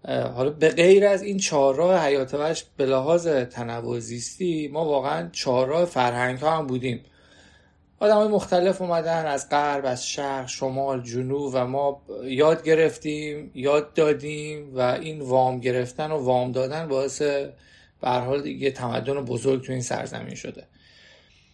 [0.07, 5.85] حالا به غیر از این چهارراه حیات وحش به لحاظ تنوع زیستی ما واقعا چهارراه
[5.85, 7.03] فرهنگ ها هم بودیم.
[8.01, 13.93] آدم های مختلف اومدن از غرب از شرق شمال جنوب و ما یاد گرفتیم یاد
[13.93, 17.21] دادیم و این وام گرفتن و وام دادن باعث
[18.01, 20.63] به حال دیگه تمدن بزرگ تو این سرزمین شده.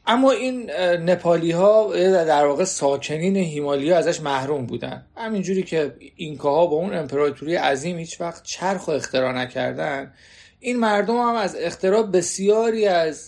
[0.05, 0.71] اما این
[1.09, 1.93] نپالی ها
[2.23, 5.05] در واقع ساکنین هیمالیا ازش محروم بودن.
[5.15, 10.13] همینجوری که اینکاها با اون امپراتوری عظیم هیچ وقت چرخ و اختراع نکردن
[10.59, 13.27] این مردم هم از اختراع بسیاری از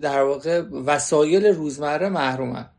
[0.00, 2.70] در واقع وسایل روزمره محرومن.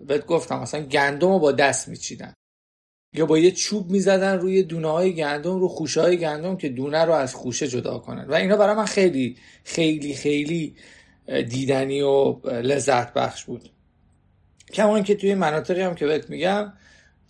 [0.00, 2.34] بهت گفتم مثلا گندم رو با دست میچیدن.
[3.14, 7.04] یا با یه چوب می‌زدن روی دونه های گندم رو خوشه های گندم که دونه
[7.04, 8.24] رو از خوشه جدا کنن.
[8.28, 10.76] و اینا برای من خیلی خیلی خیلی
[11.26, 13.70] دیدنی و لذت بخش بود.
[14.72, 16.72] کمان که توی مناطقی هم که بهت میگم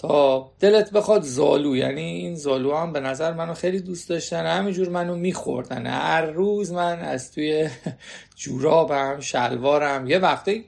[0.01, 4.89] تا دلت بخواد زالو یعنی این زالو هم به نظر منو خیلی دوست داشتن همینجور
[4.89, 5.87] منو میخوردن.
[5.87, 7.69] هر روز من از توی
[8.43, 10.65] جورابم شلوارم یه وقتی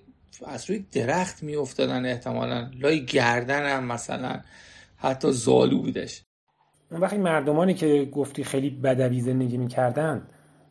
[0.46, 4.40] از روی درخت میافتادن احتمالا لای گردنم مثلا
[4.96, 6.22] حتی زالو بودش.
[6.90, 10.26] اون وقتی مردمانی که گفتی خیلی بدوی زندگی می‌کردن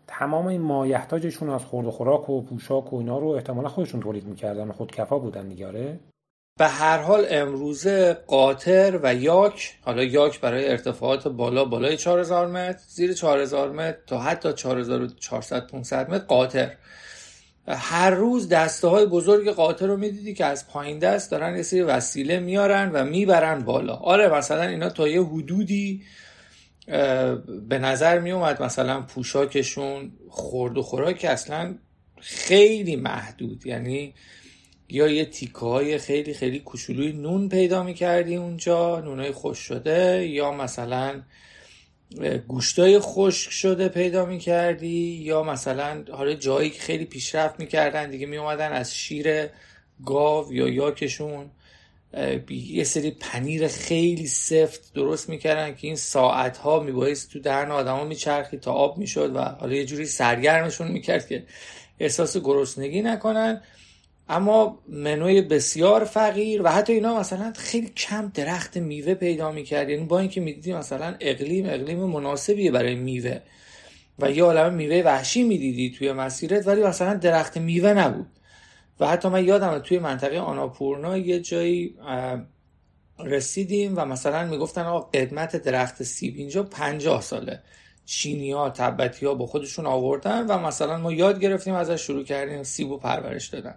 [0.07, 4.25] تمام این مایحتاجشون از خورد و خوراک و پوشاک و اینا رو احتمالا خودشون تولید
[4.25, 5.99] می‌کردن و خودکفا بودن دیگاره
[6.57, 12.79] به هر حال امروزه قاطر و یاک حالا یاک برای ارتفاعات بالا بالای 4000 متر
[12.87, 16.71] زیر 4000 متر تا حتی 4400 500 متر قاطر.
[17.67, 21.81] هر روز دسته های بزرگ قاطر رو می‌دیدی که از پایین دست دارن یه سری
[21.81, 23.93] وسیله میارن و می‌برن بالا.
[23.93, 26.03] آره مثلا اینا تا یه حدودی
[27.67, 31.75] به نظر میومد مثلا پوشاکشون خورد و خوراک اصلا
[32.21, 33.65] خیلی محدود.
[33.65, 34.13] یعنی
[34.91, 40.51] یا یه تیکه های خیلی خیلی کوچولوی نون پیدا می‌کردی اونجا نونای خوش شده یا
[40.51, 41.21] مثلا
[42.47, 48.71] گوشتای خشک شده پیدا می‌کردی یا مثلا حالا جایی که خیلی پیشرفت می‌کردن دیگه میومدن
[48.71, 49.49] از شیر
[50.05, 51.49] گاو یا یاکشون
[52.49, 58.03] یه سری پنیر خیلی سفت درست می‌کردن که این ساعت ها میبایست تو دهن آدما
[58.03, 61.43] میچرخید تا آب می‌شد و حالا یه جوری سرگرمشون می‌کرد که
[61.99, 63.61] احساس گرسنگی نکنن.
[64.31, 69.89] اما منوی بسیار فقیر و حتی اینا مثلا خیلی کم درخت میوه پیدا می‌کرد.
[69.89, 73.39] یعنی با اینکه می‌دیدی مثلا اقلیم اقلیم مناسبیه برای میوه.
[74.19, 78.27] و یه عالم میوه وحشی می‌دیدی توی مسیرت ولی مثلا درخت میوه نبود.
[78.99, 81.95] و حتی من یادم توی منطقه آناپورنا یه جایی
[83.19, 86.33] رسیدیم و مثلا می‌گفتن آقا قدمت درخت سیب.
[86.37, 87.59] اینجا پنجاه ساله.
[88.05, 92.63] چینی ها تبتی ها با خودشون آوردن و مثلا ما یاد گرفتیم ازش شروع کردیم
[92.63, 93.75] سیب و پرورش دادن.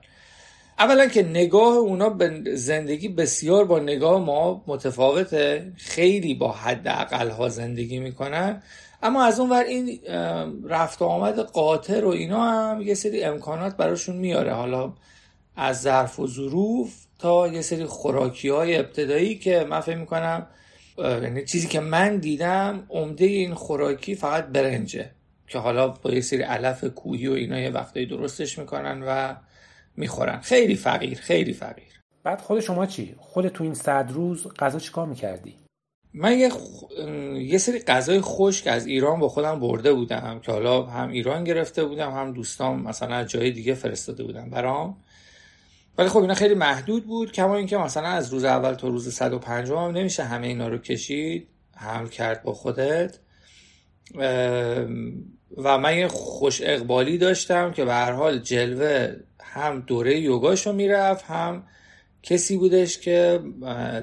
[0.78, 7.30] اولا که نگاه اونا به زندگی بسیار با نگاه ما متفاوته خیلی با حد اقل
[7.30, 8.62] ها زندگی می‌کنن.
[9.02, 10.00] اما از اون ور این
[10.64, 14.52] رفت و آمد قاطر و اینا هم یه سری امکانات براشون میاره.
[14.52, 14.92] حالا
[15.56, 20.46] از ظرف و ظروف تا یه سری خوراکی های ابتدایی که من فکر می‌کنم
[20.98, 25.10] یعنی چیزی که من دیدم عمده این خوراکی فقط برنجه.
[25.48, 29.34] که حالا با یه سری علف کوهی و اینا یه وقتایی درستش می‌کنن و
[29.96, 30.40] می‌خورن.
[30.40, 32.00] خیلی فقیر خیلی فقیر.
[32.22, 35.56] بعد خود شما چی؟ خود تو این صد روز غذا چیکار می‌کردی؟
[36.14, 36.50] من یه,
[37.34, 41.84] یه سری غذای خشک از ایران با خودم برده بودم که حالا هم ایران گرفته
[41.84, 44.96] بودم هم دوستام مثلا از جای دیگه فرستاده بودم برام.
[45.98, 49.84] ولی خب اینا خیلی محدود بود کما اینکه مثلا از روز اول تا روز 150
[49.84, 53.18] هم نمیشه همه اینا رو کشید حمل کرد با خودت.
[55.56, 61.24] و من یه خوش اقبالی داشتم که به هر حال جلوه هم دوره یوگاشو می‌رفت
[61.24, 61.62] هم
[62.22, 63.40] کسی بودش که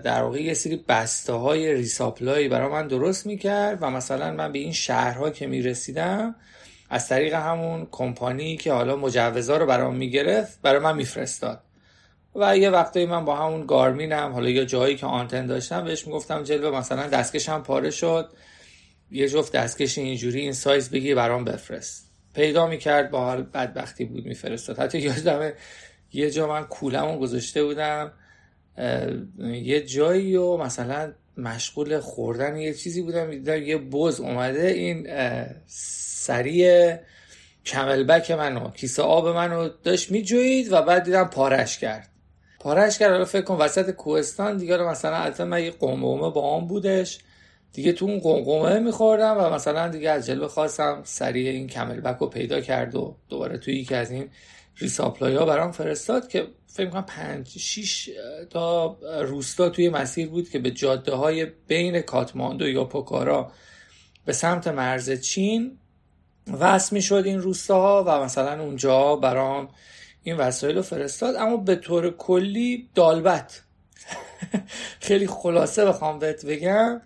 [0.04, 4.60] در واقع یه سری بسته های ریساپلایی برای من درست می‌کرد و مثلا من به
[4.60, 6.36] این شهرها که می‌رسیدم
[6.90, 11.64] از طریق همون کمپانی که حالا مجوزا رو برام می‌گرفت برای من میفرستاد.
[12.36, 16.44] و یه وقتایی من با همون گارمینم حالا یا جایی که آنتن داشتم بهش می‌گفتم
[16.44, 18.30] جلوه مثلا دستکشم پاره شد
[19.12, 22.11] یه جفت دستکش اینجوری این سایز بگی برام بفرست.
[22.34, 24.80] پیدا می‌کرد با حال بدبختی بود میفرستاد.
[24.80, 25.54] حتی یادمه
[26.14, 28.12] یه جا من کولمو گذاشته بودم
[29.40, 35.08] یه جایی و مثلا مشغول خوردن یه چیزی بودم دیدم یه بز اومده این
[35.68, 36.96] سریع
[37.66, 42.08] کملبک منو کیسه آب منو داشت میجوید و بعد دیدم پارش کرد.
[42.60, 46.68] پارش کرد حالا فکر کن وسط کوهستان دیگه مثلا البته من یه قمقمه با آن
[46.68, 47.20] بودش.
[47.74, 52.28] دیگه تو اون قمقمه میخوردم و مثلا دیگه از جلو خواستم سریع این کملبک رو
[52.28, 54.30] پیدا کرد و دوباره توی یکی از این
[54.78, 58.10] ریساپلای ها برام فرستاد که فکر کنم پنج شیش
[58.50, 63.52] تا روستا توی مسیر بود که به جاده های بین کاتماندو یا پوکارا
[64.26, 65.78] به سمت مرز چین
[66.60, 69.70] وصل می شد این روستاها و مثلا اونجا برام
[70.24, 71.36] این وسایل رو فرستاد.
[71.36, 73.62] اما به طور کلی دالبت.
[75.00, 77.02] خیلی خلاصه بخوام بهت بگم.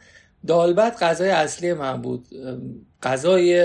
[0.47, 2.27] دالبت غذای اصلی من بود.
[3.03, 3.57] غذای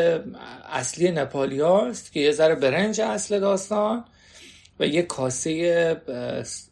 [0.73, 4.05] اصلی نپالی هاست که یه ذره برنج اصل داستان
[4.81, 5.97] و یه کاسه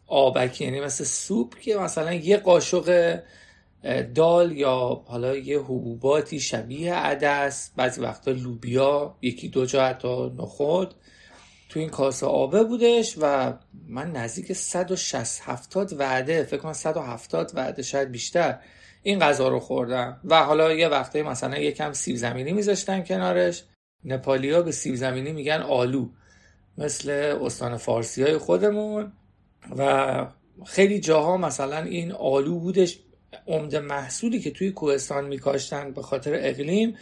[0.07, 3.19] آبکی یعنی مثل سوپ که مثلا یه قاشق
[4.15, 10.93] دال یا حالا یه حبوباتی شبیه عدس بعضی وقتا لوبیا یکی دو جا حتی نخود
[11.69, 13.53] تو این کاسه آبه بودش و
[13.87, 18.59] من نزدیک 160 70 وعده فکر کنم 170 وعده شاید بیشتر
[19.03, 20.19] این غذا رو خوردم.
[20.23, 23.63] و حالا یه وقته مثلا یکم سیب زمینی میذاشتن کنارش.
[24.03, 26.09] نپالیا به سیب زمینی میگن آلو
[26.77, 27.09] مثل
[27.41, 29.11] استان فارسی های خودمون.
[29.77, 30.27] و
[30.65, 32.99] خیلی جاها مثلا این آلو بودش
[33.47, 36.95] عمده محصولی که توی کوهستان میکاشتن به خاطر اقلیم.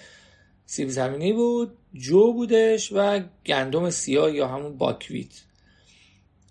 [0.65, 5.46] سیب زمینی بود جو بودش و گندم سیاه یا همون باکویت.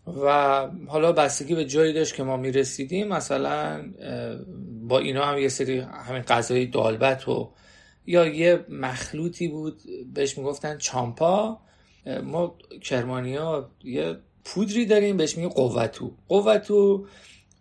[0.07, 3.85] و حالا بستگی به جایی داشت که ما می‌رسیدیم مثلا
[4.81, 7.53] با اینا هم یه سری همین غذای دالبت و
[8.07, 9.81] یا یه مخلوطی بود
[10.15, 11.61] بهش می‌گفتن چامپا.
[12.25, 16.13] ما کرمانی ها یه پودری داریم بهش میگه قوتو.
[16.29, 17.07] قوتو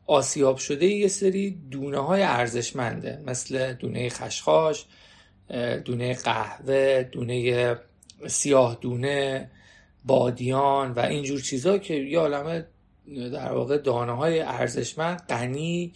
[0.07, 4.85] آسیاب شده یه سری دونه های ارزشمنده مثل دونه خشخاش
[5.85, 7.77] دونه قهوه دونه
[8.27, 9.49] سیاه دونه
[10.05, 12.65] بادیان و اینجور چیزها که یه عالمه
[13.33, 15.93] در واقع دانه های ارزشمند غنی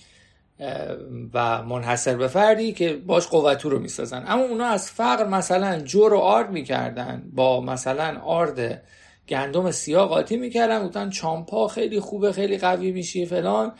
[1.33, 4.23] و منحصر به فردی که باش قوتو رو می‌سازن.
[4.27, 8.83] اما اونا از فقر مثلا جور و آرد می‌کردن با مثلا آرد
[9.29, 13.71] گندم سیاه قاطی می‌کردن گفتن چامپا خیلی خوبه خیلی قوی میشی فلان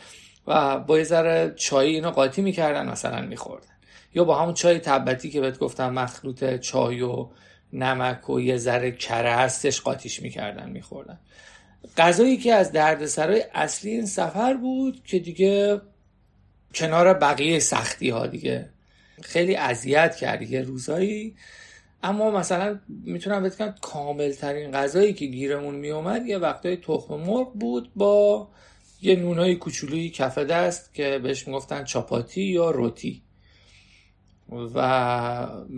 [0.46, 3.66] و با یه ذره چای اینو قاطی می‌کردن مثلا میخوردن.
[4.14, 7.28] یا با همون چای تبتی که بهت گفتم مخلوط چای و
[7.72, 11.18] نمک و یه ذره کره هستش قاطیش می‌کردن میخوردن.
[11.96, 15.80] غذایی که از دردسرای اصلی این سفر بود که دیگه
[16.74, 18.68] کنار بقیه سختی ها دیگه
[19.22, 21.36] خیلی اذیت کردی یه روزایی.
[22.02, 27.90] اما مثلا می‌تونم بگم کامل ترین غذایی که گیرمون میومد یه وقتای تخم مرغ بود
[27.96, 28.48] با
[29.02, 33.22] یه نونای کوچولوی کف دست که بهش می‌گفتن چاپاتی یا روتی.
[34.50, 34.78] و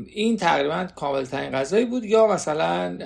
[0.06, 2.96] این تقریبا کامل ترین غذایی بود یا مثلا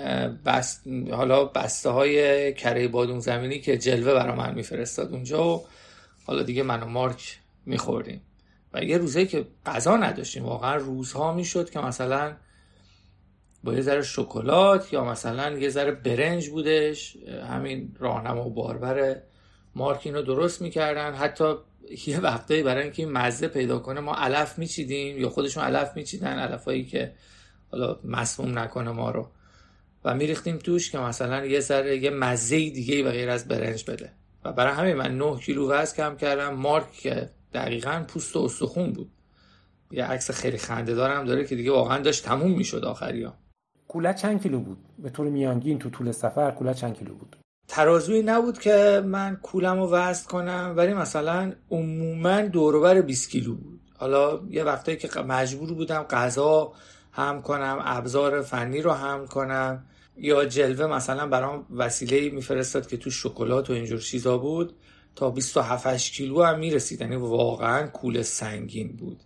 [0.44, 0.82] بست
[1.12, 5.64] حالا بسته های کره بادون زمینی که جلوه برا من میفرستاد اونجا و
[6.24, 8.20] حالا دیگه من و مارک میخوردیم.
[8.72, 12.36] و یه روزایی که غذا نداشتیم واقعا روزها می‌شد که مثلا
[13.64, 17.16] با یه ذره شکلات یا مثلا یه ذره برنج بودش
[17.50, 19.16] همین راهنما و باربر
[19.74, 21.14] مارک رو درست می‌کردن.
[21.14, 21.54] حتی
[22.06, 26.84] یه وقتایی برای اینکه مزه پیدا کنه ما علف میچیدیم یا خودشون علف میچیدن علفایی
[26.84, 27.12] که
[27.70, 29.28] حالا مسموم نکنه ما رو.
[30.04, 34.12] و میریختیم توش که مثلا یه ذره یه مزه دیگه و غیر از برنج بده.
[34.44, 36.54] و برای همین من 9 کیلو وزن کم کردم.
[36.54, 39.10] مارک که دقیقا پوست و استخون بود.
[39.90, 43.34] یه عکس خیلی خنده دارم داره که دیگه واقعا داشت تموم می‌شد آخری ها.
[43.88, 47.36] کوله چند کیلو بود؟ به طور میانگین تو طول سفر کوله چند کیلو بود؟
[47.68, 53.80] ترازوی نبود که من کولم رو وزن کنم ولی مثلا عموما دوروبر 20 کیلو بود.
[53.98, 56.72] حالا یه وقتایی که مجبور بودم غذا
[57.12, 59.84] هم کنم ابزار فنی رو هم کنم.
[60.16, 64.74] یا جلوه مثلا برام وسیله میفرستاد که تو شکلات و اینجور چیزا بود.
[65.16, 69.20] تا 27 کیلو هم می‌رسید یعنی واقعا کول سنگین بود.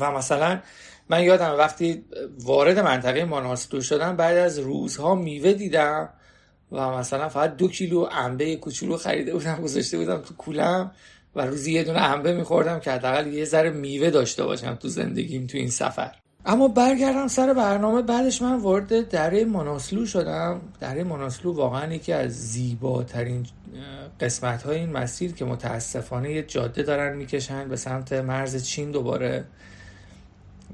[0.00, 0.60] و مثلا
[1.08, 2.04] من یادم وقتی
[2.38, 6.08] وارد منطقه ماناستو شدم بعد از روزها میوه دیدم.
[6.72, 10.90] و مثلا فقط دو کیلو انبه کوچولو خریده بودم گذاشته بودم تو کولم
[11.36, 15.46] و روزی یه دونه انبه میخوردم که حداقل یه ذره میوه داشته باشم تو زندگیم
[15.46, 16.12] تو این سفر.
[16.46, 20.60] اما برگردم سر برنامه بعدش من وارد دره مناسلو شدم.
[20.80, 23.46] دره مناسلو واقعا یکی از زیباترین
[24.20, 29.44] قسمت های این مسیر که متاسفانه یه جاده دارن می‌کشن به سمت مرز چین دوباره.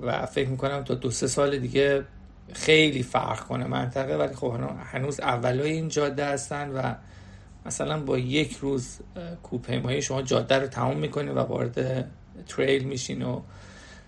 [0.01, 2.05] و فکر می‌کنم تا دو سه سال دیگه
[2.53, 6.95] خیلی فرق کنه منطقه ولی خب هنوز اولای این جاده هستن و
[7.67, 8.99] مثلا با یک روز
[9.43, 12.09] کوپیمایی شما جاده رو تمام می‌کنین و وارد
[12.49, 13.41] تریل میشین و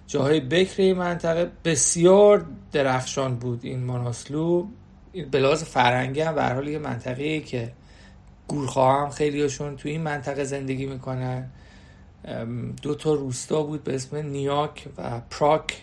[0.07, 3.61] جاهای بکری منطقه بسیار درخشان بود.
[3.63, 4.67] این مناسلو
[5.31, 7.73] به لحاظ فرنگی هم حال یه منطقه که
[8.49, 11.51] گورخواه هم خیلیشون تو این منطقه زندگی می‌کنن.
[12.83, 15.83] دو تا روستا بود به اسم نیاک و پراک.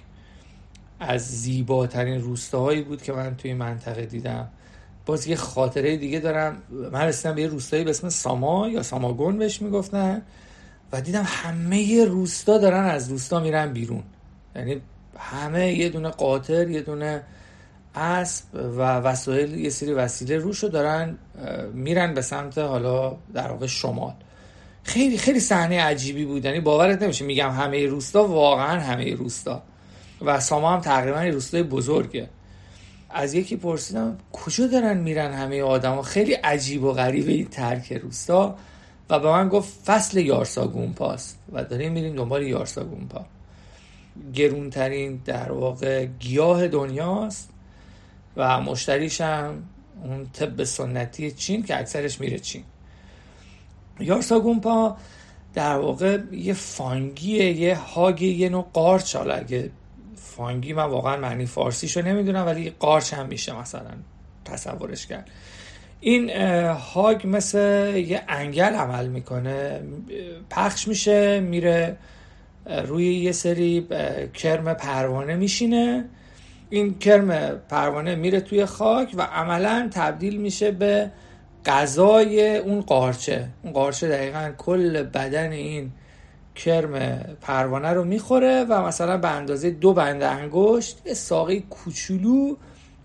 [1.01, 4.49] از زیباترین روستاهایی بود که من توی منطقه دیدم.
[5.05, 6.57] باز یه خاطره دیگه دارم.
[6.91, 10.21] من رسیدم به یه روستایی به اسم ساما یا ساماگون بهش می‌گفتن
[10.91, 14.03] و دیدم همه روستا دارن از روستا میرن بیرون.
[14.55, 14.81] یعنی
[15.17, 17.23] همه یه دونه قاطر یه دونه
[17.95, 21.17] اسب و وسایل یه سری وسیله روشو دارن
[21.73, 24.13] میرن به سمت حالا در واقع شمال.
[24.83, 26.45] خیلی خیلی صحنه عجیبی بود.
[26.45, 29.63] یعنی باورت نمیشه میگم همه روستا واقعا همه روستا.
[30.25, 32.29] و ساما هم تقریبا یه روستای بزرگه.
[33.09, 38.55] از یکی پرسیدم کجا دارن میرن همه آدما؟ خیلی عجیب و غریبه این ترک روستا.
[39.09, 43.25] و به من گفت فصل یارسا گومپاست و داریم میریم دنبال یارسا گومپا
[44.33, 47.49] گرونترین در واقع گیاه دنیاست.
[48.37, 49.63] و مشتریش هم
[50.03, 52.63] اون طب سنتی چین که اکثرش میره چین.
[53.99, 54.97] یارسا گومپا
[55.53, 59.71] در واقع یه فانگیه یه هاگ یه نوع قارچ حالا اگه
[60.37, 63.91] فانگی من واقعا معنی فارسیشو نمی‌دونم ولی قارچ هم میشه مثلا
[64.45, 65.29] تصورش کرد.
[65.99, 66.29] این
[66.69, 67.59] هاگ مثل
[67.95, 69.81] یه انگل عمل می‌کنه.
[70.49, 71.97] پخش میشه میره
[72.85, 73.87] روی یه سری
[74.33, 76.05] کرم پروانه میشینه.
[76.69, 81.11] این کرم پروانه میره توی خاک و عملا تبدیل میشه به
[81.65, 83.47] غذای اون قارچه.
[83.63, 85.91] اون قارچه دقیقا کل بدن این
[86.55, 92.55] کرم پروانه رو می‌خوره و مثلا به اندازه دو بند انگشت یه ساقی کوچولو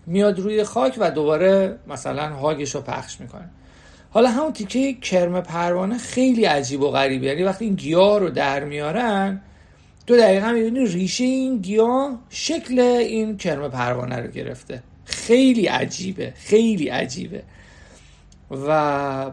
[0.05, 3.49] میاد روی خاک و دوباره مثلا هاگش رو پخش می‌کنه.
[4.09, 8.63] حالا همون تیکه کرم پروانه خیلی عجیب و غریبه یعنی وقتی این گیاه رو در
[8.63, 9.41] میارن
[10.07, 14.83] تو دقیقا می‌بینی ریشه این گیاه شکل این کرم پروانه رو گرفته.
[15.05, 17.43] خیلی عجیبه خیلی عجیبه.
[18.51, 19.31] و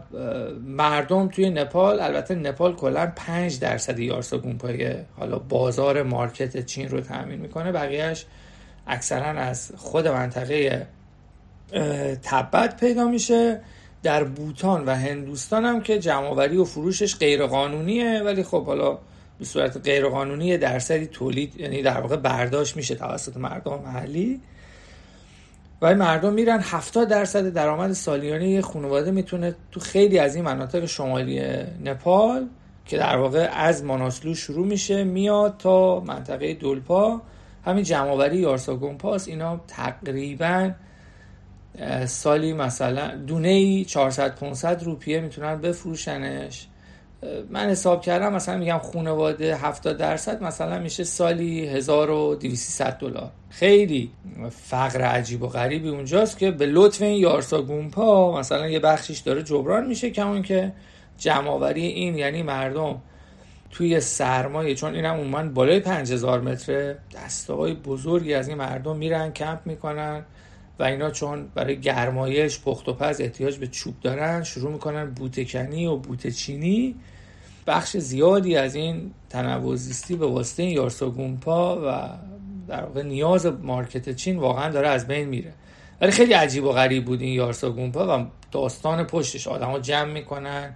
[0.67, 7.01] مردم توی نپال البته نپال کلا 5 درصد یارسا گونپای حالا بازار مارکت چین رو
[7.01, 7.71] تامین می‌کنه.
[7.71, 8.25] بقیهش
[8.87, 10.87] اکثرا از خود منطقه
[12.23, 13.61] تبت پیدا میشه.
[14.03, 18.97] در بوتان و هندوستان هم که جمعآوری و فروشش غیر قانونیه ولی خب حالا
[19.39, 24.41] به صورت غیر قانونی درصدی تولید یعنی در واقع برداشت میشه توسط مردم محلی.
[25.81, 30.85] و مردم میرن 70 درصد درآمد سالیانه یه خانواده می‌تونه تو خیلی از این مناطق
[30.85, 31.41] شمالی
[31.83, 32.47] نپال
[32.85, 37.21] که در واقع از ماناسلو شروع میشه میاد تا منطقه دولپا
[37.65, 40.71] همین جمعآوری یارسا گمپاس اینا تقریبا
[42.05, 46.67] سالی مثلا دونه ای 400 500 روپیه می‌تونن بفروشنش.
[47.49, 53.31] من حساب کردم مثلا میگم خانواده 70 درصد مثلا میشه سالی 1200 دلار.
[53.49, 54.11] خیلی
[54.49, 59.43] فقر عجیب و غریبی اونجاست که به لطف این یارسا گومپا مثلا یه بخشیش داره
[59.43, 60.71] جبران میشه کمون که
[61.17, 63.01] جمعآوری این یعنی مردم
[63.71, 69.59] توی سرمایه چون اینم عموما بالای 5000 متره دستاهای بزرگی از این مردم میرن کمپ
[69.65, 70.25] می‌کنن.
[70.79, 75.85] و اینا چون برای گرمایش پخت و پز احتیاج به چوب دارن شروع می‌کنن بوتکنی
[75.85, 76.95] و بوته چینی.
[77.67, 80.79] بخش زیادی از این تنوع زیستی به واسطه این
[81.45, 82.09] و
[82.67, 85.53] در واقع نیاز مارکت چین واقعا داره از بین میره.
[86.01, 89.47] ولی خیلی عجیب و غریب بود این یارسا گومپا و داستان پشتش.
[89.47, 90.73] آدما جمع می‌کنن.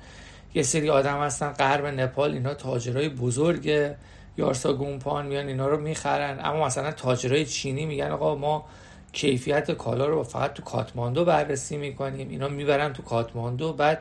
[0.54, 3.94] یه سری آدم هستن غرب نپال اینا تاجرای بزرگ
[4.38, 6.40] یارسا گومپان میان اینا رو می‌خرن.
[6.44, 8.66] اما مثلا تاجرای چینی میگن آقا ما
[9.14, 12.30] کیفیت کالا رو فقط تو کاتماندو بررسی می‌کنیم.
[12.30, 14.00] اینا می‌برن تو کاتماندو بعد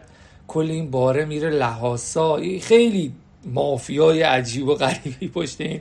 [0.48, 2.40] کل این باره میره لحاسا.
[2.60, 3.12] خیلی
[3.44, 5.80] مافیای عجیب و غریبی پشت این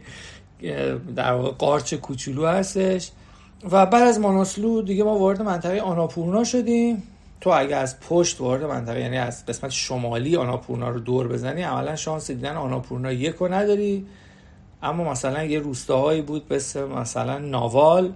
[1.16, 3.12] در واقع قارچ کوچولو هستش.
[3.72, 7.04] و بعد از ماناسلو دیگه ما وارد منطقه آناپورنا شدیم.
[7.42, 11.96] تو اگه از پشت وارد منطقه یعنی از قسمت شمالی آناپورنا رو دور بزنی عملا
[11.96, 14.06] شانس دیدن آناپورنا یک رو نداری.
[14.84, 18.14] اما مثلا یه روستاهایی بود مثل مثلا ناوال.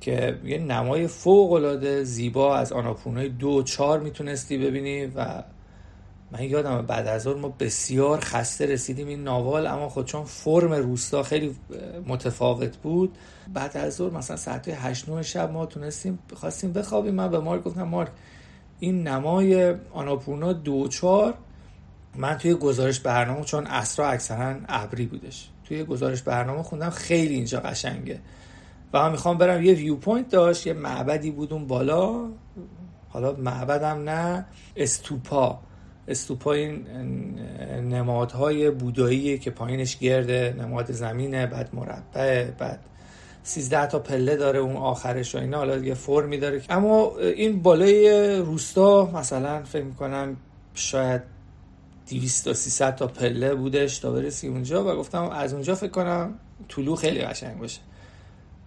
[0.00, 5.42] که یه نمای فوق العاده زیبا از آناپورنای دو چار می‌تونستی ببینی و
[6.32, 9.08] من یادم بعد از ما بسیار خسته رسیدیم.
[9.08, 11.56] این ناوال اما خود چون فرم روستا خیلی
[12.06, 13.16] متفاوت بود
[13.54, 17.14] بعد از ظهر مثلا ساعت 8 9 شب ما تونستیم خواستیم بخوابیم.
[17.14, 18.10] من به مارک گفتم مارک
[18.80, 21.34] این نمای آناپورنا دو چار
[22.16, 27.60] من توی گزارش برنامه چون عصرا اکثرا ابری بودش توی گزارش برنامه خوندم خیلی اینجا
[27.60, 28.20] قشنگه.
[28.92, 32.28] و من می‌خوام برم یه view point داشت یه معبدی بود اون بالا.
[33.08, 34.46] حالا معبدم نه
[34.76, 35.58] استوپا.
[36.08, 36.86] استوپا این
[37.88, 42.80] نمادهای بودایی که پایینش گرده نماد زمینه بعد مربع بعد
[43.42, 45.58] سیزده تا پله داره اون آخرش و اینا.
[45.58, 50.36] حالا یه فرمی داره اما این بالای روستا مثلا فکر می‌کنم
[50.74, 51.22] شاید
[52.10, 54.84] 200 تا 300 تا پله بودش تا برسی اونجا.
[54.84, 56.34] و گفتم از اونجا فکر کنم
[56.68, 57.80] طولو خیلی قشنگ باشه.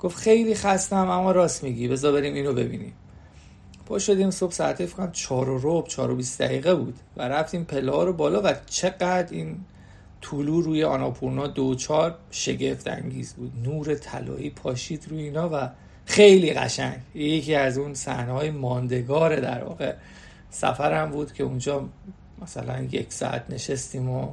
[0.03, 1.87] گفت خیلی خستم اما راست میگی.
[1.87, 2.93] بذار بریم اینو ببینیم.
[3.85, 7.21] پا شدیم صبح ساعت فکر کنم 4 و ربع 4 و 20 دقیقه بود و
[7.21, 9.57] رفتیم پله رو بالا و چقدر این
[10.21, 13.51] طولو روی آناپورنا دو چار شگفت انگیز بود.
[13.63, 15.69] نور طلایی پاشید روی اینا و
[16.05, 16.99] خیلی قشنگ.
[17.15, 19.95] یکی از اون صحنه های ماندگار در واقع
[20.49, 21.89] سفرم بود که اونجا
[22.41, 24.29] مثلا یک ساعت نشستیم و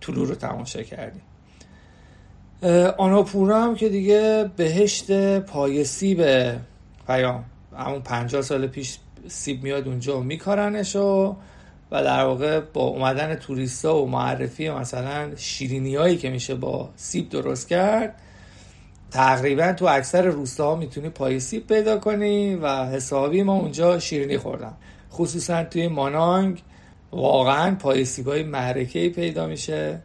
[0.00, 1.22] طولو رو تماشا کردیم.
[2.98, 6.24] آناپورنا هم که دیگه بهشت پای سیب
[7.06, 7.44] پیام.
[7.76, 8.98] همون پنجاه سال پیش
[9.28, 11.36] سیب میاد اونجا و میکارنش و
[11.90, 17.28] و در واقع با اومدن توریستا و معرفی مثلا شیرینی هایی که میشه با سیب
[17.28, 18.14] درست کرد
[19.10, 24.76] تقریبا تو اکثر روستاها می‌تونی پای سیب پیدا کنی و حسابی ما اونجا شیرینی خوردم
[25.12, 26.62] خصوصا توی مانانگ
[27.12, 30.02] واقعا پایسیبای معرکه پیدا میشه.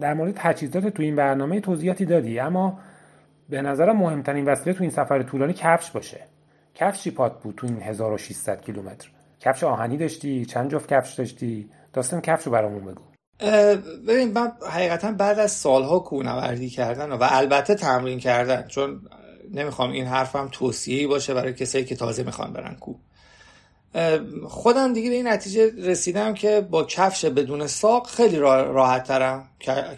[0.00, 2.78] در مورد تجهیزات تو این برنامه توضیحاتی دادی اما
[3.48, 6.20] به نظرم مهمترین وسیله تو این سفر طولانی کفش باشه.
[6.74, 9.08] کفش چی پات بود تو این 1600 کیلومتر.
[9.40, 13.02] کفش آهنی داشتی چند جفت کفش داشتی؟ داستان کفش رو برامون بگو.
[14.08, 19.00] ببین من حقیقتا بعد از سالها کوهنوردی کردن و البته تمرین کردن چون
[19.54, 22.96] نمی‌خوام این حرفم توصیه‌ای باشه برای کسایی که تازه می‌خوان برن کوه.
[24.48, 29.48] خودم دیگه به این نتیجه رسیدم که با کفش بدون ساق خیلی راحت ترم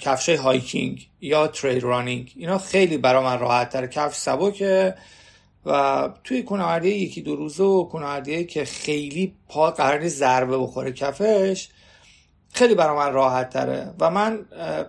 [0.01, 2.33] کفش hiking یا trail running.
[2.37, 4.95] اینا خیلی برا من راحت تره کفش سبکه
[5.67, 11.69] و توی کناردی یکی دو روزه و کناردی که خیلی پا قرار ضربه بخوره کفش
[12.53, 14.37] خیلی برا من راحت تره و من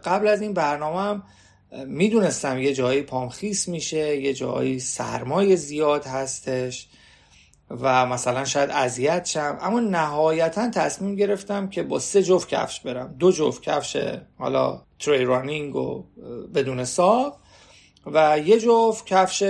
[0.03, 1.21] قبل از این برنامه
[1.85, 6.87] می‌دونستم یه جایی پام خیس میشه یه جایی سرمایه زیاد هستش.
[7.69, 9.57] و مثلا شاید اذیت شم.
[9.61, 13.15] اما نهایتا تصمیم گرفتم که با سه جفت کفش برم.
[13.19, 13.97] دو جفت کفش
[14.37, 16.03] حالا تری رانینگ و
[16.55, 17.39] بدون ساق
[18.05, 19.43] و یه جفت کفش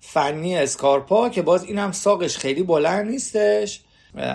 [0.00, 3.80] فنی اسکارپا که باز اینم ساقش خیلی بلند نیستش.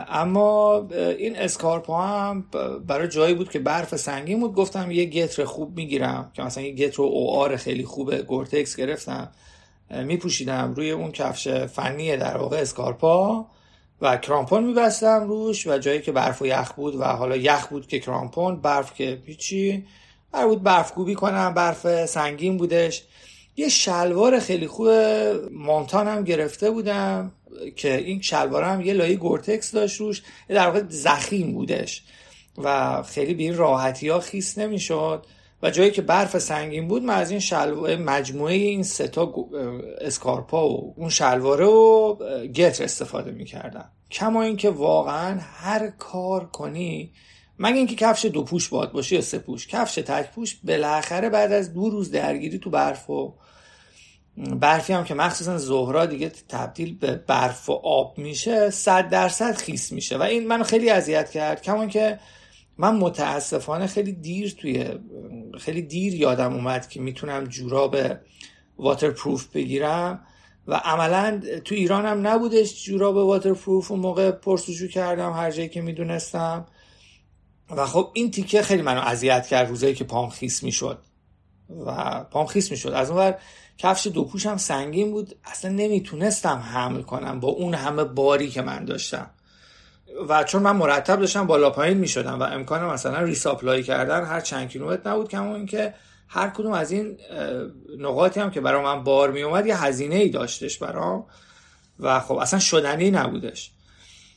[0.10, 2.46] اما این اسکارپا هم
[2.88, 4.56] برای جایی بود که برف سنگین بود.
[4.56, 6.32] گفتم یه گتر خوب می‌گیرم.
[6.34, 9.32] که مثلا یه گتر او آر خیلی خوب گورتکس گرفتم.
[9.90, 13.46] میپوشیدم روی اون کفش فنی در واقع اسکارپا
[14.02, 17.88] و کرامپون میبستم روش و جایی که برف و یخ بود و حالا یخ بود
[17.88, 19.86] که کرامپون برف که پیچی
[20.34, 23.04] قرار بود برف کوبی کنم برف سنگین بودش.
[23.56, 24.88] یه شلوار خیلی خوب
[25.52, 27.32] مونتان هم گرفته بودم
[27.76, 32.04] که این شلوار هم یه لایه گورتکس داشت روش در واقع زخیم بودش
[32.58, 35.26] و خیلی به این راحتی ها خیس نمی‌شد.
[35.64, 39.34] و جایی که برف سنگین بود من از این شلوار مجموعه این ستا
[40.02, 42.16] اسکارپا و اون شلواره و
[42.48, 43.90] گتر استفاده می‌کردم.
[44.12, 47.12] کما اینکه واقعا هر کار کنی
[47.60, 51.52] مگه اینکه کفش دو پوش باد باشه یا سه پوش کفش تک پوش بالاخره بعد
[51.52, 53.34] از دو روز درگیری تو برف و
[54.38, 59.92] برفی هم که مخصوصا زهرا دیگه تبدیل به برف و آب میشه صد درصد خیس
[59.92, 60.18] میشه.
[60.18, 61.62] و این منو خیلی اذیت کرد.
[61.62, 62.20] کمان که
[62.78, 64.88] من متاسفانه خیلی دیر توی
[65.60, 67.96] خیلی دیر یادم اومد که می‌تونم جوراب
[68.78, 70.26] واترپروف بگیرم
[70.68, 75.82] و عملا تو ایران هم نبودش جوراب واترپروف اون موقع پرسجو کردم هر جایی که
[75.82, 76.66] می‌دونستم.
[77.70, 81.00] و خب این تیکه خیلی منو اذیت کرد روزایی که پام خیس می‌شد.
[81.86, 82.90] و پام خیس می‌شد.
[82.90, 83.38] از اونور
[83.78, 85.36] کفش دو پوشم سنگین بود.
[85.44, 89.32] اصلا نمی‌تونستم حمل کنم با اون همه باری که من داشتم.
[90.30, 94.70] و چون من مرتب داشتم بالا پایین می‌شدم و امکان مثلا ریساپلای کردن هر چند
[94.70, 95.94] کیلومتر نبود کما اینکه
[96.28, 97.18] هر کدوم از این
[98.00, 101.26] نقاطی هم که برای من بار می اومد یه هزینه ای داشتش برام
[102.00, 103.72] و خب اصلا شدنی نبودش.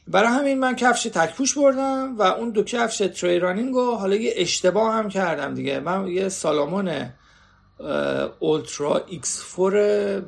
[0.08, 4.32] برای همین من کفش تک‌پوش بردم و اون دو کفش trail running رو حالا یه
[4.36, 5.80] اشتباه هم کردم دیگه.
[5.80, 7.10] من یه Salomon
[8.38, 10.20] Ultra X four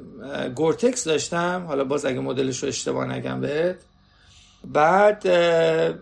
[0.54, 1.64] Gore-Tex داشتم.
[1.68, 3.76] حالا باز اگه مدلش رو اشتباه نگم بهت.
[4.72, 5.26] بعد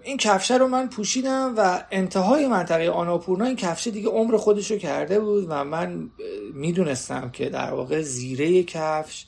[0.04, 4.76] این کفشه رو من پوشیدم و انتهای منطقه آناپورنا این کفشه دیگه عمر خودش رو
[4.76, 6.10] کرده بود و من
[6.54, 9.26] می‌دونستم که در واقع زیره کفش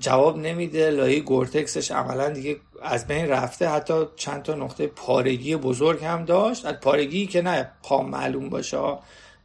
[0.00, 0.90] جواب نمیده.
[0.90, 3.68] لایه گورتکسش عملا دیگه از بین رفته.
[3.68, 6.66] حتی چند تا نقطه پارگی بزرگ هم داشت.
[6.66, 8.76] از پارگی که نه پا معلوم باشه.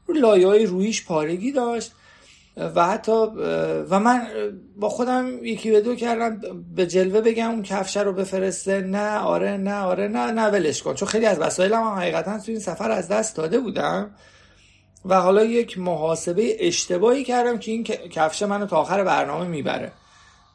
[0.07, 1.91] رو لایه های رویش پارگی داشت.
[2.57, 3.11] و حتی
[3.89, 4.27] و من
[4.75, 6.41] با خودم یکی به دو کردم
[6.75, 8.81] به جلوه بگم اون کفشه رو بفرسته.
[8.81, 10.93] نه آره نه آره نه نه ولش کن.
[10.93, 14.11] چون خیلی از وسایلم هم حقیقتا تو این سفر از دست داده بودم.
[15.05, 19.91] و حالا یک محاسبه اشتباهی کردم که این کفشه منو تا آخر برنامه می‌بره.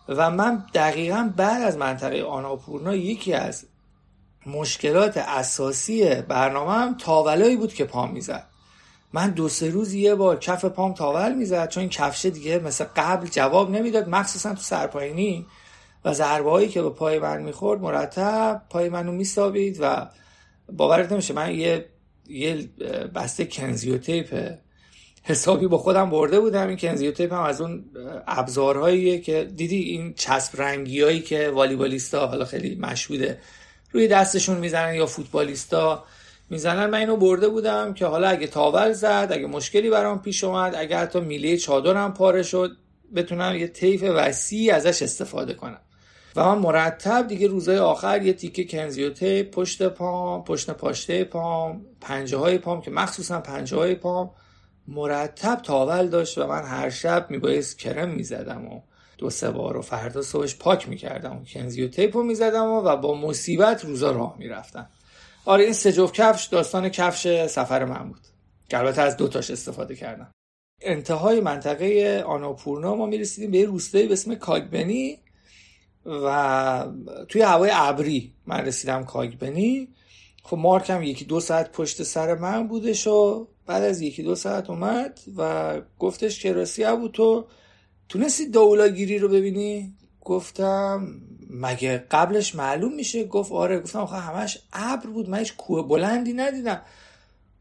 [0.08, 3.64] و من دقیقا بعد از منطقه آناپورنا یکی از
[4.46, 8.46] مشکلات اساسی برنامه هم تاولایی بود که پا می‌زد.
[9.12, 12.85] من دو سه روز یه بار کف پام تاول می‌زد چون این کفشه دیگه مثل
[12.97, 14.09] قبل جواب نمی‌داد.
[14.09, 15.47] مخصوصا تو سرپاینی
[16.05, 20.09] و ضربه هایی که به پای من می‌خورد مرتب پای منو میسابید و
[20.72, 21.89] باورت نمیشه من یه
[22.28, 22.68] یه
[23.14, 24.59] بسته کنزیو تیپ
[25.22, 26.68] حسابی با خودم برده بودم.
[26.68, 27.85] این کنزیو تیپ هم از اون
[28.26, 33.39] ابزارهاییه که دیدی این چسب رنگی هایی که والیبالیستا حالا خیلی مشهوده
[33.93, 36.05] روی دستشون می‌زنن یا فوتبالیستا.
[36.50, 40.74] می‌زنن من اینو برده بودم که حالا اگه تاول زد اگه مشکلی برام پیش اومد
[40.74, 42.76] اگه حتی میله چادرم پاره شد
[43.14, 45.80] بتونم یه طیف وسیع ازش استفاده کنم.
[46.36, 51.86] و من مرتب دیگه روزای آخر یه تیکه کنزیو تیپ پشت پام پشت پاشته پام
[52.00, 54.30] پنجه های پام که مخصوصا پنجه های پام
[54.88, 58.80] مرتب تاول داشت و من هر شب میبایست کرم می‌زدم و
[59.18, 63.14] دو سه بار و فردا صبحش پاک می‌کردم و کنزیو تیپ رو می‌زدم و با
[63.14, 64.88] مصیبت روزا راه می‌رفتم
[65.48, 68.20] آره این سه جفت کفش داستان کفش سفر من بود.
[68.68, 70.32] که البته از دوتاش استفاده کردم.
[70.80, 75.18] انتهای منطقه آناپورنا ما می‌رسیدیم به یه روستایی به اسم کاگبنی
[76.06, 76.86] و
[77.28, 79.88] توی هوای ابری من رسیدم کاگبنی.
[80.42, 84.34] خب مارک هم یکی دو ساعت پشت سر من بودش و بعد از یکی دو
[84.34, 87.46] ساعت اومد و گفتش که رسی بود تو
[88.08, 91.20] تونستی دولاگیری رو ببینی؟ گفتم
[91.50, 95.28] مگه قبلش معلوم میشه؟ گفت آره گفتم آخه همش ابر بود.
[95.28, 96.82] من هیچ کوه بلندی ندیدم.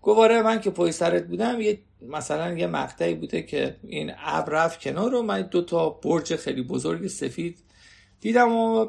[0.02, 4.52] گفت آره من که پای سرت بودم یه مثلا یه مقطعی بوده که این ابر
[4.52, 7.58] رفت کنار رو من دو تا برج خیلی بزرگ سفید
[8.22, 8.88] دیدم و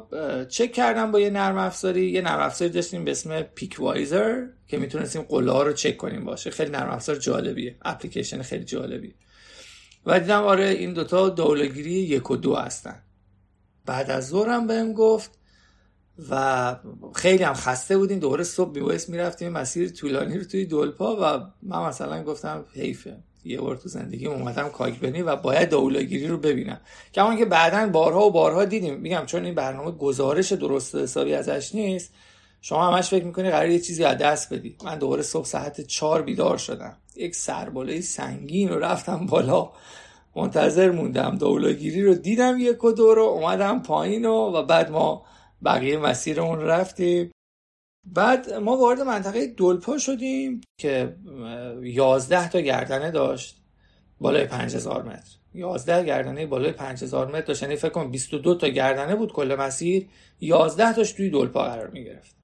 [0.49, 2.11] چک کردم با یه نرم افزاری.
[2.11, 6.49] یه نرم افزاری داشتیم به اسم پیک وایزر که می‌تونستیم قله رو چک کنیم باشه.
[6.49, 7.75] خیلی نرم افزار جالبیه.
[7.81, 9.13] اپلیکیشن خیلی جالبیه.
[10.05, 13.01] و دیدم آره این دوتا دولگیری یک و دو هستن.
[13.89, 15.31] بعد از ظهرم بهم گفت
[16.29, 16.75] و
[17.15, 18.19] خیلی هم خسته بودیم.
[18.19, 23.17] دوباره صبح میبایست می‌رفتیم مسیر طولانی رو توی دولپا و من مثلا گفتم حیفه.
[23.43, 26.81] یه بار تو زندگی اومدم کاکبنی و باید دولاگیری رو ببینم.
[27.13, 28.99] کمان که بعدا بارها و بارها دیدیم.
[28.99, 32.13] میگم چون این برنامه گزارش درست حسابی ازش نیست
[32.61, 34.75] شما همش فکر می‌کنی قرار یه چیزی از دست بدی.
[34.83, 36.97] من دوباره صبح ساعت چهار بیدار شدم.
[37.15, 39.71] یک سرباله سنگین رو رفتم بالا.
[40.35, 41.37] منتظر موندم.
[41.37, 45.25] دولاگیری رو دیدم یک و دو رو اومدم پایین و, و بعد ما
[45.65, 47.31] بقیه مسیرمون رفتیم.
[48.07, 51.15] بعد ما وارد منطقه دلپا شدیم که
[51.81, 53.61] یازده تا گردنه داشت
[54.19, 55.39] بالای 5000 متر.
[55.53, 57.63] 11 گردنه بالای 5000 متر داشت.
[57.63, 60.07] یعنی فکر کنم 22 تا گردنه بود کل مسیر.
[60.41, 62.38] 11 تاش توی دلپا قرار می گرفت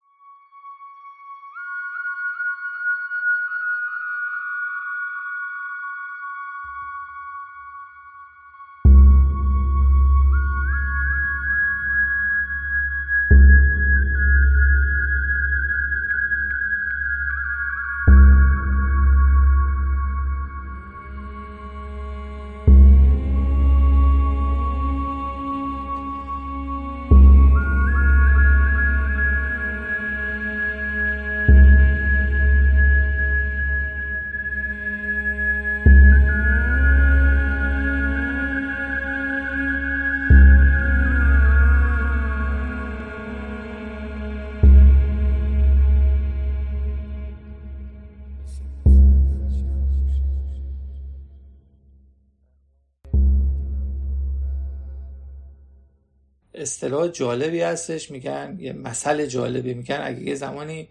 [56.76, 60.00] اصطلاح جالبی هستش میگن یه مسئله جالبی میگن.
[60.04, 60.88] اگه یه زمانی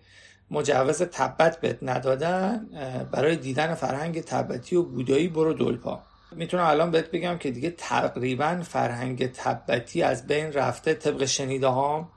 [0.51, 2.66] مجوز تبت بهت ندادن
[3.12, 6.02] برای دیدن فرهنگ تبتی و بودایی برو دلپا.
[6.32, 12.09] می‌تونم الان بهت بگم که دیگه تقریبا فرهنگ تبتی از بین رفته طبق شنیده هام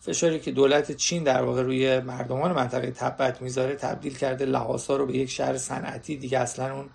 [0.00, 5.06] فشاری که دولت چین در واقع روی مردمان منطقه تبت می‌ذاره تبدیل کرده لحاسا رو
[5.06, 6.90] به یک شهر صنعتی دیگه اصلا اون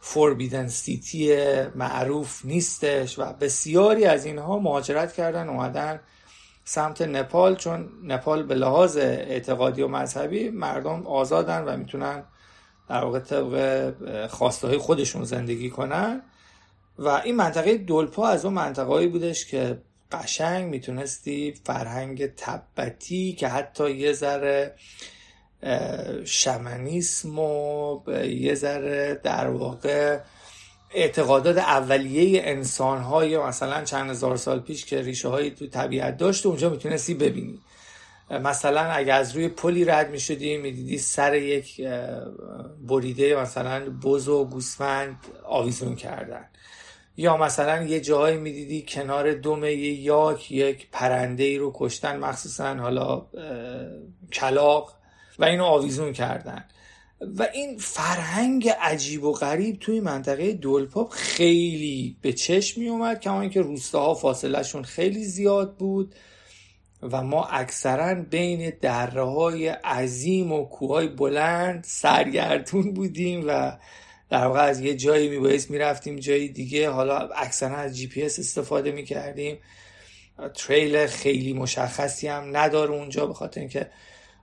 [0.00, 1.36] فوربیدن سیتی
[1.74, 6.00] معروف نیستش و بسیاری از اینها مهاجرت کردن اومدن
[6.64, 12.24] سمت نپال چون نپال به لحاظ اعتقادی و مذهبی مردم آزادن و می‌تونن
[12.88, 16.22] در واقع طبق خواسته خودشون زندگی کنن.
[16.98, 19.78] و این منطقه دلپا از اون منطقه بودش که
[20.12, 24.74] قشنگ می‌تونستی فرهنگ تبتی که حتی یه ذره
[26.24, 30.18] شمنیسم و یه ذره در واقع
[30.94, 36.46] اعتقادات اولیه انسان های مثلا چند هزار سال پیش که ریشه هایی تو طبیعت داشت
[36.46, 37.58] اونجا می‌تونستی ببینی.
[38.30, 41.80] مثلا اگر از روی پلی رد می شدی می دیدی سر یک
[42.88, 46.44] بریده مثلا بز و گوسفند آویزون کردن.
[47.16, 53.26] یا مثلا یه جایی می‌دیدی کنار دم یاک یک پرنده ای رو کشتن مخصوصا حالا
[54.32, 54.97] کلاق
[55.38, 56.64] و اینو آویزون کردن.
[57.20, 63.40] و این فرهنگ عجیب و غریب توی منطقه دولپا خیلی به چشم می اومد کما
[63.40, 66.14] اینکه روستاها فاصلهشون خیلی زیاد بود
[67.02, 73.78] و ما اکثرا بین دره های عظیم و کوههای بلند سرگردون بودیم و
[74.30, 76.90] در واقع از یه جایی میبایست می‌رفتیم جایی دیگه.
[76.90, 79.58] حالا اکثرا از جی پی اس استفاده می‌کردیم.
[80.54, 83.90] trail خیلی مشخصی هم نداره اونجا به خاطر اینکه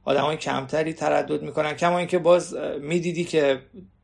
[0.05, 1.73] های کمتری تردد می‌کنن.
[1.73, 3.61] کما اینکه باز می‌دیدی که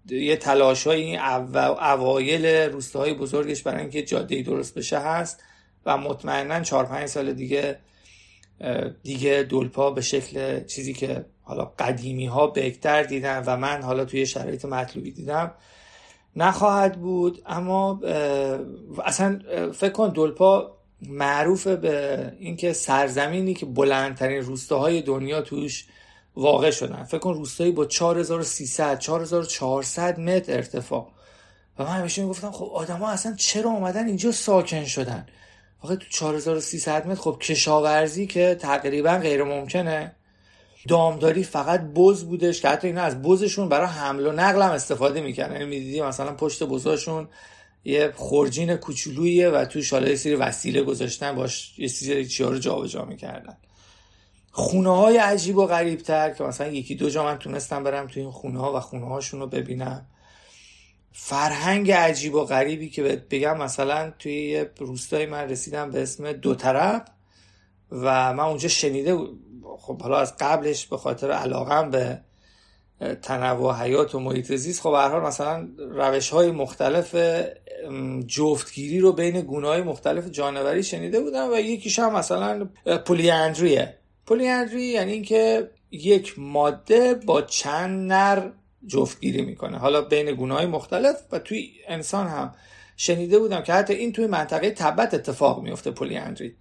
[0.09, 1.17] یه تلاش های
[1.81, 5.43] اوایل روستاهای بزرگش برای اینکه جاده درست بشه هست
[5.85, 7.79] و مطمئنا 4 5 سال دیگه
[9.03, 14.25] دیگه دولپا به شکل چیزی که حالا قدیمی ها بهتر دیدن و من حالا توی
[14.25, 15.51] شرایط مطلوبی دیدم
[16.35, 17.41] نخواهد بود.
[17.45, 18.01] اما
[19.05, 19.39] اصلا
[19.73, 25.85] فکر کن دولپا معروف به اینکه سرزمینی که بلندترین روستاهای دنیا توش
[26.35, 27.03] واقع شدن.
[27.03, 31.07] فکر کن روستایی با 4300 4400 متر ارتفاع.
[31.79, 35.25] و من همیشه می‌گفتم خب آدما اصلا چرا اومدن اینجا ساکن شدن؟
[35.83, 40.15] واقعا تو 4300 متر خب کشاورزی که تقریبا غیر ممکنه.
[40.87, 45.21] دامداری فقط بز بودش که حتی اینا از بزشون برای حمل و نقل هم استفاده
[45.21, 47.27] می‌کنن یعنی می‌دیدی مثلا پشت بزاشون
[47.83, 52.57] یه خورجین کوچولویه و تو شاله یه سری وسیله گذاشتن باش یه سری چیا رو
[52.57, 53.57] جابجا می‌کردن.
[54.51, 58.19] خونه های عجیب و غریب تر که مثلا یکی دو جا من تونستم برم تو
[58.19, 60.05] این خونه ها و خونه هاشون رو ببینم.
[61.11, 66.55] فرهنگ عجیب و غریبی که بگم مثلا توی یه روستایی من رسیدم به اسم دو
[66.55, 67.01] طرف
[67.91, 69.17] و من اونجا شنیده
[69.77, 72.21] خب حالا از قبلش به خاطر علاقم به
[73.21, 77.15] تنوع حیات و محیط زیست خب حال مثلا روش های مختلف
[78.27, 82.69] جفتگیری رو بین گونه های مختلف جانوری شنیده بودم و یکیش هم مثلا
[83.05, 83.97] پولیاندریه.
[84.25, 88.49] پولیاندری یعنی اینکه یک ماده با چند نر
[88.87, 89.77] جفتگیری می‌کنه.
[89.77, 92.55] حالا بین گونه های مختلف و توی انسان هم
[92.97, 96.55] شنیده بودم که حتی این توی منطقه تبت اتفاق میفته پولیاندری.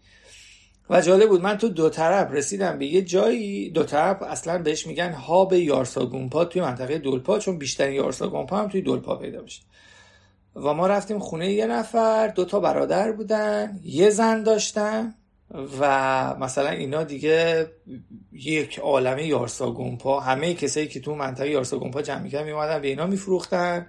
[0.91, 4.87] و جالب بود من تو دو طرف رسیدم به یه جایی دو طرف اصلا بهش
[4.87, 9.63] میگن هاب یارساگونپا توی منطقه دولپا چون بیشترین یارساگونپا هم توی دولپا پیدا میشه.
[10.57, 15.15] و ما رفتیم خونه یه نفر دو تا برادر بودن یه زن داشتن
[15.81, 17.67] و مثلا اینا دیگه
[18.33, 23.87] یک عالمه یارساگونپا همه کسایی که تو منطقه یارساگونپا جمع می‌کردن میومدن به اینا میفروختن.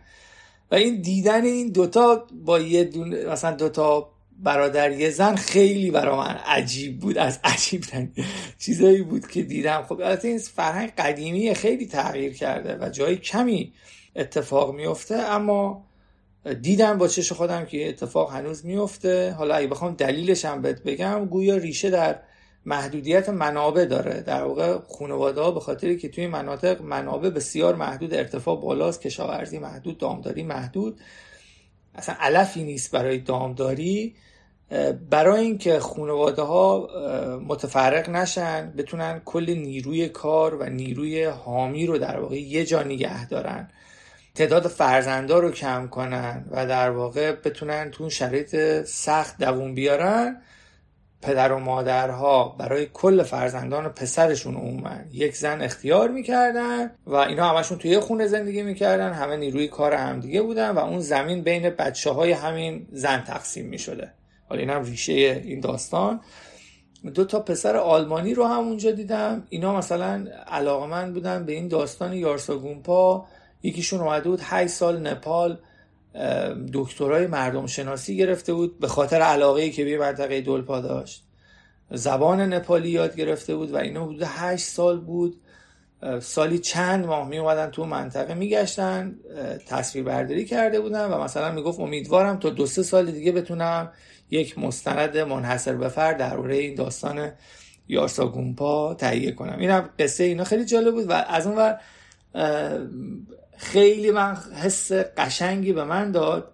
[0.72, 4.10] و این دیدن این دوتا با یه دونه مثلا دوتا
[4.44, 7.86] برادر زن خیلی برا من عجیب بود از عجیب
[8.60, 9.84] چیزایی بود که دیدم.
[9.84, 13.74] خب البته این فرهنگ قدیمی خیلی تغییر کرده و جای کمی
[14.16, 15.86] اتفاق میفته اما
[16.62, 19.32] دیدم با چش خودم که اتفاق هنوز میفته.
[19.32, 22.20] حالا اگه بخوام دلیلش هم بهت بگم گویا ریشه در
[22.66, 24.22] محدودیت منابع داره.
[24.22, 29.60] در واقع خانواده ها به خاطری که توی مناطق منابع بسیار محدود ارتفاع بالاست کشاورزی
[29.60, 31.00] محدود دامداری محدود.
[31.96, 34.16] اصلا علفی نیست برای دامداری.
[35.10, 36.90] برای اینکه خانواده ها
[37.48, 43.28] متفرق نشن بتونن کل نیروی کار و نیروی حامی رو در واقع یه جا نگه
[43.28, 43.70] دارن.
[44.36, 50.42] تعداد فرزندا رو کم کنن و در واقع بتونن تو شرایط سخت دوون بیارن.
[51.22, 57.50] پدر و مادرها برای کل فرزندان و پسرشون عموما یک زن اختیار می‌کردن و اینا
[57.50, 59.14] همشون توی خونه زندگی می‌کردن.
[59.14, 64.14] همه نیروی کار همدیگه بودن و اون زمین بین بچه های همین زن تقسیم می‌شده.
[64.52, 66.20] حالا این هم ریشه این داستان.
[67.14, 69.44] دو تا پسر آلمانی رو هم اونجا دیدم.
[69.50, 73.26] اینا مثلا علاقمند بودن به این داستان یارساگونپا
[73.64, 75.58] یکیشون اومده بود 8 سال نپال
[76.74, 81.24] دکترای مردم شناسی گرفته بود به خاطر علاقه که به منطقه دلپا داشت.
[81.92, 85.42] زبان نپالی یاد گرفته بود و اینا حدود 8 سال بود.
[86.22, 89.16] سالی چند ماه می اومدن تو منطقه میگشتن
[89.68, 93.92] تصویر برداری کرده بودن و مثلا می‌گفت امیدوارم تا دو سه سال دیگه بتونم
[94.32, 97.32] یک مستند منحصر به فرد درباره این داستان
[97.88, 99.60] یارسا گومپا تهیه کنم.
[99.60, 101.74] این قصه اینا خیلی جالب بود و از اون
[103.58, 106.54] خیلی من حس قشنگی به من داد.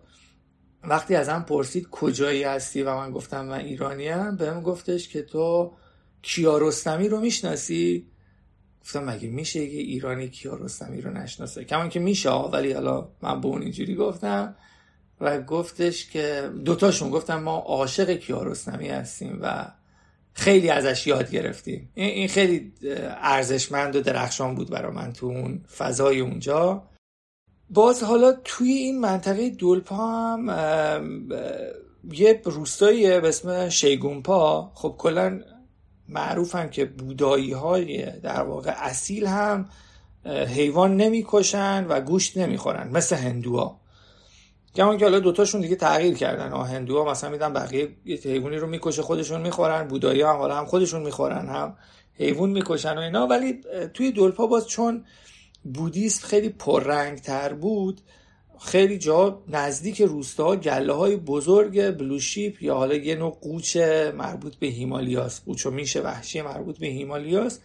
[0.83, 5.73] وقتی ازم پرسید کجایی هستی و من گفتم من ایرانیم بهم گفتش که تو
[6.21, 8.07] کیارستمی رو می‌شناسی؟
[8.81, 13.47] گفتم مگه میشه یه ایرانی کیارستمی رو نشناسه؟ کمان که میشه ولی حالا من به
[13.47, 14.55] اون اینجوری گفتم.
[15.21, 19.67] و گفتش که دوتاشون گفتم ما عاشق کیارستمی هستیم و
[20.33, 21.89] خیلی ازش یاد گرفتیم.
[21.93, 22.73] این خیلی
[23.21, 26.83] ارزشمند و درخشان بود برای من تو اون فضای اونجا.
[27.69, 30.49] باز حالا توی این منطقه دولپا هم
[32.11, 35.41] یه روستایی به اسم شیگونپا خب کلا
[36.09, 39.69] معروفن که بودایی های در واقع اصیل هم
[40.25, 43.79] حیوان نمی‌کشن و گوشت نمی‌خورن مثل هندوها.
[44.77, 46.49] کمان که حالا دوتاشون دیگه تغییر کردن.
[46.49, 49.87] ها هندوها مثلا میدن بقیه یه حیوانی رو می‌کشه خودشون می‌خورن.
[49.87, 51.77] بودایی هم حالا هم خودشون می‌خورن هم
[52.13, 53.27] حیوان می‌کشن و اینا.
[53.27, 53.61] ولی
[53.93, 55.05] توی دولپا باز چون
[55.63, 58.01] بودیست خیلی پررنگ تر بود
[58.59, 63.77] خیلی جا نزدیک روستا گله های بزرگ بلوشیپ یا حالا یه نوع قوچ
[64.17, 67.59] مربوط به هیمالیاس قوچ و میشه وحشی مربوط به هیمالیاس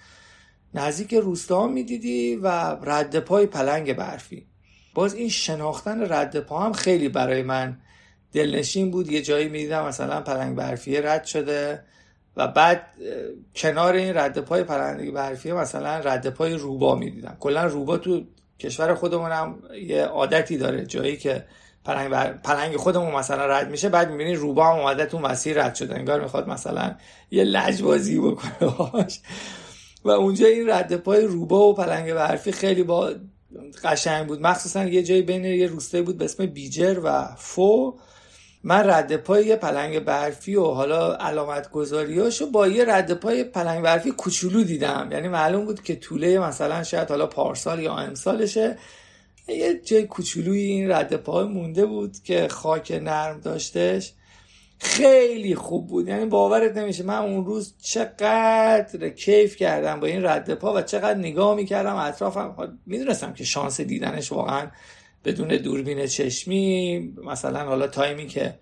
[0.74, 2.48] نزدیک روستا می‌دیدی و
[2.82, 4.51] رد پای پلنگ برفی.
[4.94, 7.76] باز این شناختن رد پا هم خیلی برای من
[8.32, 9.12] دلنشین بود.
[9.12, 11.82] یه جایی می‌دیدم مثلا پلنگ برفیه رد شده
[12.36, 12.86] و بعد
[13.56, 17.36] کنار این رد پای پرندگی برفی مثلا رد پای روبا می‌دیدم.
[17.40, 18.22] کلا روبا تو
[18.58, 20.86] کشور خودمون هم یه عادتی داره.
[20.86, 21.44] جایی که
[21.84, 22.32] پلنگ, بر...
[22.32, 25.94] پلنگ خودمون مثلا رد میشه بعد می‌بینی روبا هم اومده تو مسیر رد شده.
[25.94, 26.94] انگار می‌خواد مثلا
[27.30, 29.20] یه لجبازی بکنه باش
[30.04, 33.12] و اونجا این رد پای روبا و پلنگ برفی خیلی با
[33.84, 34.42] قشنگ بود.
[34.42, 37.94] مخصوصا یه جایی بین یه روستایی بود به اسم بیجر و فو.
[38.64, 43.82] من رد پای یه پلنگ برفی و حالا علامت گذاریاشو با یه رد پای پلنگ
[43.82, 45.08] برفی کوچولو دیدم.
[45.12, 48.78] یعنی معلوم بود که طوله مثلا شاید حالا پارسال یا امسالشه.
[49.48, 54.12] یه جای کوچولوی این رد پای مونده بود که خاک نرم داشتش.
[54.82, 56.08] خیلی خوب بود.
[56.08, 61.18] یعنی باورت نمیشه من اون روز چقدر کیف کردم با این رد پا و چقدر
[61.18, 62.78] نگاه می‌کردم اطرافم.
[62.86, 64.66] می‌دونستم که شانس دیدنش واقعا
[65.24, 68.54] بدون دوربین چشمی مثلا حالا تایمی که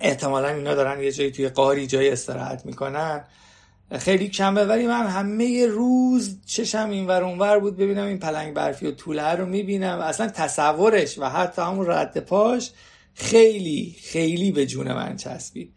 [0.00, 3.24] احتمالا اینا دارن یه جایی توی قاری جای استراحت می‌کنن.
[3.98, 8.86] خیلی کمه ولی من همه روز چشم این ور اونور بود ببینم این پلنگ برفی
[8.86, 9.98] و طوله رو می‌بینم.
[9.98, 12.70] اصلا تصورش و حتی همون رد پاش
[13.16, 15.72] خیلی خیلی به جون من چسبید.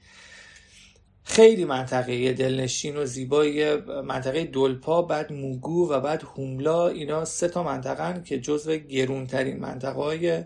[1.24, 3.76] خیلی منطقه دلنشین و زیبایی
[4.06, 9.92] منطقه دلپا بعد موگو و بعد هوملا اینا سه تا منطقه که جزو گرونترین منطقه
[9.92, 10.44] های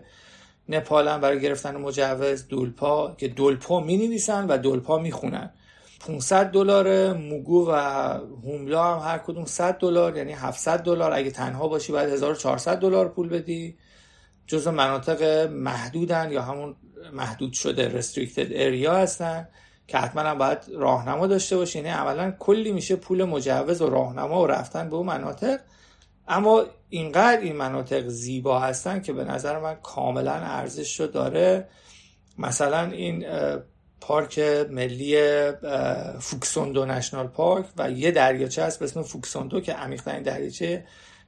[0.68, 5.50] نپالن برای گرفتن مجوز دلپا که دلپا می نویسن و دلپا می خونن
[6.00, 7.72] 500 دلار موگو و
[8.44, 11.12] هوملا هم هر کدوم 100 دلار یعنی 700 دلار.
[11.12, 13.76] اگه تنها باشی باید 1400 دلار پول بدی.
[14.46, 15.22] جزو مناطق
[15.52, 16.76] محدودن یا همون
[17.12, 19.48] محدود شده restricted area هستن
[19.86, 24.42] که حتما هم باید راهنما داشته باشه یعنی عملا کلی میشه پول مجوز و راهنما
[24.42, 25.60] و رفتن به اون مناطق.
[26.28, 31.68] اما اینقدر این مناطق زیبا هستن که به نظر من کاملا ارزش رو داره.
[32.38, 33.26] مثلا این
[34.00, 34.38] پارک
[34.70, 35.18] ملی
[36.20, 40.84] فوکسوندو نشنال پارک و یه دریاچه هست به اسم فوکسوندو که عمیق‌ترین دریاچه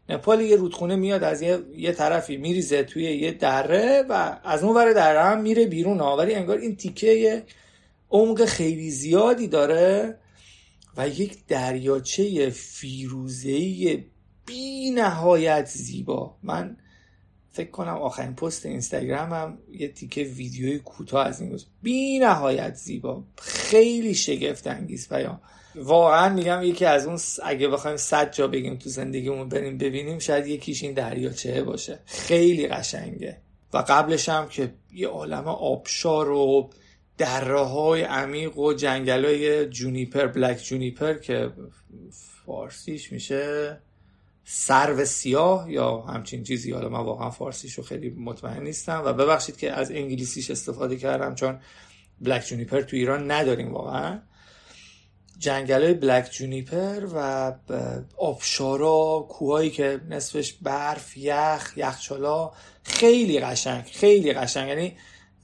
[0.08, 4.76] نپال یه رودخونه میاد از یه, یه طرفی میریزه توی یه دره و از اون
[4.76, 7.44] ور دره هم میره بیرون ولی انگار این تیکه
[8.10, 10.18] عمق خیلی زیادی داره
[10.96, 14.04] و یک دریاچه فیروزهی
[14.46, 16.36] بی نهایت زیبا.
[16.42, 16.76] من
[17.52, 23.24] فکر کنم آخرین پست اینستاگرامم یه تیکه ویدیوی کوتاه از این بود بی نهایت زیبا.
[23.38, 25.40] خیلی شگفت انگیز پیام
[25.76, 30.46] واقعا میگم یکی از اون اگه بخوایم صد جا بگیم تو زندگیمون بریم ببینیم شاید
[30.46, 31.98] یکیش این دریاچه باشه.
[32.06, 33.38] خیلی قشنگه.
[33.72, 36.70] و قبلش هم که یه عالم آبشار و
[37.18, 41.52] دره های عمیق و جنگل های جونیپر بلک جونیپر که
[42.46, 43.78] فارسیش میشه
[44.44, 46.72] سرو سیاه یا همچین چیزی.
[46.72, 49.02] حالا من واقعا فارسیشو خیلی مطمئن نیستم.
[49.04, 51.58] و ببخشید که از انگلیسیش استفاده کردم چون
[52.20, 54.20] بلک جونیپر تو ایران نداریم واقعا.
[55.38, 57.52] جنگل بلک جونیپر و
[58.16, 62.52] آبشارا کوهایی که نصفش برف یخ یخچالا
[62.82, 64.68] خیلی قشنگ خیلی قشنگ.
[64.68, 64.96] یعنی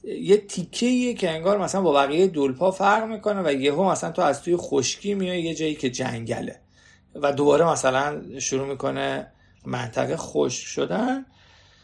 [0.03, 4.41] یه تیکه که انگار مثلا با بقیه دلپا فرق می‌کنه و یهو مثلا تو از
[4.41, 6.59] توی خشکی میای یه جایی که جنگله
[7.15, 9.27] و دوباره مثلا شروع می‌کنه
[9.65, 11.25] منطقه خشک شدن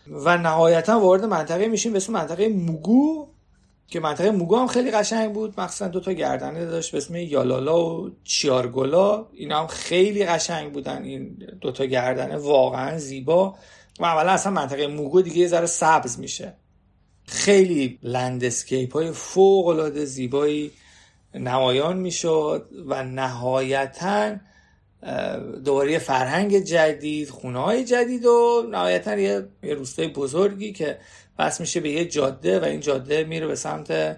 [0.08, 3.28] و نهایتا وارد منطقه میشیم به اسم منطقه موگو.
[3.90, 5.60] که منطقه موگو هم خیلی قشنگ بود.
[5.60, 9.28] مخصوصا دو تا گردنه داشت به اسم یالالا و چیارگولا.
[9.34, 11.04] اینا هم خیلی قشنگ بودن.
[11.04, 13.56] این دو تا گردنه واقعا زیبا.
[14.00, 16.54] و اولا اصلا منطقه موگو دیگه یه ذره سبز میشه.
[17.26, 20.72] خیلی لندسکیپ های فوق العاده زیبایی
[21.34, 24.36] نمایان می‌شد و نهایتا
[25.66, 30.98] دوباره فرهنگ جدید خونه های جدید و نهایتا یه, روستای بزرگی که
[31.40, 34.18] بس میشه به یه جاده و این جاده میره به سمت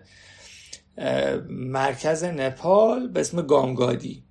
[1.49, 4.23] مرکز نپال به اسم گامگادی.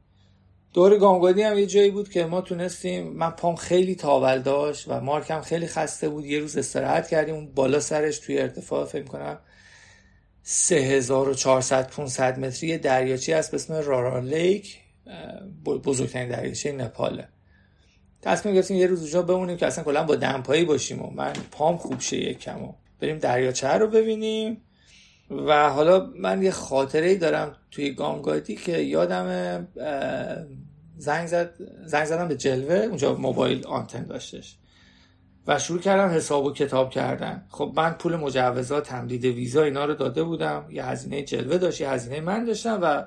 [0.73, 5.01] دور گامگادی هم یه جایی بود که ما تونستیم من پام خیلی تاول داشت و
[5.01, 6.25] مارکم خیلی خسته بود.
[6.25, 9.39] یه روز استراحت کردیم اون بالا سرش توی ارتفاع فکر کنم
[10.43, 14.79] 3400 500 متری دریاچه هست به اسم رارا لیک
[15.65, 17.29] بزرگترین دریاچه نپاله.
[18.23, 21.77] تصمیم گرفتیم یه روز اونجا بمونیم که اصلا کلا با دمپایی باشیم و من پام
[21.77, 24.63] خوب شه یک کم و بریم دریاچه رو ببینیم.
[25.31, 29.69] و حالا من یه خاطره ای دارم توی گامگادی که یادم
[30.97, 31.55] زنگ زد
[31.85, 34.57] زنگ زدم به جلوه اونجا موبایل آنتن داشتش.
[35.47, 37.47] و شروع کردم حساب و کتاب کردن.
[37.49, 40.67] خب من پول مجوزات تمدید ویزا اینا رو داده بودم.
[40.71, 43.05] یه هزینه جلوه داشت یه هزینه من داشتم و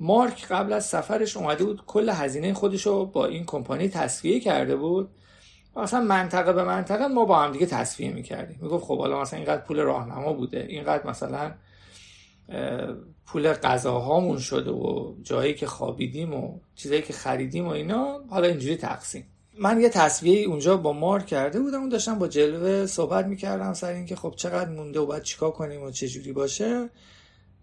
[0.00, 4.76] مارک قبل از سفرش اومده بود کل هزینه خودش رو با این کمپانی تصفیه کرده
[4.76, 5.10] بود.
[5.76, 8.58] مثلا منطقه به منطقه ما با هم دیگه تصفیه می‌کردیم.
[8.62, 11.52] می‌گفت خب حالا مثلا اینقدر پول راهنما بوده اینقدر مثلا
[13.26, 18.76] پول غذاهامون شده و جایی که خوابیدیم و چیزایی که خریدیم و اینا حالا اینجوری
[18.76, 19.26] تقسیم.
[19.58, 23.92] من یه تصویه اونجا با مار کرده بودم اون داشتم با جلوه صحبت می‌کردم سر
[23.92, 26.90] اینکه خب چقدر مونده و باید چیکار کنیم و چه جوری باشه.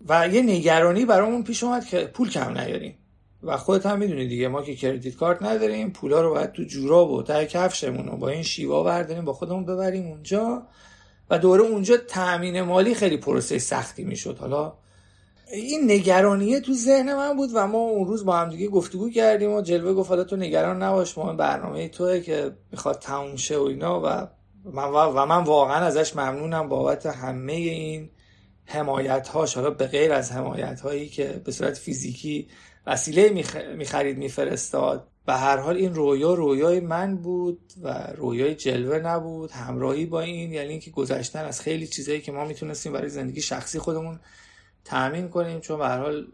[0.07, 2.97] و یه نگرانی برامون پیش اومد که پول کم نیاریم.
[3.43, 7.11] و خودت هم می‌دونی دیگه ما که کردیت کارت نداریم پولا رو باید تو جوراب
[7.11, 10.63] و ته کفشمون رو با این شیوا برداریم با خودمون ببریم اونجا.
[11.29, 14.37] و دوره اونجا تأمین مالی خیلی پروسه سختی می‌شد.
[14.37, 14.73] حالا
[15.53, 19.51] این نگرانیه تو ذهن من بود و ما اون روز با هم دیگه گفتگو کردیم
[19.51, 23.61] و جلوه گفت حالا تو نگران نباش ما برنامه توه که می‌خواد تموم شه و
[23.61, 24.01] اینا.
[24.01, 24.27] و
[24.73, 28.09] من و من واقعا ازش ممنونم بابت همه این
[28.65, 32.47] حمایت هاش حالا به غیر از حمایت هایی که به صورت فیزیکی
[32.87, 33.45] وسیله
[33.75, 35.07] می‌خرید میفرستاد.
[35.25, 39.51] به هر حال این رویا رویای من بود و رویای جلوه نبود.
[39.51, 43.79] همراهی با این یعنی اینکه گذشتن از خیلی چیزایی که ما می‌تونستیم برای زندگی شخصی
[43.79, 44.19] خودمون
[44.85, 45.59] تأمین کنیم.
[45.59, 46.27] چون به هر حال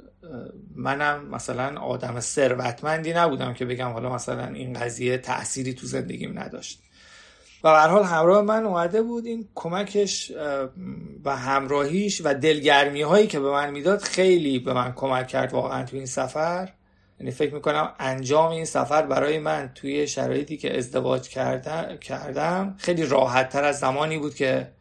[0.76, 6.84] منم مثلا آدم ثروتمندی نبودم که بگم حالا مثلا این قضیه تأثیری تو زندگیم نداشت.
[7.64, 9.26] و به حال همراه من اومده بود.
[9.26, 10.32] این کمکش
[11.26, 15.84] و همراهیش و دلگرمی هایی که به من می‌داد خیلی به من کمک کرد واقعا
[15.84, 16.70] تو این سفر.
[17.20, 23.50] یعنی فکر می‌کنم انجام این سفر برای من توی شرایطی که ازدواج کردم خیلی راحت
[23.50, 24.72] تر از زمانی بود که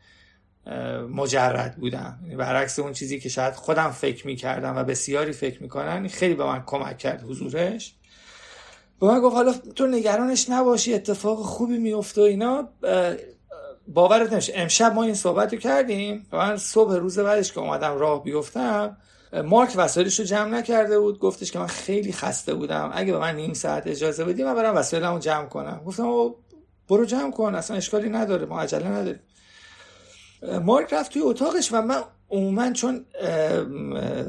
[1.10, 2.18] مجرد بودم.
[2.22, 6.44] یعنی برعکس اون چیزی که شاید خودم فکر می‌کردم و بسیاری فکر می‌کنن خیلی به
[6.44, 7.94] من کمک کرد حضورش.
[9.00, 12.68] به من گفت حالا تو نگرانش نباشی اتفاق خوبی میفته و اینا.
[13.88, 14.52] باورت نمیشه.
[14.56, 16.26] امشب ما این صحبت رو کردیم.
[16.32, 18.96] و من صبح روز بعدش که اومدم راه بیفتم
[19.44, 21.18] مارک وسایلش رو جمع نکرده بود.
[21.18, 22.90] گفتش که من خیلی خسته بودم.
[22.94, 25.82] اگه به من نیم ساعت اجازه بدی من برم وسایلمو رو جمع کنم.
[25.86, 26.34] گفتم
[26.88, 27.54] برو جمع کن.
[27.54, 28.46] اصلا اشکالی نداره.
[28.46, 29.20] ما عجله نداریم.
[30.62, 33.04] مارک رفت توی اتاقش و من عموما چون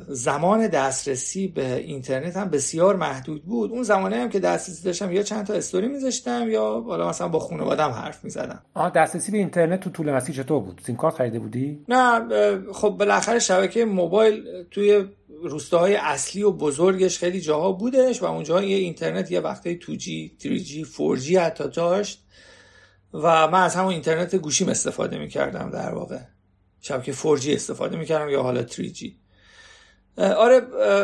[0.07, 3.71] زمان دسترسی به اینترنت هم بسیار محدود بود.
[3.71, 7.39] اون زمانه هم که دسترسی داشتم یا چند تا استوری میذاشتم یا حالا مثلا با
[7.39, 8.61] خانوادم حرف می‌زدم.
[8.73, 12.21] آه دسترسی به اینترنت تو طول مسیر چطور بود؟ سیم کارت خریده بودی؟ نه
[12.73, 15.05] خب بالاخره شبکه موبایل توی
[15.43, 20.87] روستاهای اصلی و بزرگش خیلی جاها بودش و اونجا یه اینترنت یه وقتی 2G 3G
[20.97, 22.25] 4G حتی داشت.
[23.13, 26.19] و من از همون اینترنت گوشیم استفاده می‌کردم در واقع.
[26.81, 29.11] شبکه 4G استفاده می‌کردم یا حالا 3G
[30.17, 30.55] آره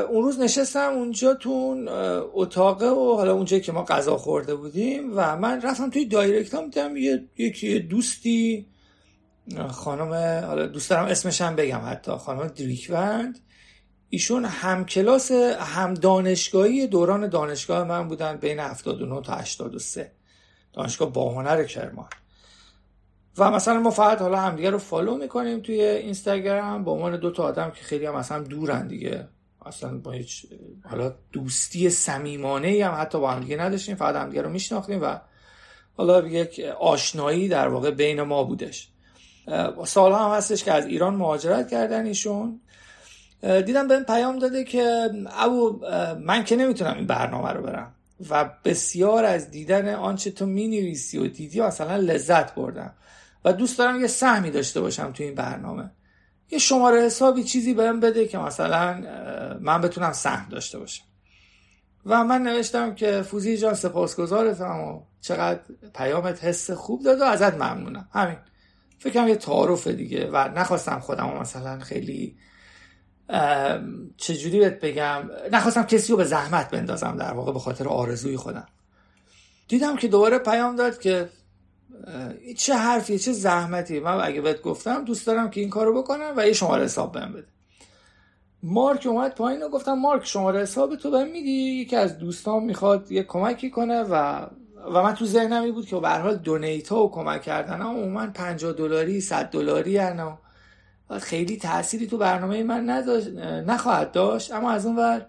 [0.10, 1.88] اون روز نشستم اونجا تو اون
[2.34, 6.70] اتاقه و حالا اونجایی که ما غذا خورده بودیم و من رفتم توی دایرکت هم
[6.70, 6.98] دیدم
[7.38, 8.66] یکی دوستی
[9.70, 10.14] خانم
[10.48, 13.40] حالا دوست دارم اسمش هم بگم حتی خانم دریکوند.
[14.10, 20.12] ایشون هم کلاس هم دانشگاهی دوران دانشگاه من بودن بین 79 تا 83
[20.74, 22.10] دانشگاه با هنر کرمان.
[23.38, 27.44] و مثلا ما فقط حالا همدیگه رو فالو می‌کنیم توی اینستاگرام با عنوان دو تا
[27.44, 29.28] آدم که خیلی هم اصلا دورن دیگه.
[29.66, 30.46] اصلا با هیچ
[30.90, 35.20] حالا دوستی صمیمانه هم حتی با همدیگه نداشتیم فقط همدیگه رو میشناختیم و
[35.98, 38.90] حالا یک آشنایی در واقع بین ما بودش.
[39.86, 42.60] سالها هم هستش که از ایران مهاجرت کردن ایشون.
[43.42, 45.10] دیدم به پیام داده که
[45.46, 45.82] او
[46.20, 47.92] من که نمی‌تونم این برنامه رو برم.
[48.30, 52.94] و بسیار از دیدن آنچه تو می نویسی و دیدی مثلا لذت بردم.
[53.46, 55.92] و دوست دارم یه سهمی داشته باشم تو این برنامه.
[56.50, 58.94] یه شماره حسابی چیزی بهم بده که مثلا
[59.62, 61.04] من بتونم سهم داشته باشم.
[62.06, 65.60] و من نوشتم که فوزی جان سپاسگزارتم و چقدر
[65.96, 68.08] پیامت حس خوب داد و ازت ممنونم.
[68.12, 68.38] همین.
[69.00, 72.38] فکرم یه تعارف دیگه و نخواستم خودم مثلا خیلی
[74.18, 78.68] چجوری بهت بگم نخواستم کسی رو به زحمت بندازم در واقع به خاطر آرزوی خودم.
[79.68, 81.30] دیدم که دوباره پیام داد که
[82.58, 86.48] چه حرفی چه زحمتی من اگه بهت گفتم دوست دارم که این کارو بکنم و
[86.48, 87.48] یه شماره حساب بهم بده.
[88.64, 93.12] مارک اومد پایین و گفتم مارک شماره حساب تو بهم میدی؟ یکی از دوستان می‌خواد
[93.12, 94.46] یه کمکی کنه و
[94.94, 97.90] و من تو ذهنم بود که به هر حال دونیت ها و کمک کردن ها
[97.90, 100.00] عموما 50 دلاری 100 دلاری
[101.20, 103.28] خیلی تأثیری تو برنامه من نداشت
[103.68, 104.54] نخواهد داشت.
[104.54, 105.26] اما از اون ور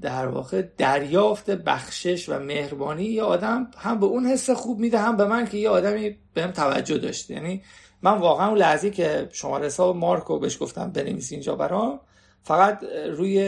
[0.00, 5.16] در واقع دریافت بخشش و مهربانی یه آدم هم به اون حس خوب میده هم
[5.16, 7.34] به من که یه آدمی بهم توجه داشته.
[7.34, 7.62] یعنی
[8.02, 12.00] من واقعا اون لحظه که شما حساب مارکو بهش گفتم بنویسی اینجا برام
[12.42, 13.42] فقط روی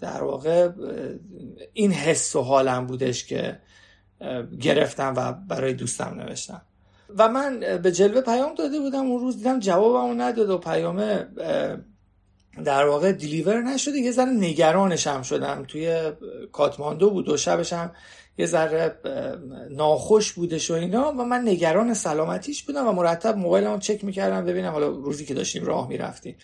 [0.00, 0.70] در واقع
[1.72, 3.60] این حس و حالم بودش که
[4.60, 6.62] گرفتم و برای دوستم نوشتم.
[7.18, 11.26] و من به جلوه پیام داده بودم اون روز دیدم جوابمو نداد و پیامه
[12.64, 15.64] در واقع دیلیور نشده یه ذره نگرانش هم شدم.
[15.68, 16.12] توی
[16.52, 17.90] کاتماندو بود و شبش هم
[18.38, 18.98] یه ذره
[19.70, 24.72] ناخوش بودش و اینا و من نگران سلامتیش بودم و مرتب موبایلمو چک می‌کردم ببینم
[24.72, 26.36] حالا روزی که داشتیم راه می‌رفتیم.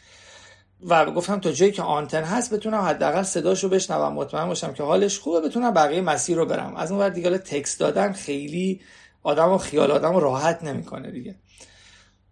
[0.86, 5.18] و گفتم تا جایی که آنتن هست بتونم حداقل صداشو بشنوم مطمئن باشم که حالش
[5.18, 6.76] خوبه بتونم بقیه مسیر رو برم.
[6.76, 8.80] از اون ور دیگه تکست دادن خیلی
[9.22, 11.34] آدم و خیال آدم راحت نمی‌کنه دیگه.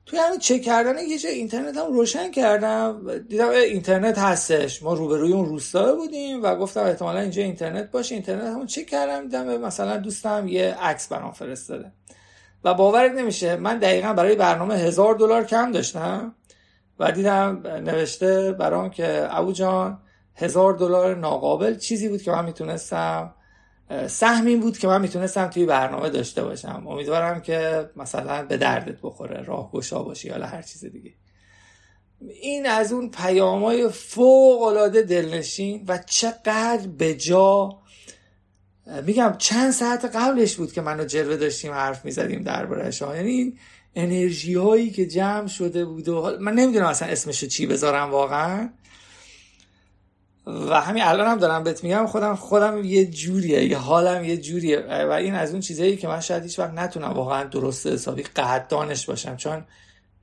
[0.09, 3.19] توی همین چک کردن یه جای اینترنت هم روشن کردم.
[3.19, 4.83] دیدم اینترنت هستش.
[4.83, 8.15] ما روبروی اون روستا بودیم و گفتم احتمالا اینجا اینترنت باشه.
[8.15, 11.93] اینترنت همون چک کردم دیدم مثلا دوستم یه عکس برام فرستاده.
[12.65, 16.35] و باورت نمیشه من دقیقا برای برنامه هزار دلار کم داشتم
[16.99, 19.99] و دیدم نوشته برام که ابو جان
[20.35, 23.35] هزار دلار ناقابل چیزی بود که من می‌تونستم
[24.07, 26.85] سهمی بود که من می‌تونستم توی برنامه داشته باشم.
[26.89, 31.13] امیدوارم که مثلا به دردت بخوره راه گشا باشی یا هر چیز دیگه.
[32.43, 37.79] این از اون پیام های فوق العاده دلنشین و چقدر به جا
[39.07, 43.59] میگم چند ساعت قبلش بود که منو جلوه داشتیم حرف می‌زدیم دربارهش یعنی این
[43.95, 48.71] انرژی هایی که جمع شده بود و من نمی‌دونم اصلا اسمشو چی بذارم واقعا.
[50.49, 54.81] و همین الان هم دارم بهت میگم خودم خودم یه جوریه یه حالم یه جوریه.
[54.81, 59.07] و این از اون چیزایی که من شاید هیچ وقت نتونم واقعا درست حسابی قدردانش
[59.07, 59.65] باشم چون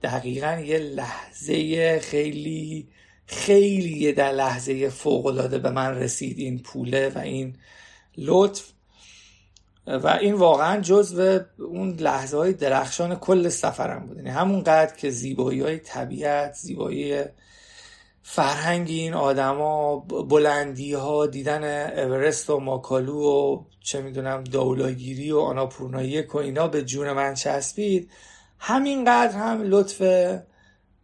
[0.04, 2.88] دقیقا یه لحظه خیلی
[3.26, 7.56] خیلی در لحظه فوق العاده به من رسید این پوله و این
[8.18, 8.72] لطف.
[9.88, 14.18] و این واقعا جزو اون لحظه های درخشان کل سفرم بود.
[14.18, 17.24] یعنی همون قدر که زیبایی های طبیعت زیبایی
[18.28, 19.98] فرهنگ این آدما
[20.30, 26.84] بلندی ها دیدن اورست و ماکالو و چه می‌دونم دولاگیری و آناپورنایی و اینا به
[26.84, 28.12] جون من چسبید.
[28.60, 30.02] همینقدر هم لطف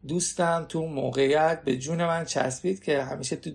[0.08, 3.50] دوستم تو موقعیت به جون من چسبید که همیشه تو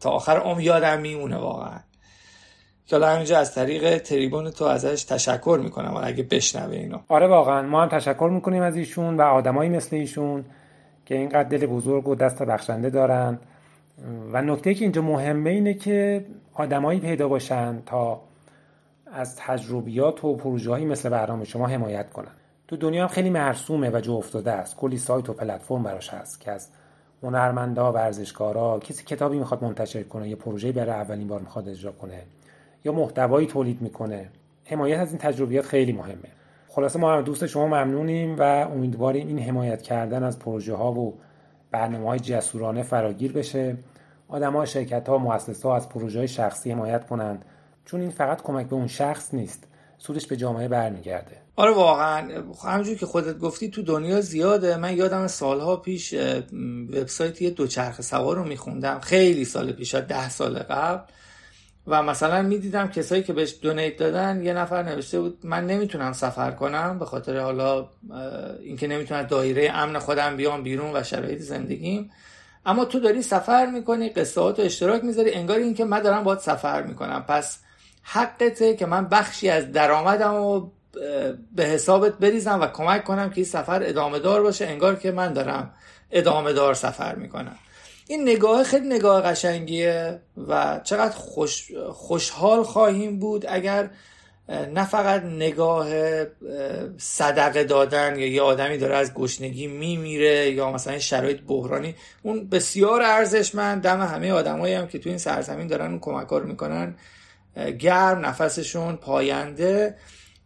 [0.00, 1.78] تا آخر عمر یادم میمونه واقعا.
[2.86, 7.62] که حالا همینجا از طریق تریبون تو ازش تشکر می‌کنم اگه بشنوه اینو آره واقعا.
[7.62, 10.44] ما هم تشکر می‌کنیم از ایشون و آدمایی مثل ایشون.
[11.10, 13.38] که اینقدر دل بزرگ و دست بخشنده دارن.
[14.32, 18.20] و نکته که اینجا مهمه اینه که آدمایی پیدا باشن تا
[19.12, 22.30] از تجربیات و پروژه مثل برنامه شما حمایت کنن.
[22.68, 24.76] تو دنیا هم خیلی مرسومه و جو افتاده است.
[24.76, 26.68] کلی سایت و پلتفرم براش هست که از
[27.22, 32.22] هنرمندا ورزشکارا کسی کتابی می‌خواد منتشر کنه یا پروژه برای اولین بار می‌خواد اجرا کنه
[32.84, 34.28] یا محتوایی تولید می‌کنه.
[34.64, 36.28] حمایت از این تجربیات خیلی مهمه.
[36.72, 41.18] خلاصه ما هم دوست شما ممنونیم و امیدواریم این حمایت کردن از پروژه ها و
[41.70, 43.76] برنامه های جسورانه فراگیر بشه.
[44.28, 47.44] آدم ها شرکت ها مؤسسه ها از پروژه های شخصی حمایت کنند.
[47.84, 49.64] چون این فقط کمک به اون شخص نیست
[49.98, 51.36] سودش به جامعه برمیگرده.
[51.56, 52.42] آره واقعا.
[52.64, 54.76] همونجور که خودت گفتی تو دنیا زیاده.
[54.76, 56.14] من یادم سالها پیش
[56.92, 59.00] وبسایت یه دوچرخه سوار رو میخوندم.
[59.00, 61.12] خیلی سال پیش ده سال قبل.
[61.86, 66.50] و مثلا می‌دیدم کسایی که بهش دونیت دادن یه نفر نوشته بود من نمی‌تونم سفر
[66.50, 67.88] کنم به خاطر حالا
[68.62, 72.10] اینکه نمی‌تونم دایره امن خودم بیام بیرون و شرایط زندگیم.
[72.66, 76.82] اما تو داری سفر می‌کنی قصه و اشتراک می‌ذاری انگار اینکه من دارم باید سفر
[76.82, 77.24] می‌کنم.
[77.28, 77.58] پس
[78.02, 80.70] حقته که من بخشی از درآمدم و
[81.52, 85.32] به حسابت بریزم و کمک کنم که این سفر ادامه دار باشه انگار که من
[85.32, 85.74] دارم
[86.10, 87.56] ادامه دار سفر می‌کنم.
[88.10, 93.90] این نگاه خیلی نگاه قشنگیه و چقدر خوش خوشحال خواهیم بود اگر
[94.48, 95.88] نه فقط نگاه
[96.98, 101.94] صدقه دادن یا یه آدمی داره از گشنگی میمیره یا مثلا شرایط بحرانی.
[102.22, 106.46] اون بسیار ارزشمند دم همه آدمایی هم که تو این سرزمین دارن اون کمک رو
[106.46, 106.94] می‌کنن
[107.78, 109.96] گرم نفسشون پاینده.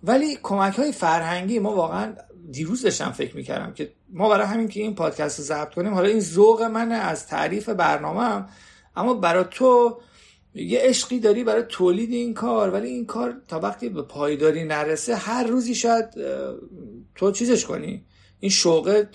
[0.02, 2.12] ولی کمک های فرهنگی ما واقعا
[2.50, 6.08] دیروز داشتم فکر می‌کردم که ما برای همین که این پادکست رو ضبط کنیم حالا
[6.08, 8.48] این ذوق منه از تعریف برنامه هم
[8.96, 10.00] اما برای تو
[10.54, 15.16] یه عشقی داری برای تولید این کار ولی این کار تا وقتی به پایداری نرسه
[15.16, 16.04] هر روزی شاید
[17.14, 18.04] تو چیزش کنی.
[18.40, 19.08] این شوقه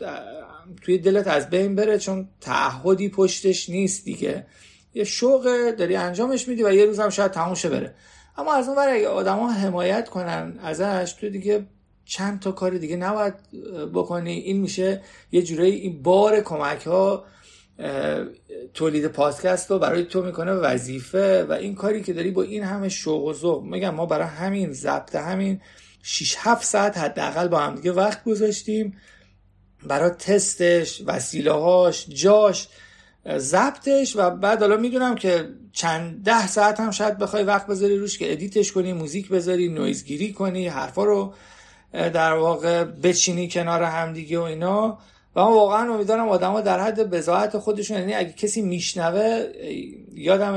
[0.82, 4.46] توی دلت از بین بره چون تعهدی پشتش نیست دیگه.
[4.94, 7.96] یه شوق داری انجامش میدی و یه روز هم شاید تموم بره.
[8.38, 11.66] اما از اون ور اگه آدما حمایت کنن ازش تو دیگه
[12.10, 13.34] چند تا کار دیگه نباید
[13.94, 14.34] بکنی.
[14.34, 17.26] این میشه یه جورایی این بار کمک ها
[18.74, 22.90] تولید پادکست رو برای تو می‌کنه وظیفه و این کاری که داری با این همه
[22.90, 23.64] شوق و ذوق.
[23.64, 25.62] میگم ما برای همین ضبط همین
[26.04, 28.98] 6 7 ساعت حداقل با هم دیگه وقت گذاشتیم.
[29.84, 32.68] برای تستش وسیله هاش جاش
[33.38, 38.18] ضبطش و بعد حالا می‌دونم که چند ده ساعت هم شاید بخوای وقت بذاری روش
[38.18, 41.34] که edit ش کنی موزیک بذاری نویزگیری کنی حرفا رو
[41.94, 44.98] در واقع بچینی کنار همدیگه و اینا.
[45.36, 49.46] و من واقعا امیدوارم آدما در حد بزاعت خودشون یعنی اگه کسی میشنوه
[50.14, 50.56] یادم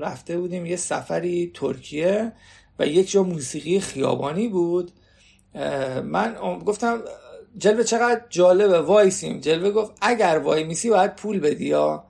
[0.00, 2.32] رفته بودیم یه سفری ترکیه
[2.78, 4.92] و یک جا موسیقی خیابانی بود.
[6.04, 6.36] من
[6.66, 7.02] گفتم
[7.58, 9.40] جلوه چقدر جالبه وایسیم.
[9.40, 12.04] جلوه گفت اگر وای میسی باید پول بدی یا.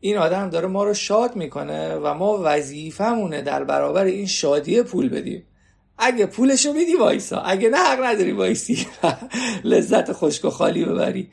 [0.00, 5.08] این آدم داره ما رو شاد می‌کنه و ما وظیفمونه در برابر این شادی پول
[5.08, 5.46] بدیم.
[5.98, 7.40] اگه پولشو میدی وایسا.
[7.40, 8.86] اگه نه حق نداری وایسی.
[9.64, 11.30] لذت خشک و خالی ببری.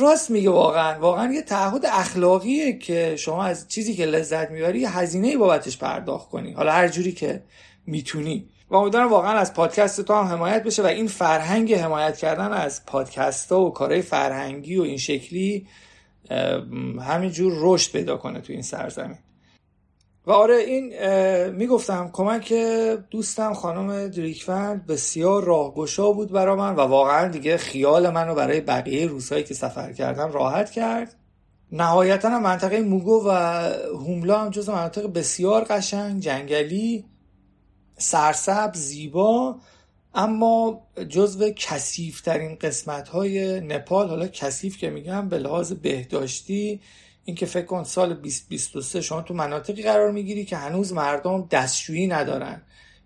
[0.00, 1.00] راست میگه واقعا.
[1.00, 6.52] واقعا یه تعهد اخلاقیه که شما از چیزی که لذت می‌بری هزینه بابتش پرداخت کنی.
[6.52, 7.42] حالا هر جوری که
[7.86, 8.48] می‌تونی.
[8.70, 12.86] و امیدوارم واقعا از پادکست تو هم حمایت بشه و این فرهنگ حمایت کردن از
[12.86, 15.66] پادکست ها و کارهای فرهنگی و این شکلی
[17.00, 19.18] همینجور رشد پیدا کنه تو این سرزمین.
[20.28, 20.92] و آره این
[21.48, 22.52] می‌گفتم کمک
[23.10, 29.06] دوستم خانم دریکفند بسیار راهگشا بود برا من و واقعا دیگه خیال منو برای بقیه
[29.06, 31.14] روزهایی که سفر کردم راحت کرد.
[31.72, 33.30] نهایتا منطقه موگو و
[33.92, 37.04] هوملا هم جز مناطق بسیار قشنگ جنگلی
[37.96, 39.56] سرسب زیبا
[40.14, 46.80] اما جزو کسیف ترین قسمت های نپال حالا کسیف که میگم به لحاظ بهداشتی
[47.28, 52.62] اینکه فکر کن سال 2023 شما تو مناطقی قرار می‌گیری که هنوز مردم دستشویی ندارن.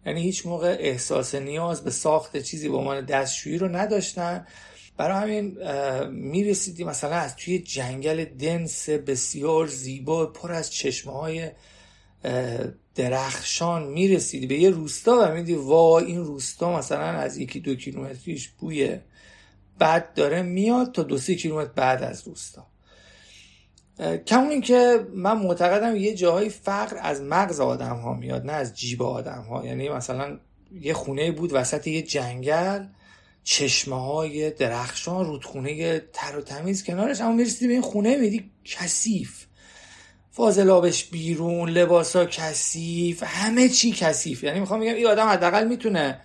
[0.06, 4.46] یعنی هیچ موقع احساس نیاز به ساخت چیزی به عنوان دستشویی رو نداشتن.
[4.96, 5.58] برای همین
[6.10, 11.50] می‌رسیدی مثلا از توی جنگل دنس بسیار زیبا پر از چشمه های
[12.94, 14.46] درخشان می‌رسیدی.
[14.46, 18.98] به یه روستا و میدی وا این روستا مثلا از یکی دو کیلومتریش بوی
[19.80, 22.71] بد داره میاد تا دو سه کیلومتر بعد از روستا.
[24.26, 28.74] کمون این که من معتقدم یه جاهای فقر از مغز آدم ها میاد نه از
[28.74, 30.38] جیب آدم ها یعنی مثلا
[30.80, 32.84] یه خونه بود وسط یه جنگل
[33.44, 39.46] چشمه های درخشان رودخونه تر و تمیز کنارش اما می‌رسیدی به این خونه میدی کثیف.
[40.30, 44.44] فاضلابش بیرون لباسا کثیف همه چی کثیف.
[44.44, 46.20] یعنی می‌خوام بگم این آدم حداقل می‌تونه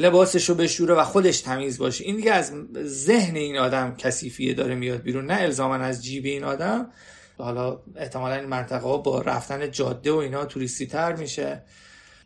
[0.00, 2.04] لباسش رو بشوره و خودش تمیز باشه.
[2.04, 2.52] این دیگه از
[2.84, 6.90] ذهن این آدم کثیفیه داره میاد بیرون نه الزاما از جیب این آدم.
[7.38, 11.62] حالا احتمالا این منطقه ها با رفتن جاده و اینا توریستی تر میشه.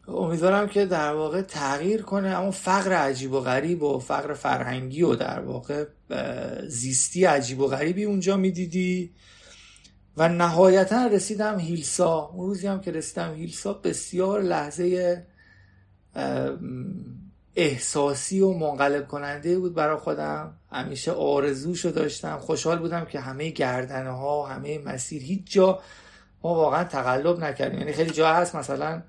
[0.09, 5.15] امیدوارم که در واقع تغییر کنه اما فقر عجیب و غریب و فقر فرهنگی و
[5.15, 5.85] در واقع
[6.69, 9.13] زیستی عجیب و غریبی اونجا می‌دیدی.
[10.17, 12.31] و نهایتا رسیدم هیلسا.
[12.35, 15.27] اون روزی هم که رسیدم هیلسا بسیار لحظه
[17.57, 20.55] احساسی و منقلب کننده بود برای خودم.
[20.73, 22.39] همیشه آرزوشو داشتم.
[22.39, 25.81] خوشحال بودم که همه گردنه ها همه مسیر هیچ جا
[26.43, 27.79] ما واقعا تقلب نکردیم.
[27.79, 29.03] یعنی خیلی جا هست مثلا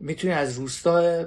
[0.00, 1.24] می‌تونی از روستا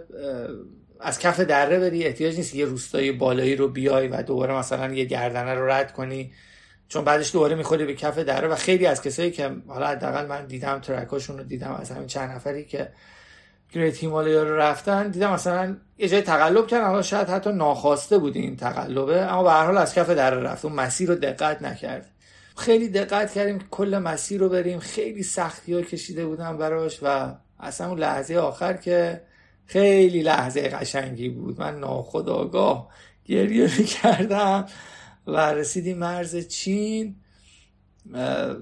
[0.99, 2.03] از کف دره بری.
[2.03, 6.31] احتیاج نیست یه روستای بالایی رو بیای و دوباره مثلا یه گردنه رو رد کنی.
[6.87, 8.47] چون بعدش دوباره می‌خوری به کف دره.
[8.47, 12.31] و خیلی از کسایی که حالا حداقل من دیدم ترکاشون رو دیدم از همین چند
[12.31, 12.91] نفری که
[13.71, 18.35] گریت هیمالیا رو رفتن دیدم مثلا یه جای تقلب کردن حالا شاید حتی ناخواسته بود
[18.35, 20.65] این تقلبه اما به هر حال از کف دره رفت.
[20.65, 22.11] اون مسیر رو دقت نکرد.
[22.57, 24.79] خیلی دقت کردیم کل مسیر رو بریم.
[24.79, 29.21] خیلی سختی ها کشیده بودم براش و اصلا اون لحظه آخر که
[29.65, 31.59] خیلی لحظه قشنگی بود.
[31.59, 32.89] من ناخداگاه
[33.25, 33.69] گریه
[34.01, 34.65] کردم
[35.27, 37.15] و رسیدیم مرز چین.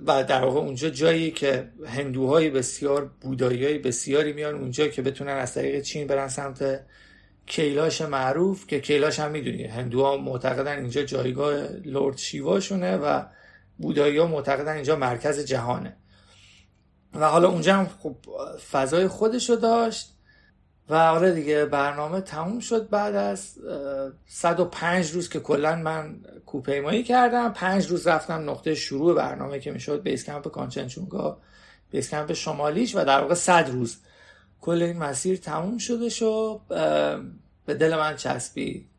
[0.05, 5.53] و در واقع اونجا جایی که هندوهای بسیار بودایی بسیاری میان اونجا که بتونن از
[5.53, 6.79] طریق چین برن سمت
[7.45, 9.63] کیلاش معروف که کیلاش هم می‌دونی.
[9.63, 13.23] هندوها معتقدن اینجا جایگاه لورد شیواشونه و
[13.77, 15.97] بودایی ها معتقدن اینجا مرکز جهانه.
[17.13, 18.15] و حالا اونجا هم خب
[18.71, 20.12] فضای خودشو داشت.
[20.89, 23.59] و آره دیگه برنامه تموم شد بعد از
[24.27, 26.15] 105 روز که کلا من
[26.45, 27.53] کوپیمایی کردم.
[27.53, 31.37] پنج روز رفتم نقطه شروع برنامه که می‌شد بیس کمپ کانچنچونگا
[31.91, 33.97] بیس کمپ شمالیش و در واقع 100 روز.
[34.61, 36.59] کل این مسیر تموم شده شد
[37.65, 38.89] به دل من چسبید.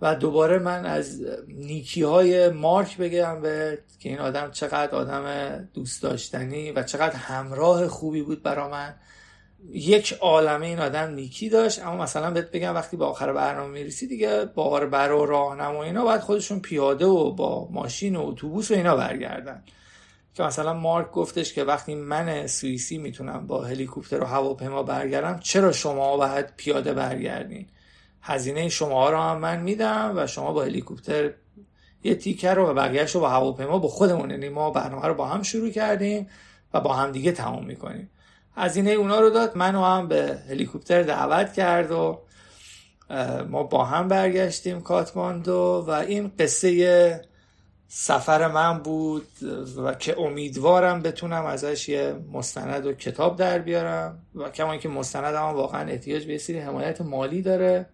[0.00, 6.02] و دوباره من از نیکی های مارک بگم به که این آدم چقدر آدم دوست
[6.02, 8.94] داشتنی و چقدر همراه خوبی بود برا من.
[9.72, 14.06] یک عالمه این آدم نیکی داشت اما مثلا بهت بگم وقتی به آخر برنامه می‌رسی
[14.06, 18.74] دیگه بار بر و راهنما اینا باید خودشون پیاده و با ماشین و اتوبوس و
[18.74, 19.62] اینا برگردن.
[20.34, 25.72] که مثلا مارک گفتش که وقتی من سوئیسی می‌تونم با هلیکوپتر و هواپیما برگردم چرا
[25.72, 27.66] شما باید پیاده برگردین؟
[28.22, 31.30] هزینه شما رو هم من میدم و شما با هلیکوپتر
[32.04, 35.26] یه تیکر رو و بقیهش رو با هواپیما با خودمون یعنی ما برنامه رو با
[35.26, 36.28] هم شروع کردیم
[36.74, 38.10] و با هم دیگه تمام می‌کنیم.
[38.56, 39.56] هزینه اونا رو داد.
[39.56, 42.18] منو هم به هلیکوپتر دعوت کرد و
[43.48, 47.20] ما با هم برگشتیم کاتماندو و این قصه
[47.88, 49.26] سفر من بود
[49.76, 55.34] و که امیدوارم بتونم ازش یه مستند و کتاب در بیارم و کما که مستند
[55.34, 57.86] هم واقعا احتیاج به سری حمایت مالی داره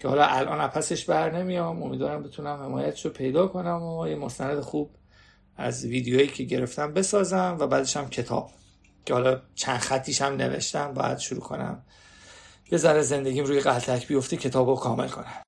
[0.00, 1.82] که حالا الان پسش بر نمیام.
[1.82, 4.90] امیدوارم بتونم حمایتشو پیدا کنم و یه مستند خوب
[5.56, 8.50] از ویدیویی که گرفتم بسازم و بعدش هم کتاب.
[9.04, 11.84] که حالا چند خطیش هم نوشتم باید شروع کنم.
[12.72, 15.42] یه ذره زندگیم روی قلتک بیفته کتاب رو کامل کنم.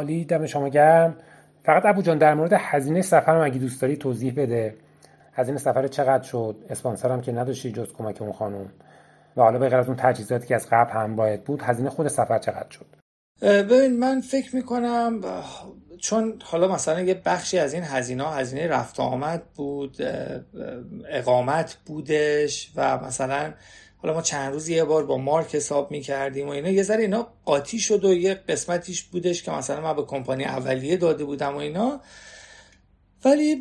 [0.00, 1.16] عالی دم شما گرم.
[1.64, 4.76] فقط ابو جان در مورد هزینه سفر اگه دوست داری توضیح بده.
[5.32, 8.72] هزینه سفر چقدر شد؟ اسپانسر که نداشتی جز کمک اون خانم.
[9.36, 12.38] و حالا به از اون تجهیزاتی که از قبل هم باید بود هزینه خود سفر
[12.38, 12.86] چقدر شد؟
[13.42, 15.20] ببین من فکر می‌کنم
[15.98, 19.96] چون حالا مثلا یه بخشی از این هزینه هزینه رفت آمد بود
[21.08, 23.52] اقامت بودش و مثلا
[24.02, 26.68] حالا ما چند روز یه بار با مارک حساب می‌کردیم و اینا.
[26.68, 30.96] یه ذره اینا قاطی شد و یه قسمتیش بودش که مثلا من به کمپانی اولیه
[30.96, 32.00] داده بودم و اینا.
[33.24, 33.54] ولی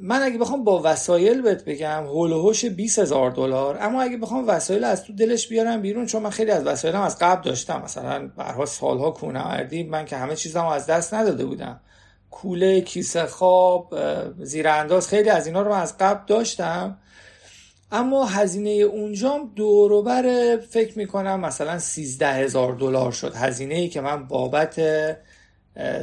[0.00, 3.78] من اگه بخوام با وسایل بهت بگم هول و هوش 20 هزار دلار.
[3.80, 7.18] اما اگه بخوام وسایل از تو دلش بیارم بیرون چون من خیلی از وسایلم از
[7.18, 7.82] قبل داشتم.
[7.84, 11.80] مثلا برها سالها کونوردی من که همه چیزم از دست نداده بودم.
[12.30, 13.94] کوله کیسه خواب
[14.44, 16.98] زیرانداز خیلی از اینا رو من از قبل داشتم.
[17.94, 23.34] اما هزینه اونجام دوروبر فکر می‌کنم مثلا 13 هزار دلار شد.
[23.34, 24.80] هزینه ای که من بابت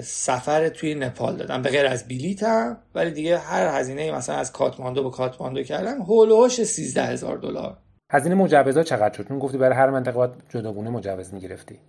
[0.04, 1.62] سفر توی نپال دادم.
[1.62, 6.64] به غیر از بلیتم ولی دیگه هر هزینه مثلا از کاتماندو به کاتماندو کردم هولوش
[6.64, 7.78] 13 هزار دلار.
[8.12, 11.80] هزینه مجوزا چقدر شد؟ چون گفتی برای هر منطقه باید جداگونه مجوز می‌گرفتی.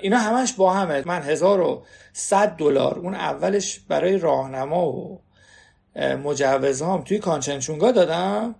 [0.00, 1.02] اینا همش با همه.
[1.06, 2.98] من 1100 دلار.
[2.98, 5.20] اون اولش برای راهنما و
[6.24, 8.54] مجوزهام توی کانچنچونگا دادم.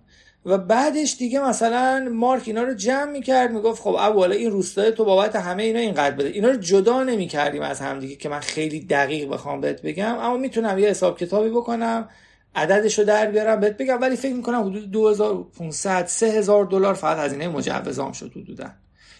[0.45, 5.05] و بعدش دیگه مثلا مارک اینا رو جمع می‌کرد می‌گفت خب اولا این روستای تو
[5.05, 6.29] بابت همه اینا اینقدر بده.
[6.29, 10.17] اینا رو جدا نمی‌کردیم از همدیگه که من خیلی دقیق بخوام بهت بگم.
[10.19, 12.09] اما می‌تونم یه حساب کتابی بکنم
[12.55, 14.01] عددش رو در بیارم بهت بگم.
[14.01, 18.69] ولی فکر می‌کنم حدود 2500 3000 دلار فقط هزینه مجوزام شد حدودا.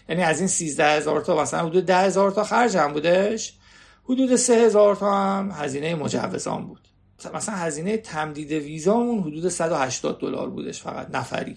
[0.08, 3.54] یعنی از این 13000 تا مثلا حدود 10000 تا خرجم بودش.
[4.04, 6.88] حدود 3000 تا هم هزینه مجوزام بود.
[7.34, 11.56] مثلا هزینه تمدید ویزامون حدود 180 دلار بودش فقط نفری.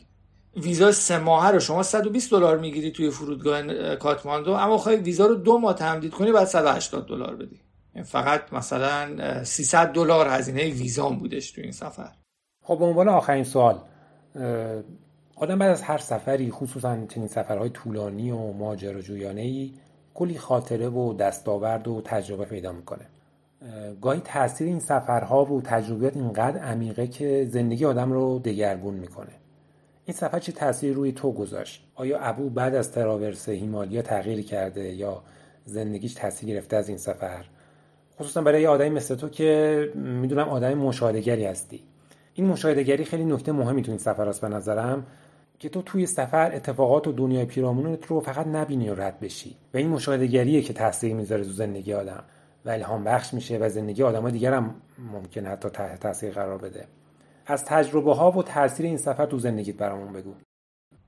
[0.58, 5.36] ویزا سه ماهه رو شما 120 دلار می‌گیری توی فرودگاه کاتماندو اما خواهی ویزا رو
[5.36, 7.60] دو ماه تمدید کنی بعد 180 دلار بدی.
[7.96, 12.12] یعنی فقط مثلا 300 دلار هزینه ویزام بودش توی این سفر.
[12.64, 13.80] خب به عنوان آخرین سوال
[15.36, 19.74] آدم بعد از هر سفری خصوصا چنین سفرهای طولانی و ماجراجویانه ای
[20.14, 23.06] کلی خاطره و دستاورد و تجربه پیدا می‌کنه.
[24.02, 29.32] گاهی تاثیر این سفرها و تجربیات اینقدر عمیقه که زندگی آدم رو دگرگون می‌کنه.
[30.06, 34.94] این سفر چه تاثیری روی تو گذاشت؟ آیا ابو بعد از تراورس هیمالیا تغییر کرده
[34.94, 35.24] یا
[35.66, 37.46] زندگیش تاثیر گرفته از این سفر؟
[38.20, 41.84] خصوصا برای یه آدمی مثل تو که می‌دونم آدم مشاهدهگری هستی.
[42.34, 45.06] این مشاهدهگری خیلی نکته مهمی تو این سفر است به نظرم
[45.60, 49.56] که تو توی سفر اتفاقات و دنیای پیرامونت رو فقط نبینی و رد بشی.
[49.74, 52.24] و این مشاهدهگریه که تاثیر می‌ذاره تو زندگی آدم.
[52.66, 56.88] و الهام بخش میشه و زندگی آدمای دیگر هم ممکن حتی تحت تاثیر قرار بده.
[57.46, 60.34] از تجربه ها و تاثیر این سفر تو زندگیت برامون بگو.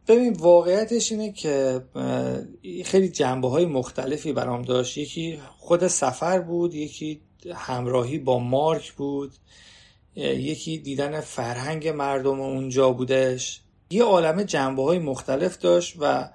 [0.08, 1.82] ببین واقعیتش اینه که
[2.86, 4.98] خیلی جنبه های مختلفی برام داشت.
[4.98, 7.22] یکی خود سفر بود یکی
[7.56, 9.32] همراهی با مارک بود
[10.16, 13.62] یکی دیدن فرهنگ مردم اونجا بودش.
[13.90, 16.30] یه عالم جنبه های مختلف داشت و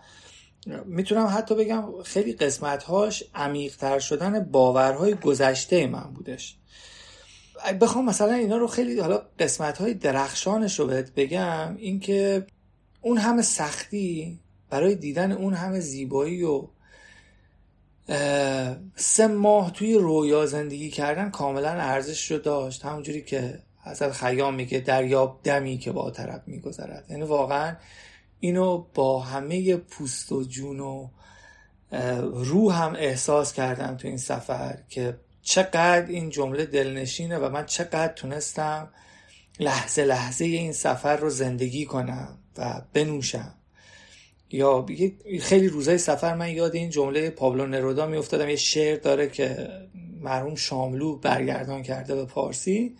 [0.84, 6.57] می‌تونم حتی بگم خیلی قسمتهاش عمیقتر شدن باورهای گذشته من بودش.
[7.81, 12.47] بخوام مثلا اینا رو خیلی حالا قسمت های درخشانش رو بهت بگم اینکه
[13.00, 16.68] اون همه سختی برای دیدن اون همه زیبایی و
[18.97, 22.84] سه ماه توی رویا زندگی کردن کاملا ارزش رو داشت.
[22.84, 27.07] همونجوری که حضرت خیام میگه دریاب دمی که با طرف میگذرد.
[27.10, 27.76] یعنی واقعا
[28.45, 31.09] اینو با همه پوست و جون و
[32.33, 38.12] روح هم احساس کردم تو این سفر که چقدر این جمله دلنشینه و من چقدر
[38.12, 38.89] تونستم
[39.61, 43.55] لحظه لحظه این سفر رو زندگی کنم و بنوشم.
[44.51, 44.87] یا
[45.41, 48.49] خیلی روزای سفر من یاد این جمله پابلو نرودا میافتادم.
[48.49, 49.69] یه شعر داره که
[50.21, 52.97] مرحوم شاملو برگردان کرده به پارسی.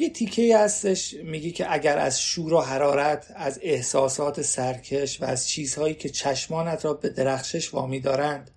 [0.00, 5.48] یه تیکه هستش میگی که اگر از شور و حرارت از احساسات سرکش و از
[5.48, 8.50] چیزهایی که چشمانت را به درخشش وامی دارند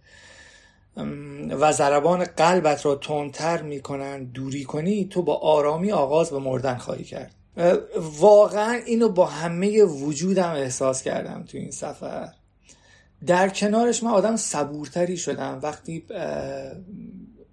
[1.49, 7.03] و ضربان قلبت را تندتر می‌کنند دوری کنی تو با آرامی آغاز به مردن خواهی
[7.03, 7.35] کرد.
[7.95, 12.29] واقعا اینو با همه وجودم احساس کردم تو این سفر.
[13.25, 15.59] در کنارش من آدم صبورتری شدم.
[15.63, 16.03] وقتی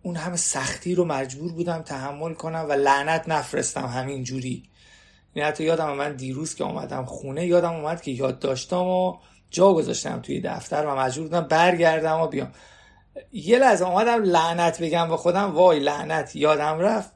[0.08, 4.62] اون همه سختی رو مجبور بودم تحمل کنم و لعنت نفرستم همین جوری
[5.34, 9.16] یعنی حتی یادم من دیروز که اومدم خونه یادم اومد که یاد داشتم و
[9.50, 12.52] جا گذاشتم توی دفتر و مجبور بودم برگردم و بیام.
[13.32, 17.10] یه لحظه اومدم لعنت بگم به خودم وای لعنت یادم رفت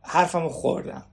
[0.00, 1.04] حرفمو خوردم.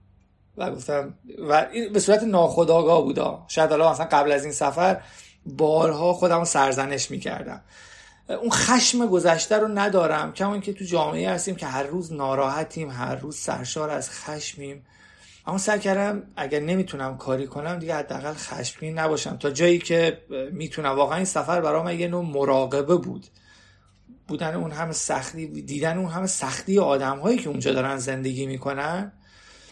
[0.57, 1.13] و گفتم
[1.49, 3.45] و به صورت ناخودآگاه بودا.
[3.47, 5.01] شاید حالا مثلا قبل از این سفر
[5.45, 7.61] بارها خودم سرزنش می‌کردم.
[8.29, 10.33] اون خشم گذشته رو ندارم.
[10.33, 14.85] کما که تو جامعه هستیم که هر روز ناراحتیم هر روز سرشار از خشمیم.
[15.47, 19.37] اما سعی کردم اگر نمی‌تونم کاری کنم دیگه حداقل خشمگین نباشم.
[19.37, 20.89] تا جایی که می‌تونم.
[20.89, 23.27] واقعا این سفر برام یه نوع مراقبه بود.
[24.27, 29.11] بودن اون همه سختی دیدن اون همه سختی آدم هایی که اونجا دارن زندگی می‌کنن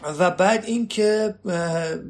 [0.02, 1.34] و بعد اینکه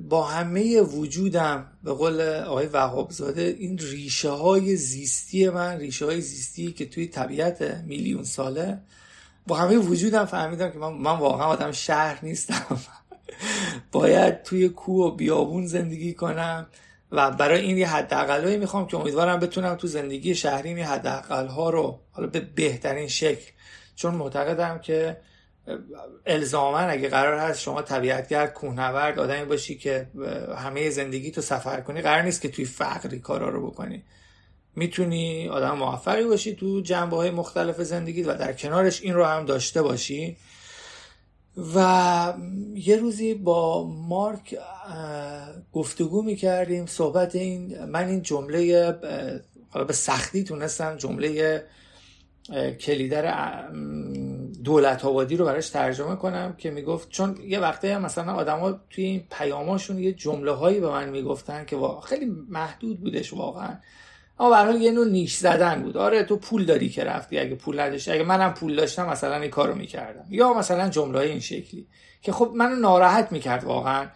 [0.09, 6.73] با همه وجودم به قول آقای وهابزاده این ریشه های زیستی من ریشه های زیستی
[6.73, 8.79] که توی طبیعت میلیون ساله
[9.47, 12.81] با همه وجودم فهمیدم که من, من واقعا آدم شهر نیستم.
[13.93, 16.67] باید توی کوه و بیابون زندگی کنم
[17.13, 21.71] و برای این یه حداقلایی می‌خوام که امیدوارم بتونم تو زندگی شهری این حداقل ها
[21.71, 23.51] رو حالا به بهترین شکل.
[23.97, 25.17] چون معتقدم که
[26.27, 30.07] الزاما اگه قرار هست شما طبیعتگرد کوهنورد آدمی باشی که
[30.57, 34.03] همه زندگی تو سفر کنی قرار نیست که توی فقری کارا رو بکنی.
[34.77, 39.45] می‌تونی آدم موفقی باشی تو جنبه های مختلف زندگی و در کنارش این رو هم
[39.45, 40.37] داشته باشی.
[41.75, 42.35] و
[42.75, 44.59] یه روزی با مارک
[45.73, 48.93] گفتگو می‌کردیم صحبت این من این جمله
[49.87, 51.63] به سختی تونستم جمله
[52.81, 53.27] کلیدر
[54.67, 59.05] دولت آبادی رو براش ترجمه کنم که می‌گفت چون یه وقته هم مثلا آدما توی
[59.05, 63.75] این پیاماشون یه جمله هایی به من می‌گفتن که خیلی محدود بودش واقعا.
[64.41, 65.97] اما برای یه نوع نیش زدن بود.
[65.97, 69.51] آره تو پول داری که رفتی اگه پول نداشتی اگه منم پول داشتم مثلا این
[69.51, 70.25] کارو می‌کردم.
[70.31, 71.87] یا مثلا جمله این شکلی.
[72.23, 74.07] که خب منو ناراحت می‌کرد واقعا.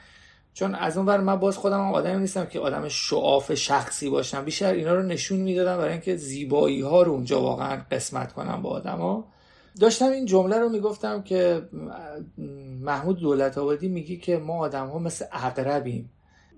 [0.54, 4.44] چون از اون من باز خودم آدمی نیستم که آدم شعاف شخصی باشم.
[4.44, 8.70] بیشتر اینا رو نشون می‌دادم برای اینکه زیبایی ها رو اونجا واقعا قسمت کنم با
[8.70, 9.24] آدما
[9.80, 11.62] داشتم این جمله رو می‌گفتم که
[12.80, 16.10] محمود دولت آبادی میگی که ما آدم ها مثل اقربیم.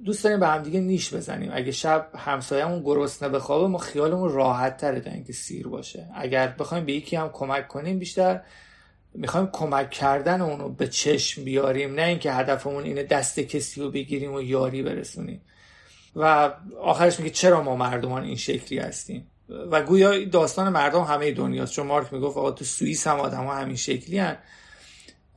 [0.04, 1.50] دوست داریم به هم دیگه نیش بزنیم.
[1.54, 6.08] اگه شب همسایه‌مون گرسنه بخوابه ما خیالمون راحت تره تا اینکه سیر باشه.
[6.14, 8.40] اگر بخوایم به یکی هم کمک کنیم بیشتر
[9.14, 11.94] می‌خوایم کمک کردن اونو به چشم بیاریم.
[11.94, 15.40] نه اینکه هدفمون اینه دست کسی رو بگیریم و یاری برسونیم.
[16.16, 16.50] و
[16.80, 19.26] آخرش میگه چرا ما مردمان این شکلی هستیم؟
[19.70, 23.54] و گویا داستان مردم همه دنیاست چون مارک می‌گفت آقا تو سوئیس هم آدم ها
[23.54, 24.36] همین شکلی هن.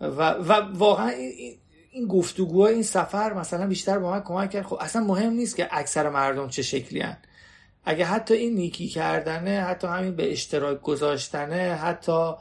[0.01, 1.57] و, و واقعا این,
[1.91, 5.67] این گفتگوها این سفر مثلا بیشتر با من کمک کرد خب اصلا مهم نیست که
[5.71, 7.17] اکثر مردم چه شکلی هن.
[7.85, 12.33] اگه حتی این نیکی کردنه حتی همین به اشتراک گذاشتنه حتی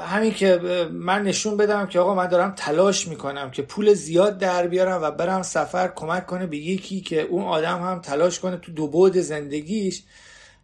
[0.00, 0.58] همین که
[0.92, 5.10] من نشون بدم که آقا من دارم تلاش می‌کنم که پول زیاد در بیارم و
[5.10, 9.16] برم سفر کمک کنه به یکی که اون آدم هم تلاش کنه تو دو بود
[9.16, 10.02] زندگیش.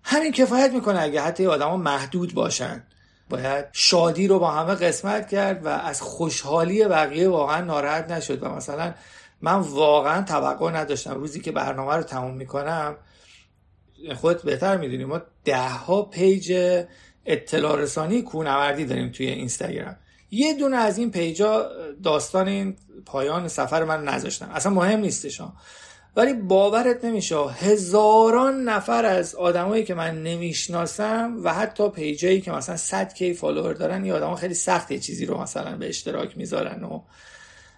[0.02, 2.82] همین کفایت می‌کنه اگه حتی آدم محدود باشن.
[3.30, 8.48] باید شادی رو با همه قسمت کرد و از خوشحالی بقیه واقعا ناراحت نشد و
[8.48, 8.94] مثلا
[9.42, 11.14] من واقعا توقع نداشتم.
[11.14, 12.96] روزی که برنامه رو تموم می‌کنم
[14.14, 16.52] خودت بهتر می‌دونی ما ده ها پیج
[17.26, 19.96] اطلاع رسانی کوهنوردی داریم توی اینستاگرام.
[20.30, 21.70] یه دونه از این پیجا
[22.02, 22.76] داستان این
[23.06, 24.50] پایان سفر من نذاشتم.
[24.54, 25.52] اصلا مهم نیستشان
[26.16, 27.36] ولی باورت نمیشه.
[27.36, 33.72] هزاران نفر از آدمایی که من نمی‌شناسم و حتی پیجایی که مثلا 100 کی فالوور
[33.72, 37.02] دارن یه آدم خیلی سخت یه چیزی رو مثلا به اشتراک می‌ذارن و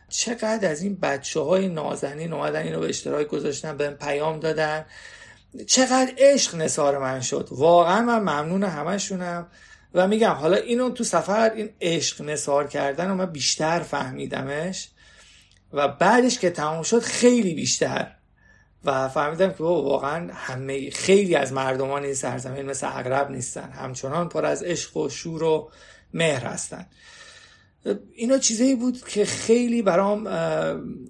[0.09, 4.85] چقدر از این بچه های نازنین اومدن اینو به اشتراک گذاشتن به پیام دادن.
[5.67, 7.49] چقدر عشق نثار من شد.
[7.51, 9.47] واقعا من ممنون همشونم
[9.95, 14.89] و میگم حالا اینو تو سفر این عشق نثار کردن و من بیشتر فهمیدمش.
[15.73, 18.13] و بعدش که تمام شد خیلی بیشتر.
[18.85, 23.71] و فهمیدم که واقعا همه خیلی از مردمان این سرزمین مثل اغرب نیستن.
[23.71, 25.71] همچنان پر از عشق و شور و
[26.15, 26.87] مهر هستن.
[28.13, 30.25] اینا چیزایی بود که خیلی برام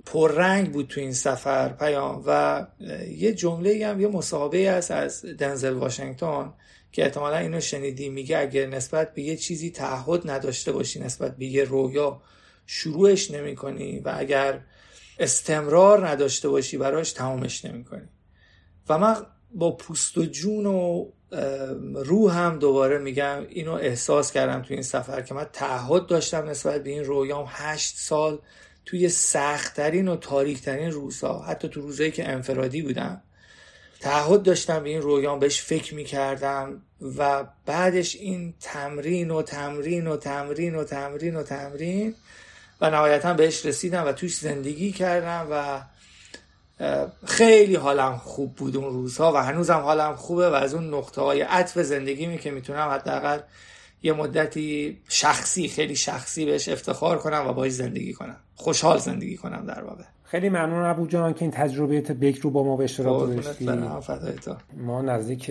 [0.07, 2.23] پررنگ بود تو این سفر پیام.
[2.27, 2.67] و
[3.09, 6.53] یه جمله هم یه مصاحبه است از دنزل واشنگتن
[6.93, 8.09] که احتمالا اینو شنیدی.
[8.09, 12.23] میگه اگر نسبت به یه چیزی تعهد نداشته باشی نسبت به یه رویا
[12.67, 14.61] شروعش نمی کنی و اگر
[15.19, 18.09] استمرار نداشته باشی براش تمامش نمی کنی
[18.89, 19.17] و من
[19.55, 21.07] با پوست و جون و
[21.95, 26.83] روح هم دوباره میگم اینو احساس کردم توی این سفر که من تعهد داشتم نسبت
[26.83, 28.39] به این رویام هشت سال
[28.87, 33.23] توی سختترین و تاریکترین روزها حتی تو روزایی که انفرادی بودم.
[34.01, 36.83] تعهد داشتم به این رویام بهش فکر می‌کردم
[37.19, 42.15] و بعدش این تمرین و تمرین و تمرین و تمرین و تمرین
[42.81, 45.83] و نهایتا بهش رسیدم و توش زندگی کردم و
[47.25, 51.41] خیلی حالم خوب بود اون روزها و هنوزم حالم خوبه و از اون نقطه های
[51.41, 53.39] عطف زندگی می که می‌تونم حداقل
[54.03, 58.37] یه مدتی شخصی خیلی شخصی بهش افتخار کنم و باش زندگی کنم.
[58.55, 60.05] خوشحال زندگی کنم در واقع.
[60.25, 63.65] خیلی ممنون ابو جان که این تجربه بک رو با ما به اشتراک گذاشتی.
[64.77, 65.51] ما نزدیک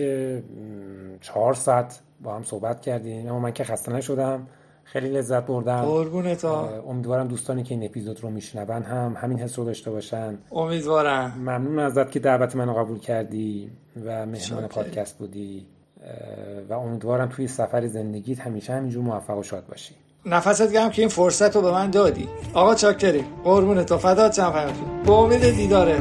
[1.20, 3.28] چهار ساعت با هم صحبت کردیم.
[3.28, 4.46] اما من که خسته نشدم.
[4.84, 5.80] خیلی لذت بردم.
[5.80, 10.38] قربونت امیدوارم دوستانی که این اپیزود رو میشنون هم همین حس رو داشته باشن.
[10.52, 11.32] امیدوارم.
[11.38, 13.70] ممنون ازت که دعوت منو قبول کردی
[14.04, 15.66] و مهمان پادکست بودی.
[16.68, 19.94] و امیدوارم توی سفر زندگیت همیشه همینجور موفق و شاد باشی.
[20.26, 22.28] نفست گرم که این فرصت رو به من دادی.
[22.54, 24.52] آقا چاکری قربونت تو فدات چم
[25.06, 26.00] به امید دیداره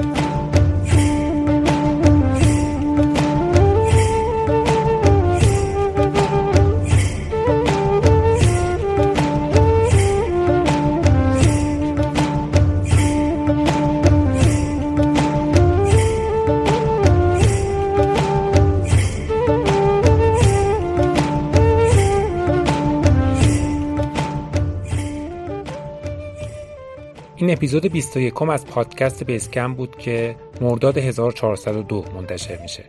[27.64, 32.83] اپیزود 21 از پادکست بیسکمپ بود که مرداد 1402 منتشر میشه.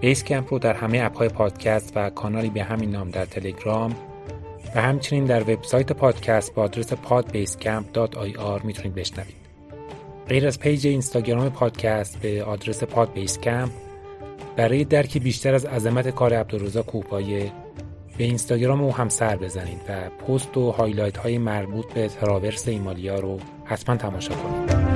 [0.00, 3.96] بیسکمپ رو در همه app های پادکست و کانالی به همین نام در تلگرام
[4.74, 9.36] و همچنین در وبسایت پادکست با آدرس podbasecamp.ir می‌تونید بشنوید.
[10.28, 13.70] غیر از page اینستاگرام پادکست به آدرس podbasecamp
[14.56, 17.52] برای درک بیشتر از عظمت کار عبدالرضا کوهپایه
[18.18, 23.18] به اینستاگرام او هم سر بزنید و پست و highlight های مربوط به تراورس هیمالیا
[23.18, 24.95] رو حتما تماشا کنید.